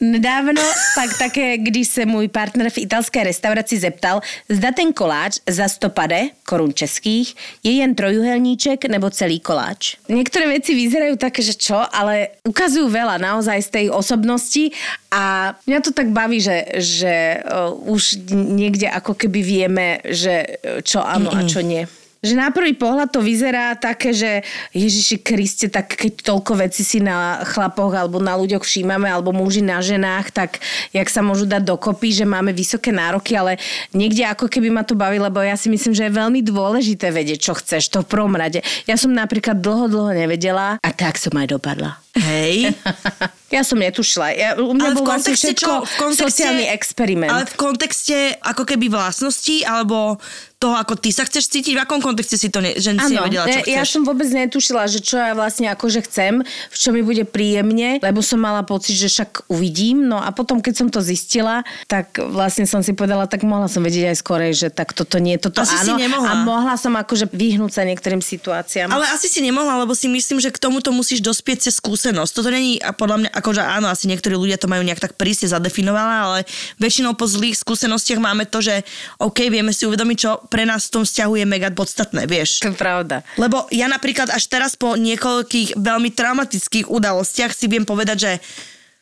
Nedávno 0.00 0.62
pak 0.94 1.18
také, 1.18 1.58
když 1.58 1.88
se 1.88 2.06
můj 2.06 2.28
partner 2.28 2.70
v 2.70 2.78
italské 2.78 3.24
restauraci 3.24 3.78
zeptal, 3.78 4.20
zda 4.48 4.72
ten 4.72 4.92
koláč 4.92 5.38
za 5.46 5.68
100 5.68 5.88
pade, 5.90 6.20
korun 6.46 6.74
českých, 6.74 7.34
je 7.62 7.72
jen 7.72 7.94
trojuhelníček 7.94 8.84
nebo 8.84 9.10
celý 9.10 9.40
koláč. 9.40 9.96
Niektoré 10.08 10.46
veci 10.46 10.74
vyzerajú 10.74 11.18
také, 11.18 11.42
že 11.42 11.58
čo, 11.58 11.82
ale 11.82 12.38
ukazujú 12.46 12.86
veľa 12.86 13.18
naozaj 13.18 13.58
z 13.62 13.70
tej 13.70 13.86
osobnosti 13.90 14.70
a 15.10 15.54
mňa 15.66 15.80
to 15.82 15.90
tak 15.90 16.14
baví, 16.14 16.38
že, 16.38 16.78
že 16.78 17.42
uh, 17.42 17.74
už 17.74 18.22
niekde 18.30 18.86
ako 18.86 19.18
keby 19.18 19.40
vieme, 19.42 19.86
že 20.06 20.46
uh, 20.46 20.78
čo 20.84 21.02
áno 21.02 21.34
a 21.34 21.42
čo 21.42 21.58
nie. 21.58 21.90
Že 22.18 22.34
na 22.34 22.50
prvý 22.50 22.74
pohľad 22.74 23.14
to 23.14 23.22
vyzerá 23.22 23.78
také, 23.78 24.10
že 24.10 24.42
Ježiši 24.74 25.22
Kriste, 25.22 25.70
tak 25.70 25.94
keď 25.94 26.26
toľko 26.26 26.66
veci 26.66 26.82
si 26.82 26.98
na 26.98 27.46
chlapoch 27.46 27.94
alebo 27.94 28.18
na 28.18 28.34
ľuďoch 28.34 28.66
všímame, 28.66 29.06
alebo 29.06 29.30
muži 29.30 29.62
na 29.62 29.78
ženách, 29.78 30.34
tak 30.34 30.58
jak 30.90 31.06
sa 31.06 31.22
môžu 31.22 31.46
dať 31.46 31.62
dokopy, 31.62 32.10
že 32.10 32.26
máme 32.26 32.50
vysoké 32.50 32.90
nároky, 32.90 33.38
ale 33.38 33.62
niekde 33.94 34.26
ako 34.26 34.50
keby 34.50 34.66
ma 34.66 34.82
to 34.82 34.98
baví, 34.98 35.22
lebo 35.22 35.38
ja 35.38 35.54
si 35.54 35.70
myslím, 35.70 35.94
že 35.94 36.10
je 36.10 36.18
veľmi 36.18 36.42
dôležité 36.42 37.14
vedieť, 37.14 37.38
čo 37.38 37.52
chceš, 37.54 37.86
to 37.86 38.02
v 38.02 38.10
prvom 38.10 38.34
rade. 38.34 38.66
Ja 38.90 38.98
som 38.98 39.14
napríklad 39.14 39.62
dlho, 39.62 39.86
dlho 39.86 40.10
nevedela 40.10 40.82
a 40.82 40.90
tak 40.90 41.22
som 41.22 41.30
aj 41.38 41.54
dopadla. 41.54 42.02
Hej. 42.18 42.74
Ja 43.48 43.64
som 43.64 43.80
netušila. 43.80 44.36
Ja, 44.36 44.60
u 44.60 44.76
mňa 44.76 44.92
Ale 44.92 44.92
v 44.92 44.96
bol 45.00 45.08
vlastne 45.08 45.32
kontexte 45.32 45.56
všetko 45.56 45.72
čo? 45.72 45.80
V 45.80 45.94
kontexte- 45.96 46.24
sociálny 46.28 46.64
experiment. 46.68 47.32
Ale 47.32 47.48
v 47.48 47.56
kontexte 47.56 48.16
ako 48.44 48.68
keby 48.68 48.92
vlastností, 48.92 49.64
alebo 49.64 50.20
toho, 50.58 50.74
ako 50.74 50.98
ty 50.98 51.14
sa 51.14 51.22
chceš 51.22 51.46
cítiť, 51.54 51.78
v 51.78 51.82
akom 51.86 52.02
kontexte 52.02 52.34
si 52.34 52.50
to 52.50 52.58
ne, 52.58 52.74
že 52.74 52.90
si 52.90 53.14
Áno, 53.14 53.30
nevedela, 53.30 53.46
čo 53.46 53.62
ja 53.70 53.86
chceš? 53.86 53.94
som 53.94 54.02
vôbec 54.02 54.26
netušila, 54.26 54.90
že 54.90 54.98
čo 54.98 55.14
ja 55.14 55.30
vlastne 55.38 55.70
akože 55.70 56.02
chcem, 56.10 56.42
v 56.42 56.76
čo 56.76 56.90
mi 56.90 57.06
bude 57.06 57.22
príjemne, 57.22 58.02
lebo 58.02 58.18
som 58.26 58.42
mala 58.42 58.66
pocit, 58.66 58.98
že 58.98 59.06
však 59.06 59.46
uvidím. 59.46 60.10
No 60.10 60.18
a 60.18 60.34
potom, 60.34 60.58
keď 60.58 60.74
som 60.74 60.88
to 60.90 60.98
zistila, 60.98 61.62
tak 61.86 62.18
vlastne 62.18 62.66
som 62.66 62.82
si 62.82 62.90
povedala, 62.90 63.30
tak 63.30 63.46
mohla 63.46 63.70
som 63.70 63.86
vedieť 63.86 64.10
aj 64.10 64.16
skorej, 64.18 64.52
že 64.58 64.68
tak 64.74 64.98
toto 64.98 65.22
nie, 65.22 65.38
toto 65.38 65.62
Asi 65.62 65.78
si 65.78 65.94
áno. 65.94 66.02
nemohla. 66.02 66.26
A 66.26 66.42
mohla 66.42 66.74
som 66.74 66.90
akože 66.98 67.30
vyhnúť 67.30 67.78
sa 67.78 67.86
niektorým 67.86 68.18
situáciám. 68.18 68.90
Ale 68.90 69.06
asi 69.14 69.30
si 69.30 69.38
nemohla, 69.38 69.86
lebo 69.86 69.94
si 69.94 70.10
myslím, 70.10 70.42
že 70.42 70.50
k 70.50 70.58
tomuto 70.58 70.90
musíš 70.90 71.22
dospieť 71.22 71.70
cez 71.70 71.78
skúsenosť. 71.78 72.34
Toto 72.34 72.50
není, 72.50 72.82
a 72.82 72.90
podľa 72.90 73.16
mňa, 73.22 73.30
akože 73.30 73.62
áno, 73.62 73.86
asi 73.86 74.10
niektorí 74.10 74.34
ľudia 74.34 74.58
to 74.58 74.66
majú 74.66 74.82
nejak 74.82 74.98
tak 74.98 75.14
prísne 75.14 75.46
zadefinované, 75.46 76.16
ale 76.18 76.38
väčšinou 76.82 77.14
po 77.14 77.30
zlých 77.30 77.62
skúsenostiach 77.62 78.18
máme 78.18 78.42
to, 78.50 78.58
že 78.58 78.82
OK, 79.22 79.46
vieme 79.46 79.70
si 79.70 79.86
uvedomiť, 79.86 80.16
čo 80.18 80.30
pre 80.48 80.64
nás 80.64 80.88
v 80.88 81.00
tom 81.00 81.04
vzťahu 81.04 81.32
je 81.38 81.46
mega 81.46 81.68
podstatné, 81.70 82.24
vieš. 82.24 82.64
to 82.64 82.72
je 82.72 82.76
pravda. 82.76 83.22
Lebo 83.36 83.68
ja 83.68 83.86
napríklad 83.86 84.32
až 84.32 84.48
teraz 84.48 84.74
po 84.74 84.96
niekoľkých 84.96 85.76
veľmi 85.76 86.10
traumatických 86.12 86.88
udalostiach 86.88 87.52
si 87.52 87.68
viem 87.68 87.84
povedať, 87.84 88.18
že 88.18 88.32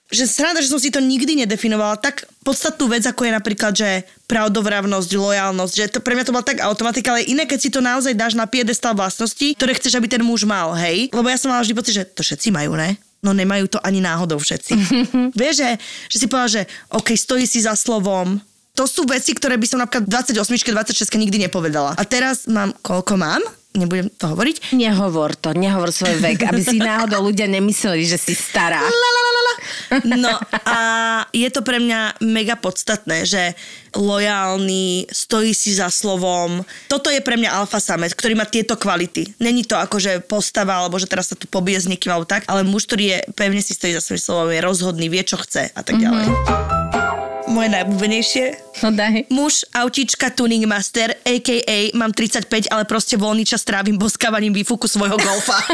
že 0.07 0.23
sranda, 0.31 0.63
že 0.63 0.71
som 0.71 0.79
si 0.79 0.95
to 0.95 1.03
nikdy 1.03 1.35
nedefinovala 1.35 1.99
tak 1.99 2.31
podstatnú 2.47 2.87
vec, 2.87 3.03
ako 3.03 3.27
je 3.27 3.33
napríklad, 3.35 3.73
že 3.75 4.07
pravdovravnosť, 4.31 5.11
lojalnosť, 5.19 5.75
že 5.75 5.87
to 5.91 5.99
pre 5.99 6.15
mňa 6.15 6.27
to 6.31 6.35
bola 6.35 6.47
tak 6.47 6.63
automatika, 6.63 7.11
ale 7.11 7.27
iné, 7.27 7.43
keď 7.43 7.59
si 7.59 7.71
to 7.75 7.83
naozaj 7.83 8.15
dáš 8.15 8.39
na 8.39 8.47
piedestal 8.47 8.95
vlastností, 8.95 9.59
ktoré 9.59 9.75
chceš, 9.75 9.99
aby 9.99 10.07
ten 10.07 10.23
muž 10.23 10.47
mal, 10.47 10.79
hej? 10.79 11.11
Lebo 11.11 11.27
ja 11.27 11.35
som 11.35 11.51
mala 11.51 11.67
vždy 11.67 11.75
pocit, 11.75 11.95
že 11.99 12.07
to 12.07 12.23
všetci 12.23 12.55
majú, 12.55 12.79
ne? 12.79 12.95
No 13.19 13.35
nemajú 13.35 13.67
to 13.67 13.79
ani 13.83 13.99
náhodou 13.99 14.39
všetci. 14.39 14.73
Vieš, 15.41 15.55
že, 15.59 15.71
že 16.07 16.17
si 16.23 16.27
povedala, 16.31 16.55
že 16.55 16.63
OK, 16.95 17.11
stojí 17.19 17.43
si 17.43 17.67
za 17.67 17.75
slovom, 17.75 18.39
to 18.77 18.85
sú 18.85 19.09
veci, 19.09 19.33
ktoré 19.33 19.57
by 19.57 19.67
som 19.67 19.81
napríklad 19.81 20.05
28 20.05 20.45
26 20.45 21.17
nikdy 21.17 21.49
nepovedala. 21.49 21.97
A 21.97 22.05
teraz 22.05 22.45
mám, 22.45 22.77
koľko 22.85 23.17
mám? 23.17 23.41
Nebudem 23.77 24.09
to 24.09 24.33
hovoriť. 24.33 24.73
Nehovor 24.73 25.37
to, 25.37 25.53
nehovor 25.53 25.93
svoj 25.93 26.17
vek, 26.17 26.49
aby 26.49 26.65
si 26.65 26.81
náhodou 26.81 27.29
ľudia 27.29 27.45
nemysleli, 27.45 28.09
že 28.09 28.17
si 28.17 28.33
stará. 28.33 28.81
La, 28.81 28.89
la, 28.89 29.11
la, 29.13 29.33
la, 29.37 29.43
la. 29.45 29.55
No 30.17 30.33
a 30.65 30.79
je 31.37 31.49
to 31.53 31.61
pre 31.61 31.77
mňa 31.77 32.25
mega 32.25 32.57
podstatné, 32.57 33.29
že 33.29 33.53
lojálny, 33.93 35.13
stojí 35.13 35.53
si 35.53 35.77
za 35.77 35.93
slovom. 35.93 36.65
Toto 36.89 37.13
je 37.13 37.21
pre 37.21 37.37
mňa 37.37 37.53
alfa 37.53 37.77
samec, 37.77 38.17
ktorý 38.17 38.33
má 38.33 38.49
tieto 38.49 38.81
kvality. 38.81 39.37
Není 39.45 39.69
to 39.69 39.77
ako, 39.77 40.01
že 40.01 40.25
postava, 40.25 40.81
alebo 40.81 40.97
že 40.97 41.05
teraz 41.05 41.29
sa 41.29 41.37
tu 41.37 41.45
pobije 41.45 41.85
s 41.85 41.87
niekým 41.89 42.17
alebo 42.17 42.25
tak, 42.25 42.49
ale 42.49 42.65
muž, 42.65 42.89
ktorý 42.89 43.05
je 43.13 43.19
pevne 43.37 43.61
si 43.61 43.77
stojí 43.77 43.93
za 43.93 44.01
svojím 44.01 44.25
slovom, 44.25 44.49
je 44.57 44.65
rozhodný, 44.65 45.13
vie, 45.13 45.21
čo 45.21 45.37
chce 45.37 45.69
a 45.69 45.81
tak 45.85 46.01
ďalej. 46.01 46.33
Moje 47.47 47.71
najobľúbenejšie. 47.71 48.45
No 48.83 48.91
daj. 48.91 49.31
Muž, 49.31 49.63
autíčka, 49.71 50.35
tuning 50.35 50.67
master, 50.67 51.15
a.k.a. 51.23 51.95
mám 51.95 52.11
35, 52.11 52.75
ale 52.75 52.83
proste 52.85 53.15
voľný 53.15 53.47
čas 53.47 53.63
trávim 53.63 53.95
boskávaním 53.95 54.51
výfuku 54.51 54.91
svojho 54.91 55.15
golfa. 55.15 55.55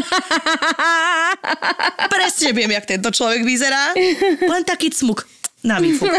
Presne 2.12 2.52
viem, 2.52 2.76
jak 2.76 2.84
tento 2.84 3.08
človek 3.08 3.40
vyzerá. 3.40 3.96
Len 4.40 4.62
taký 4.68 4.92
cmuk 4.92 5.24
na 5.64 5.80
výfuk. 5.80 6.12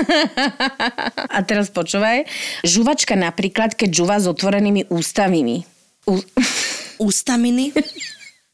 A 1.35 1.37
teraz 1.45 1.69
počúvaj. 1.69 2.25
Žuvačka 2.65 3.13
napríklad, 3.13 3.77
keď 3.77 3.89
žuva 3.93 4.17
s 4.17 4.25
otvorenými 4.25 4.89
ústavými. 4.89 5.69
Ú... 6.09 6.17
Ústaminy? 7.07 7.75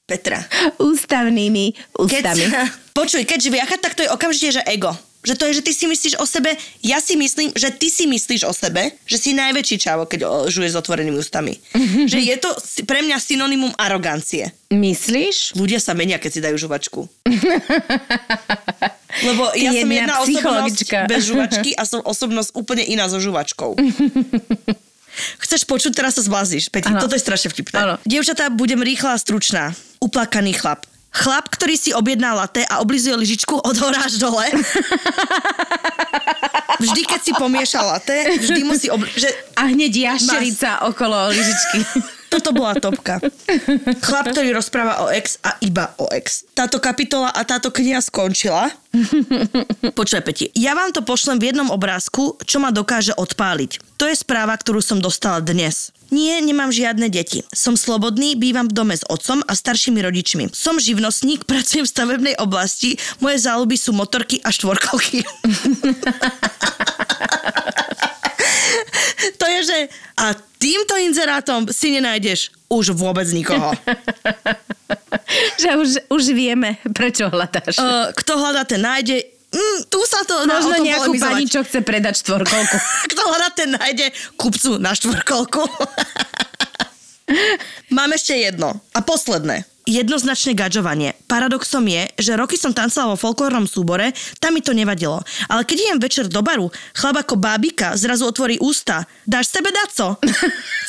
Petra. 0.09 0.41
Ústavnými 0.81 1.95
ústami. 1.95 2.45
Keď, 2.49 2.97
počuj, 2.97 3.21
keď 3.23 3.39
žviacha, 3.39 3.77
tak 3.77 3.93
to 3.93 4.03
je 4.03 4.09
okamžite, 4.09 4.59
že 4.59 4.63
ego. 4.65 4.89
Že 5.19 5.35
to 5.35 5.43
je, 5.45 5.53
že 5.59 5.63
ty 5.67 5.71
si 5.75 5.85
myslíš 5.85 6.15
o 6.15 6.23
sebe, 6.23 6.55
ja 6.79 7.03
si 7.03 7.19
myslím, 7.19 7.51
že 7.51 7.75
ty 7.75 7.91
si 7.91 8.07
myslíš 8.07 8.47
o 8.47 8.55
sebe, 8.55 8.95
že 9.03 9.19
si 9.19 9.35
najväčší 9.35 9.75
čavo, 9.75 10.07
keď 10.07 10.47
žuješ 10.47 10.71
s 10.71 10.79
otvorenými 10.79 11.19
ústami. 11.19 11.59
že 12.07 12.23
je 12.23 12.35
to 12.39 12.47
pre 12.87 13.03
mňa 13.03 13.19
synonymum 13.19 13.75
arogancie. 13.75 14.55
Myslíš? 14.71 15.59
Ľudia 15.59 15.83
sa 15.83 15.91
menia, 15.91 16.21
keď 16.21 16.31
si 16.31 16.39
dajú 16.39 16.55
žuvačku. 16.55 17.01
Lebo 19.27 19.51
Ty 19.51 19.59
ja 19.59 19.71
som 19.75 19.89
jedna 19.89 19.91
jedna 19.91 20.15
osobnosť 20.23 20.79
bez 21.09 21.21
žuvačky 21.27 21.69
a 21.75 21.83
som 21.83 21.99
osobnosť 22.13 22.49
úplne 22.55 22.85
iná 22.85 23.11
so 23.11 23.19
žuvačkou. 23.19 23.75
Chceš 25.43 25.67
počuť, 25.67 25.99
teraz 25.99 26.15
sa 26.15 26.23
zblázniš. 26.23 26.71
Peti, 26.71 26.87
toto 26.95 27.17
je 27.17 27.21
strašne 27.21 27.51
vtipné. 27.51 27.75
Áno. 27.75 27.95
Dievčatá, 28.07 28.47
budem 28.53 28.79
rýchla 28.79 29.17
a 29.17 29.19
stručná. 29.19 29.75
Uplakaný 29.99 30.55
chlap. 30.55 30.87
Chlap, 31.19 31.51
ktorý 31.51 31.75
si 31.75 31.91
objedná 31.91 32.31
latte 32.31 32.63
a 32.63 32.79
oblizuje 32.79 33.11
lyžičku 33.19 33.59
od 33.59 33.75
hora 33.75 34.07
až 34.07 34.15
dole. 34.15 34.47
Vždy, 36.79 37.01
keď 37.03 37.19
si 37.19 37.31
pomieša 37.35 37.81
latte, 37.83 38.39
vždy 38.39 38.61
musí 38.63 38.87
obli- 38.87 39.11
že 39.19 39.27
A 39.59 39.67
hneď 39.67 40.15
jašterica 40.15 40.87
okolo 40.87 41.35
lyžičky. 41.35 41.79
Toto 42.29 42.53
bola 42.53 42.77
topka. 42.77 43.17
Chlap, 44.05 44.29
ktorý 44.29 44.53
rozpráva 44.53 45.01
o 45.01 45.09
ex 45.09 45.41
a 45.41 45.57
iba 45.65 45.97
o 45.97 46.05
ex. 46.13 46.45
Táto 46.53 46.77
kapitola 46.77 47.33
a 47.33 47.41
táto 47.41 47.73
kniha 47.73 47.97
skončila. 48.05 48.69
Počuj, 49.97 50.21
Peti, 50.21 50.45
ja 50.53 50.77
vám 50.77 50.93
to 50.93 51.01
pošlem 51.01 51.41
v 51.41 51.49
jednom 51.49 51.73
obrázku, 51.73 52.37
čo 52.45 52.61
ma 52.61 52.69
dokáže 52.69 53.17
odpáliť. 53.17 53.81
To 53.97 54.05
je 54.05 54.13
správa, 54.13 54.53
ktorú 54.53 54.77
som 54.77 55.01
dostala 55.01 55.41
dnes. 55.41 55.89
Nie, 56.09 56.41
nemám 56.41 56.73
žiadne 56.73 57.05
deti. 57.09 57.45
Som 57.53 57.77
slobodný, 57.77 58.33
bývam 58.33 58.65
v 58.65 58.73
dome 58.73 58.97
s 58.97 59.05
otcom 59.05 59.45
a 59.45 59.53
staršími 59.53 60.01
rodičmi. 60.01 60.49
Som 60.53 60.81
živnostník, 60.81 61.45
pracujem 61.49 61.85
v 61.85 61.93
stavebnej 61.93 62.35
oblasti, 62.41 62.97
moje 63.21 63.37
záľuby 63.45 63.77
sú 63.77 63.93
motorky 63.93 64.41
a 64.41 64.49
štvorkolky. 64.49 65.21
to 69.39 69.45
je, 69.45 69.59
že 69.63 69.77
a 70.19 70.35
týmto 70.59 70.99
inzerátom 70.99 71.71
si 71.71 71.95
nenájdeš 71.95 72.51
už 72.69 72.93
vôbec 72.93 73.25
nikoho. 73.33 73.73
že 75.61 75.69
už, 75.77 75.89
už 76.09 76.23
vieme, 76.33 76.77
prečo 76.93 77.29
hľadáš. 77.29 77.77
Uh, 77.81 78.13
kto 78.13 78.37
hľadá, 78.37 78.63
ten 78.65 78.81
nájde. 78.81 79.38
Mm, 79.53 79.79
tu 79.89 79.99
sa 80.05 80.21
to 80.25 80.45
Možno 80.45 80.77
tom 80.77 80.85
nejakú 80.85 81.11
pani, 81.17 81.45
čo 81.49 81.65
chce 81.65 81.81
predať 81.81 82.21
štvorkolku. 82.21 82.77
Kto 83.11 83.21
hľadá, 83.25 83.47
ten 83.53 83.69
nájde 83.73 84.13
kupcu 84.37 84.77
na 84.77 84.93
štvorkolku. 84.93 85.61
Mám 87.97 88.09
ešte 88.13 88.37
jedno. 88.37 88.77
A 88.93 88.99
posledné. 89.05 89.65
Jednoznačne 89.89 90.53
gadžovanie. 90.53 91.17
Paradoxom 91.25 91.81
je, 91.89 92.05
že 92.21 92.37
roky 92.37 92.61
som 92.61 92.77
tancovala 92.77 93.17
vo 93.17 93.21
folklórnom 93.25 93.65
súbore, 93.65 94.13
tam 94.37 94.53
mi 94.53 94.61
to 94.61 94.69
nevadilo. 94.69 95.17
Ale 95.49 95.65
keď 95.65 95.77
idem 95.81 95.97
večer 95.97 96.29
do 96.29 96.45
baru, 96.45 96.69
chlap 96.93 97.25
ako 97.25 97.41
bábika 97.41 97.97
zrazu 97.97 98.29
otvorí 98.29 98.61
ústa. 98.61 99.09
Dáš 99.25 99.49
sebe 99.49 99.73
daco? 99.73 100.21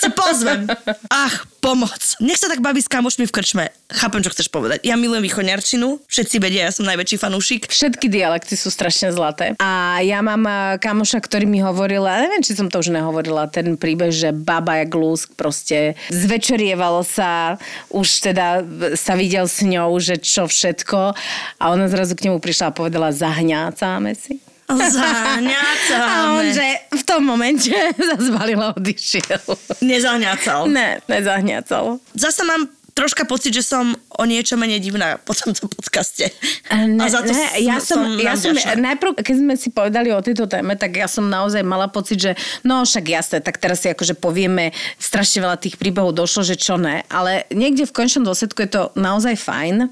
Sa 0.04 0.12
pozvem. 0.12 0.68
Ach, 1.08 1.48
pomoc. 1.64 2.20
Nech 2.20 2.36
sa 2.36 2.52
tak 2.52 2.60
baví 2.60 2.84
s 2.84 2.92
kamošmi 2.92 3.24
v 3.24 3.32
krčme. 3.32 3.64
Chápem, 3.88 4.20
čo 4.20 4.32
chceš 4.32 4.52
povedať. 4.52 4.84
Ja 4.84 5.00
milujem 5.00 5.24
východňarčinu. 5.24 6.04
Všetci 6.04 6.36
vedia, 6.36 6.68
ja 6.68 6.72
som 6.72 6.84
najväčší 6.84 7.16
fanúšik. 7.16 7.72
Všetky 7.72 8.12
dialekty 8.12 8.52
sú 8.52 8.68
strašne 8.68 9.16
zlaté. 9.16 9.56
A 9.60 10.00
ja 10.04 10.20
mám 10.20 10.44
eh, 10.44 10.76
kamoša, 10.76 11.24
ktorý 11.24 11.48
mi 11.48 11.64
hovoril, 11.64 12.04
a 12.04 12.20
neviem, 12.20 12.44
či 12.44 12.52
som 12.52 12.68
to 12.68 12.84
už 12.84 12.92
nehovorila, 12.92 13.48
ten 13.48 13.80
príbeh, 13.80 14.12
že 14.12 14.32
baba 14.32 14.84
jak 14.84 14.92
lúsk 14.92 15.32
proste 15.40 15.96
zvečerievalo 16.12 17.00
sa, 17.00 17.56
už 17.88 18.28
teda 18.28 18.60
sa 18.94 19.18
videl 19.18 19.46
s 19.46 19.60
ňou, 19.62 19.98
že 19.98 20.18
čo 20.18 20.46
všetko. 20.46 21.14
A 21.58 21.64
ona 21.70 21.86
zrazu 21.90 22.14
k 22.14 22.30
nemu 22.30 22.38
prišla 22.38 22.70
a 22.70 22.76
povedala, 22.76 23.10
zahňácáme 23.10 24.14
si. 24.16 24.40
Zahňacáme. 24.70 26.10
A 26.14 26.38
on, 26.38 26.46
že 26.46 26.62
v 26.94 27.02
tom 27.02 27.26
momente 27.26 27.74
zazvalila 28.14 28.70
odišiel. 28.78 29.42
Nezahňacal. 29.82 30.70
Ne, 30.70 31.02
nezahňacal. 31.10 31.98
Zasa 32.14 32.46
mám 32.46 32.70
troška 32.94 33.24
pocit, 33.24 33.54
že 33.54 33.64
som 33.64 33.94
o 33.94 34.24
niečo 34.26 34.58
menej 34.58 34.82
divná 34.82 35.16
po 35.22 35.32
tomto 35.32 35.70
podcaste. 35.70 36.28
Ne, 36.70 37.02
a 37.02 37.06
za 37.08 37.22
to 37.24 37.32
ne, 37.32 37.46
ja 37.62 37.78
som, 37.78 38.02
ja 38.18 38.34
vám 38.34 38.40
som 38.40 38.54
najprv, 38.56 39.10
keď 39.20 39.36
sme 39.36 39.54
si 39.56 39.68
povedali 39.72 40.10
o 40.12 40.20
tejto 40.20 40.46
téme, 40.50 40.74
tak 40.74 40.98
ja 40.98 41.06
som 41.06 41.26
naozaj 41.26 41.62
mala 41.64 41.88
pocit, 41.88 42.18
že 42.20 42.32
no 42.66 42.82
však 42.82 43.04
jasné, 43.06 43.38
tak 43.40 43.58
teraz 43.58 43.82
si 43.82 43.88
akože 43.90 44.18
povieme, 44.18 44.74
strašne 44.98 45.44
veľa 45.44 45.58
tých 45.58 45.78
príbehov 45.80 46.14
došlo, 46.14 46.42
že 46.44 46.58
čo 46.58 46.76
ne, 46.76 47.02
ale 47.08 47.46
niekde 47.54 47.86
v 47.86 47.96
končnom 47.96 48.26
dôsledku 48.26 48.60
je 48.66 48.70
to 48.70 48.82
naozaj 48.98 49.34
fajn, 49.38 49.90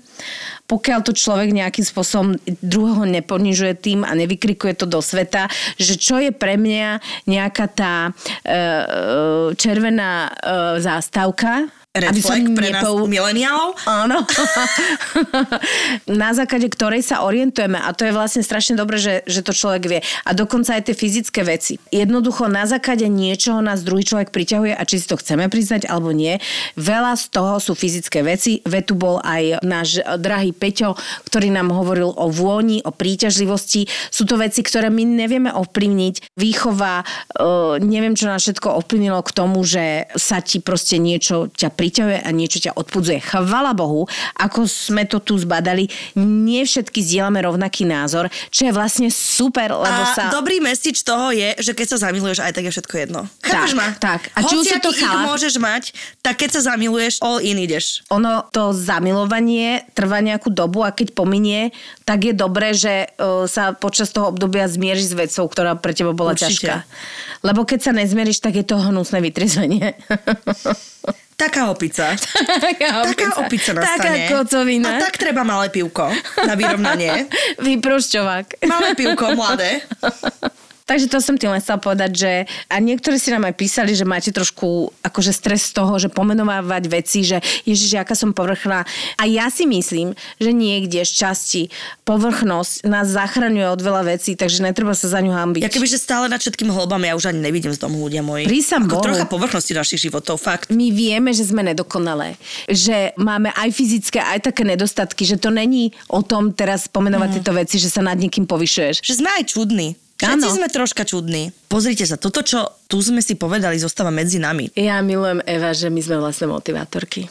pokiaľ 0.69 1.01
to 1.01 1.17
človek 1.17 1.57
nejakým 1.57 1.83
spôsobom 1.83 2.37
druhého 2.61 3.09
neponižuje 3.09 3.73
tým 3.81 4.01
a 4.05 4.13
nevykrikuje 4.13 4.77
to 4.77 4.85
do 4.85 5.01
sveta, 5.01 5.49
že 5.81 5.97
čo 5.97 6.21
je 6.21 6.29
pre 6.29 6.61
mňa 6.61 7.01
nejaká 7.25 7.67
tá 7.73 7.95
e, 8.05 8.11
e, 8.13 8.57
červená 9.57 10.29
e, 10.29 10.31
zástavka, 10.85 11.73
Red 11.97 12.21
flag 12.21 12.45
pre 12.53 12.69
nás 12.69 12.85
mileniálov. 12.85 13.73
Áno. 13.89 14.21
na 16.23 16.37
základe 16.37 16.69
ktorej 16.69 17.01
sa 17.01 17.25
orientujeme 17.25 17.81
a 17.81 17.97
to 17.97 18.05
je 18.05 18.13
vlastne 18.13 18.45
strašne 18.45 18.77
dobré, 18.77 19.01
že, 19.01 19.25
že 19.25 19.41
to 19.41 19.57
človek 19.57 19.83
vie. 19.89 20.01
A 20.29 20.37
dokonca 20.37 20.77
aj 20.77 20.93
tie 20.93 20.95
fyzické 20.95 21.41
veci. 21.49 21.81
Jednoducho 21.89 22.45
na 22.45 22.69
základe 22.69 23.09
niečoho 23.09 23.65
nás 23.65 23.81
druhý 23.89 24.05
človek 24.05 24.29
priťahuje 24.29 24.77
a 24.77 24.83
či 24.85 25.01
si 25.01 25.09
to 25.09 25.17
chceme 25.17 25.49
priznať 25.49 25.89
alebo 25.89 26.13
nie. 26.13 26.37
Veľa 26.77 27.17
z 27.17 27.25
toho 27.33 27.57
sú 27.57 27.73
fyzické 27.73 28.21
veci. 28.21 28.61
Vetu 28.69 28.93
bol 28.93 29.25
aj 29.25 29.65
náš 29.65 30.05
drahý 30.21 30.53
Peťo, 30.53 30.93
ktorý 31.25 31.49
nám 31.49 31.73
hovoril 31.73 32.13
o 32.13 32.29
vôni, 32.29 32.85
o 32.85 32.93
príťažlivosti. 32.93 33.89
Sú 34.13 34.29
to 34.29 34.37
veci, 34.37 34.61
ktoré 34.61 34.93
my 34.93 35.09
nevieme 35.09 35.49
ovplyvniť. 35.57 36.37
Výchova, 36.37 37.01
e, 37.01 37.05
neviem, 37.81 38.13
čo 38.13 38.29
nás 38.29 38.45
všetko 38.45 38.85
ovplyvnilo 38.85 39.25
k 39.25 39.31
tomu, 39.33 39.65
že 39.65 40.05
sa 40.21 40.45
ti 40.45 40.61
proste 40.61 41.01
niečo 41.01 41.49
ťa 41.49 41.78
priťahuje 41.79 42.19
a 42.21 42.31
niečo 42.31 42.59
ťa 42.59 42.75
odpudzuje. 42.75 43.23
Chvala 43.23 43.71
Bohu, 43.71 44.11
ako 44.35 44.67
sme 44.67 45.07
to 45.07 45.23
tu 45.23 45.39
zbadali, 45.39 45.87
nie 46.19 46.67
všetky 46.67 46.99
zdieľame 46.99 47.39
rovnaký 47.39 47.87
názor, 47.87 48.27
čo 48.51 48.67
je 48.67 48.73
vlastne 48.75 49.07
super, 49.09 49.71
lebo 49.71 50.03
A 50.03 50.11
sa... 50.11 50.23
dobrý 50.29 50.59
message 50.59 51.07
toho 51.07 51.31
je, 51.31 51.55
že 51.63 51.71
keď 51.73 51.87
sa 51.95 52.11
zamiluješ, 52.11 52.43
aj 52.43 52.51
tak 52.51 52.67
je 52.67 52.73
všetko 52.75 52.95
jedno. 52.99 53.21
Chápeš 53.41 53.73
Tak, 53.73 53.79
ma? 53.79 53.87
tak. 53.95 54.21
A 54.35 54.43
či 54.43 54.59
už 54.59 54.67
to 54.83 54.91
chalán- 54.91 55.31
môžeš 55.31 55.55
mať, 55.57 55.95
tak 56.19 56.43
keď 56.43 56.59
sa 56.59 56.75
zamiluješ, 56.75 57.23
all 57.23 57.39
in 57.39 57.63
ideš. 57.63 58.03
ono, 58.11 58.43
to 58.51 58.75
zamilovanie 58.75 59.87
trvá 59.95 60.19
nejakú 60.19 60.51
dobu 60.51 60.83
a 60.83 60.91
keď 60.91 61.15
pominie, 61.15 61.71
tak 62.03 62.27
je 62.27 62.35
dobré, 62.35 62.75
že 62.75 63.07
uh, 63.15 63.47
sa 63.47 63.71
počas 63.71 64.11
toho 64.11 64.33
obdobia 64.33 64.67
zmieriš 64.67 65.13
s 65.13 65.15
vecou, 65.15 65.47
ktorá 65.47 65.79
pre 65.79 65.93
teba 65.93 66.11
bola 66.11 66.35
Určite. 66.35 66.49
ťažká. 66.67 66.75
Lebo 67.45 67.63
keď 67.63 67.79
sa 67.79 67.93
nezmieríš, 67.95 68.43
tak 68.43 68.59
je 68.59 68.67
to 68.67 68.81
hnusné 68.81 69.23
vytriezvenie. 69.23 69.95
Taká 71.39 71.71
opica. 71.71 72.19
Taká 72.67 73.07
Taká 73.07 73.29
opica 73.39 73.71
Taká 73.71 73.81
nastane. 73.87 74.27
kocovina. 74.27 74.91
A 74.91 75.07
tak 75.07 75.15
treba 75.23 75.47
malé 75.47 75.71
pivko 75.71 76.11
na 76.43 76.55
vyrovnanie. 76.59 77.31
Vyprošťovák. 77.63 78.67
Malé 78.67 78.89
pivko, 78.99 79.39
mladé. 79.39 79.81
Takže 80.89 81.13
to 81.13 81.21
som 81.21 81.37
tým 81.37 81.53
len 81.53 81.61
chcela 81.61 81.77
povedať, 81.77 82.11
že 82.17 82.33
a 82.73 82.81
niektorí 82.81 83.21
si 83.21 83.29
nám 83.29 83.45
aj 83.45 83.61
písali, 83.61 83.93
že 83.93 84.09
máte 84.09 84.33
trošku 84.33 84.89
akože 85.05 85.37
stres 85.37 85.69
z 85.69 85.77
toho, 85.77 86.01
že 86.01 86.09
pomenovávať 86.09 86.89
veci, 86.89 87.29
že 87.29 87.45
ježiš, 87.69 88.01
aká 88.01 88.17
som 88.17 88.33
povrchná. 88.33 88.89
A 89.21 89.29
ja 89.29 89.53
si 89.53 89.69
myslím, 89.69 90.17
že 90.41 90.57
niekde 90.57 91.05
z 91.05 91.13
časti 91.13 91.63
povrchnosť 92.09 92.89
nás 92.89 93.13
zachraňuje 93.13 93.69
od 93.69 93.81
veľa 93.85 94.17
vecí, 94.17 94.33
takže 94.33 94.65
netreba 94.65 94.97
sa 94.97 95.13
za 95.13 95.21
ňu 95.21 95.37
hambiť. 95.37 95.61
Ja 95.61 95.69
kebyže 95.69 96.01
stále 96.01 96.33
nad 96.33 96.41
všetkým 96.41 96.73
holbám, 96.73 97.05
ja 97.05 97.13
už 97.13 97.37
ani 97.37 97.45
nevidím 97.45 97.77
z 97.77 97.85
domu 97.85 98.09
ľudia 98.09 98.25
moji. 98.25 98.49
Prísam 98.49 98.89
Ako 98.89 98.97
Bohu. 98.97 99.05
trocha 99.13 99.29
povrchnosti 99.29 99.77
našich 99.77 100.09
životov, 100.09 100.41
fakt. 100.41 100.73
my 100.73 100.89
vieme, 100.89 101.37
že 101.37 101.45
sme 101.45 101.61
nedokonalé. 101.61 102.41
Že 102.65 103.13
máme 103.21 103.53
aj 103.53 103.69
fyzické, 103.77 104.25
aj 104.25 104.49
také 104.49 104.65
nedostatky, 104.65 105.29
že 105.29 105.37
to 105.37 105.53
není 105.53 105.93
o 106.09 106.25
tom 106.25 106.57
teraz 106.57 106.89
pomenovať 106.89 107.29
mm. 107.29 107.35
tieto 107.37 107.53
veci, 107.53 107.77
že 107.77 107.93
sa 107.93 108.01
nad 108.01 108.17
niekým 108.17 108.49
povyšuješ. 108.49 109.05
Že 109.05 109.15
sme 109.21 109.29
aj 109.37 109.45
čudní. 109.53 109.89
Všetci 110.19 110.51
sme 110.51 110.67
troška 110.67 111.07
čudní. 111.07 111.55
Pozrite 111.71 112.03
sa, 112.03 112.19
toto, 112.19 112.43
čo 112.43 112.67
tu 112.91 112.99
sme 112.99 113.23
si 113.23 113.39
povedali, 113.39 113.79
zostáva 113.79 114.11
medzi 114.11 114.43
nami. 114.43 114.75
Ja 114.75 114.99
milujem 114.99 115.39
Eva, 115.47 115.71
že 115.71 115.95
my 115.95 116.01
sme 116.03 116.19
vlastne 116.19 116.51
motivátorky. 116.51 117.31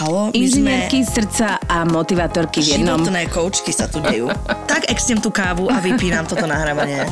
Halo, 0.00 0.32
my 0.32 0.40
sme... 0.40 0.40
Inžinierky 0.40 1.04
srdca 1.04 1.60
a 1.60 1.84
motivátorky 1.84 2.64
v 2.64 2.80
jednom. 2.80 3.04
Životné 3.04 3.28
koučky 3.28 3.76
sa 3.76 3.84
tu 3.84 4.00
dejú. 4.00 4.32
tak 4.70 4.88
exnem 4.88 5.20
tú 5.20 5.28
kávu 5.28 5.68
a 5.68 5.76
vypínam 5.84 6.24
toto 6.24 6.48
nahrávanie. 6.48 7.04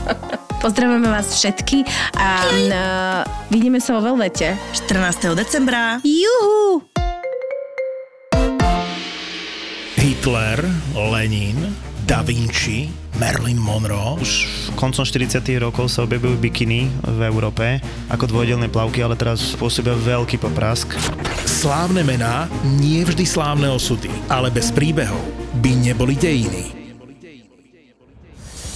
Pozdravujeme 0.65 1.13
vás 1.13 1.37
všetky 1.37 1.85
a 2.17 2.29
uh, 2.41 3.21
vidíme 3.53 3.77
sa 3.77 4.01
vo 4.01 4.01
Velvete. 4.01 4.57
14. 4.73 5.37
decembra. 5.37 6.01
Juhu! 6.01 6.81
Hitler, 10.01 10.65
Lenin, 10.97 11.90
Da 12.11 12.27
Vinci, 12.27 12.91
Marilyn 13.23 13.55
Monroe. 13.55 14.19
Už 14.19 14.51
koncom 14.75 15.07
40 15.07 15.47
rokov 15.63 15.95
sa 15.95 16.03
objavujú 16.03 16.43
bikiny 16.43 16.91
v 17.07 17.21
Európe 17.23 17.79
ako 18.11 18.27
dvojdelné 18.27 18.67
plavky, 18.67 18.99
ale 18.99 19.15
teraz 19.15 19.55
pôsobia 19.55 19.95
veľký 19.95 20.43
poprask. 20.43 20.91
Slávne 21.47 22.03
mená, 22.03 22.51
nie 22.83 23.07
vždy 23.07 23.23
slávne 23.23 23.71
osudy, 23.71 24.11
ale 24.27 24.51
bez 24.51 24.75
príbehov 24.75 25.23
by 25.63 25.71
neboli 25.87 26.19
dejiny. 26.19 26.80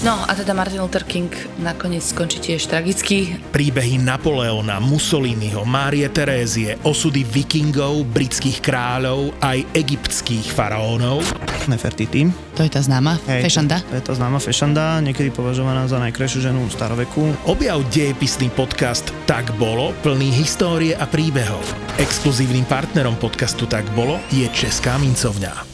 No 0.04 0.20
a 0.20 0.36
teda 0.36 0.52
Martin 0.52 0.84
Luther 0.84 1.00
King 1.00 1.32
nakoniec 1.64 2.04
skončí 2.04 2.36
tiež 2.36 2.68
tragicky. 2.68 3.40
Príbehy 3.56 3.96
Napoleona, 3.96 4.76
Mussoliniho, 4.76 5.64
Márie 5.64 6.04
Terézie, 6.12 6.76
osudy 6.84 7.24
vikingov, 7.24 8.04
britských 8.12 8.60
kráľov, 8.60 9.32
aj 9.40 9.64
egyptských 9.72 10.52
faraónov. 10.52 11.24
Nefertiti. 11.72 12.28
To 12.52 12.60
je 12.60 12.68
tá 12.68 12.84
známa 12.84 13.16
Hej, 13.24 13.48
fešanda. 13.48 13.80
To, 13.80 13.96
to 13.96 13.96
je 13.96 14.04
tá 14.04 14.12
známa 14.12 14.44
fešanda, 14.44 15.00
niekedy 15.00 15.32
považovaná 15.32 15.88
za 15.88 15.96
najkrajšiu 15.96 16.52
ženu 16.52 16.68
staroveku. 16.68 17.48
Objav 17.48 17.80
dejepisný 17.88 18.52
podcast 18.52 19.08
Tak 19.24 19.56
bolo, 19.56 19.96
plný 20.04 20.28
histórie 20.36 20.92
a 20.92 21.08
príbehov. 21.08 21.64
Exkluzívnym 21.96 22.68
partnerom 22.68 23.16
podcastu 23.16 23.64
Tak 23.64 23.88
bolo 23.96 24.20
je 24.28 24.44
Česká 24.52 25.00
mincovňa. 25.00 25.73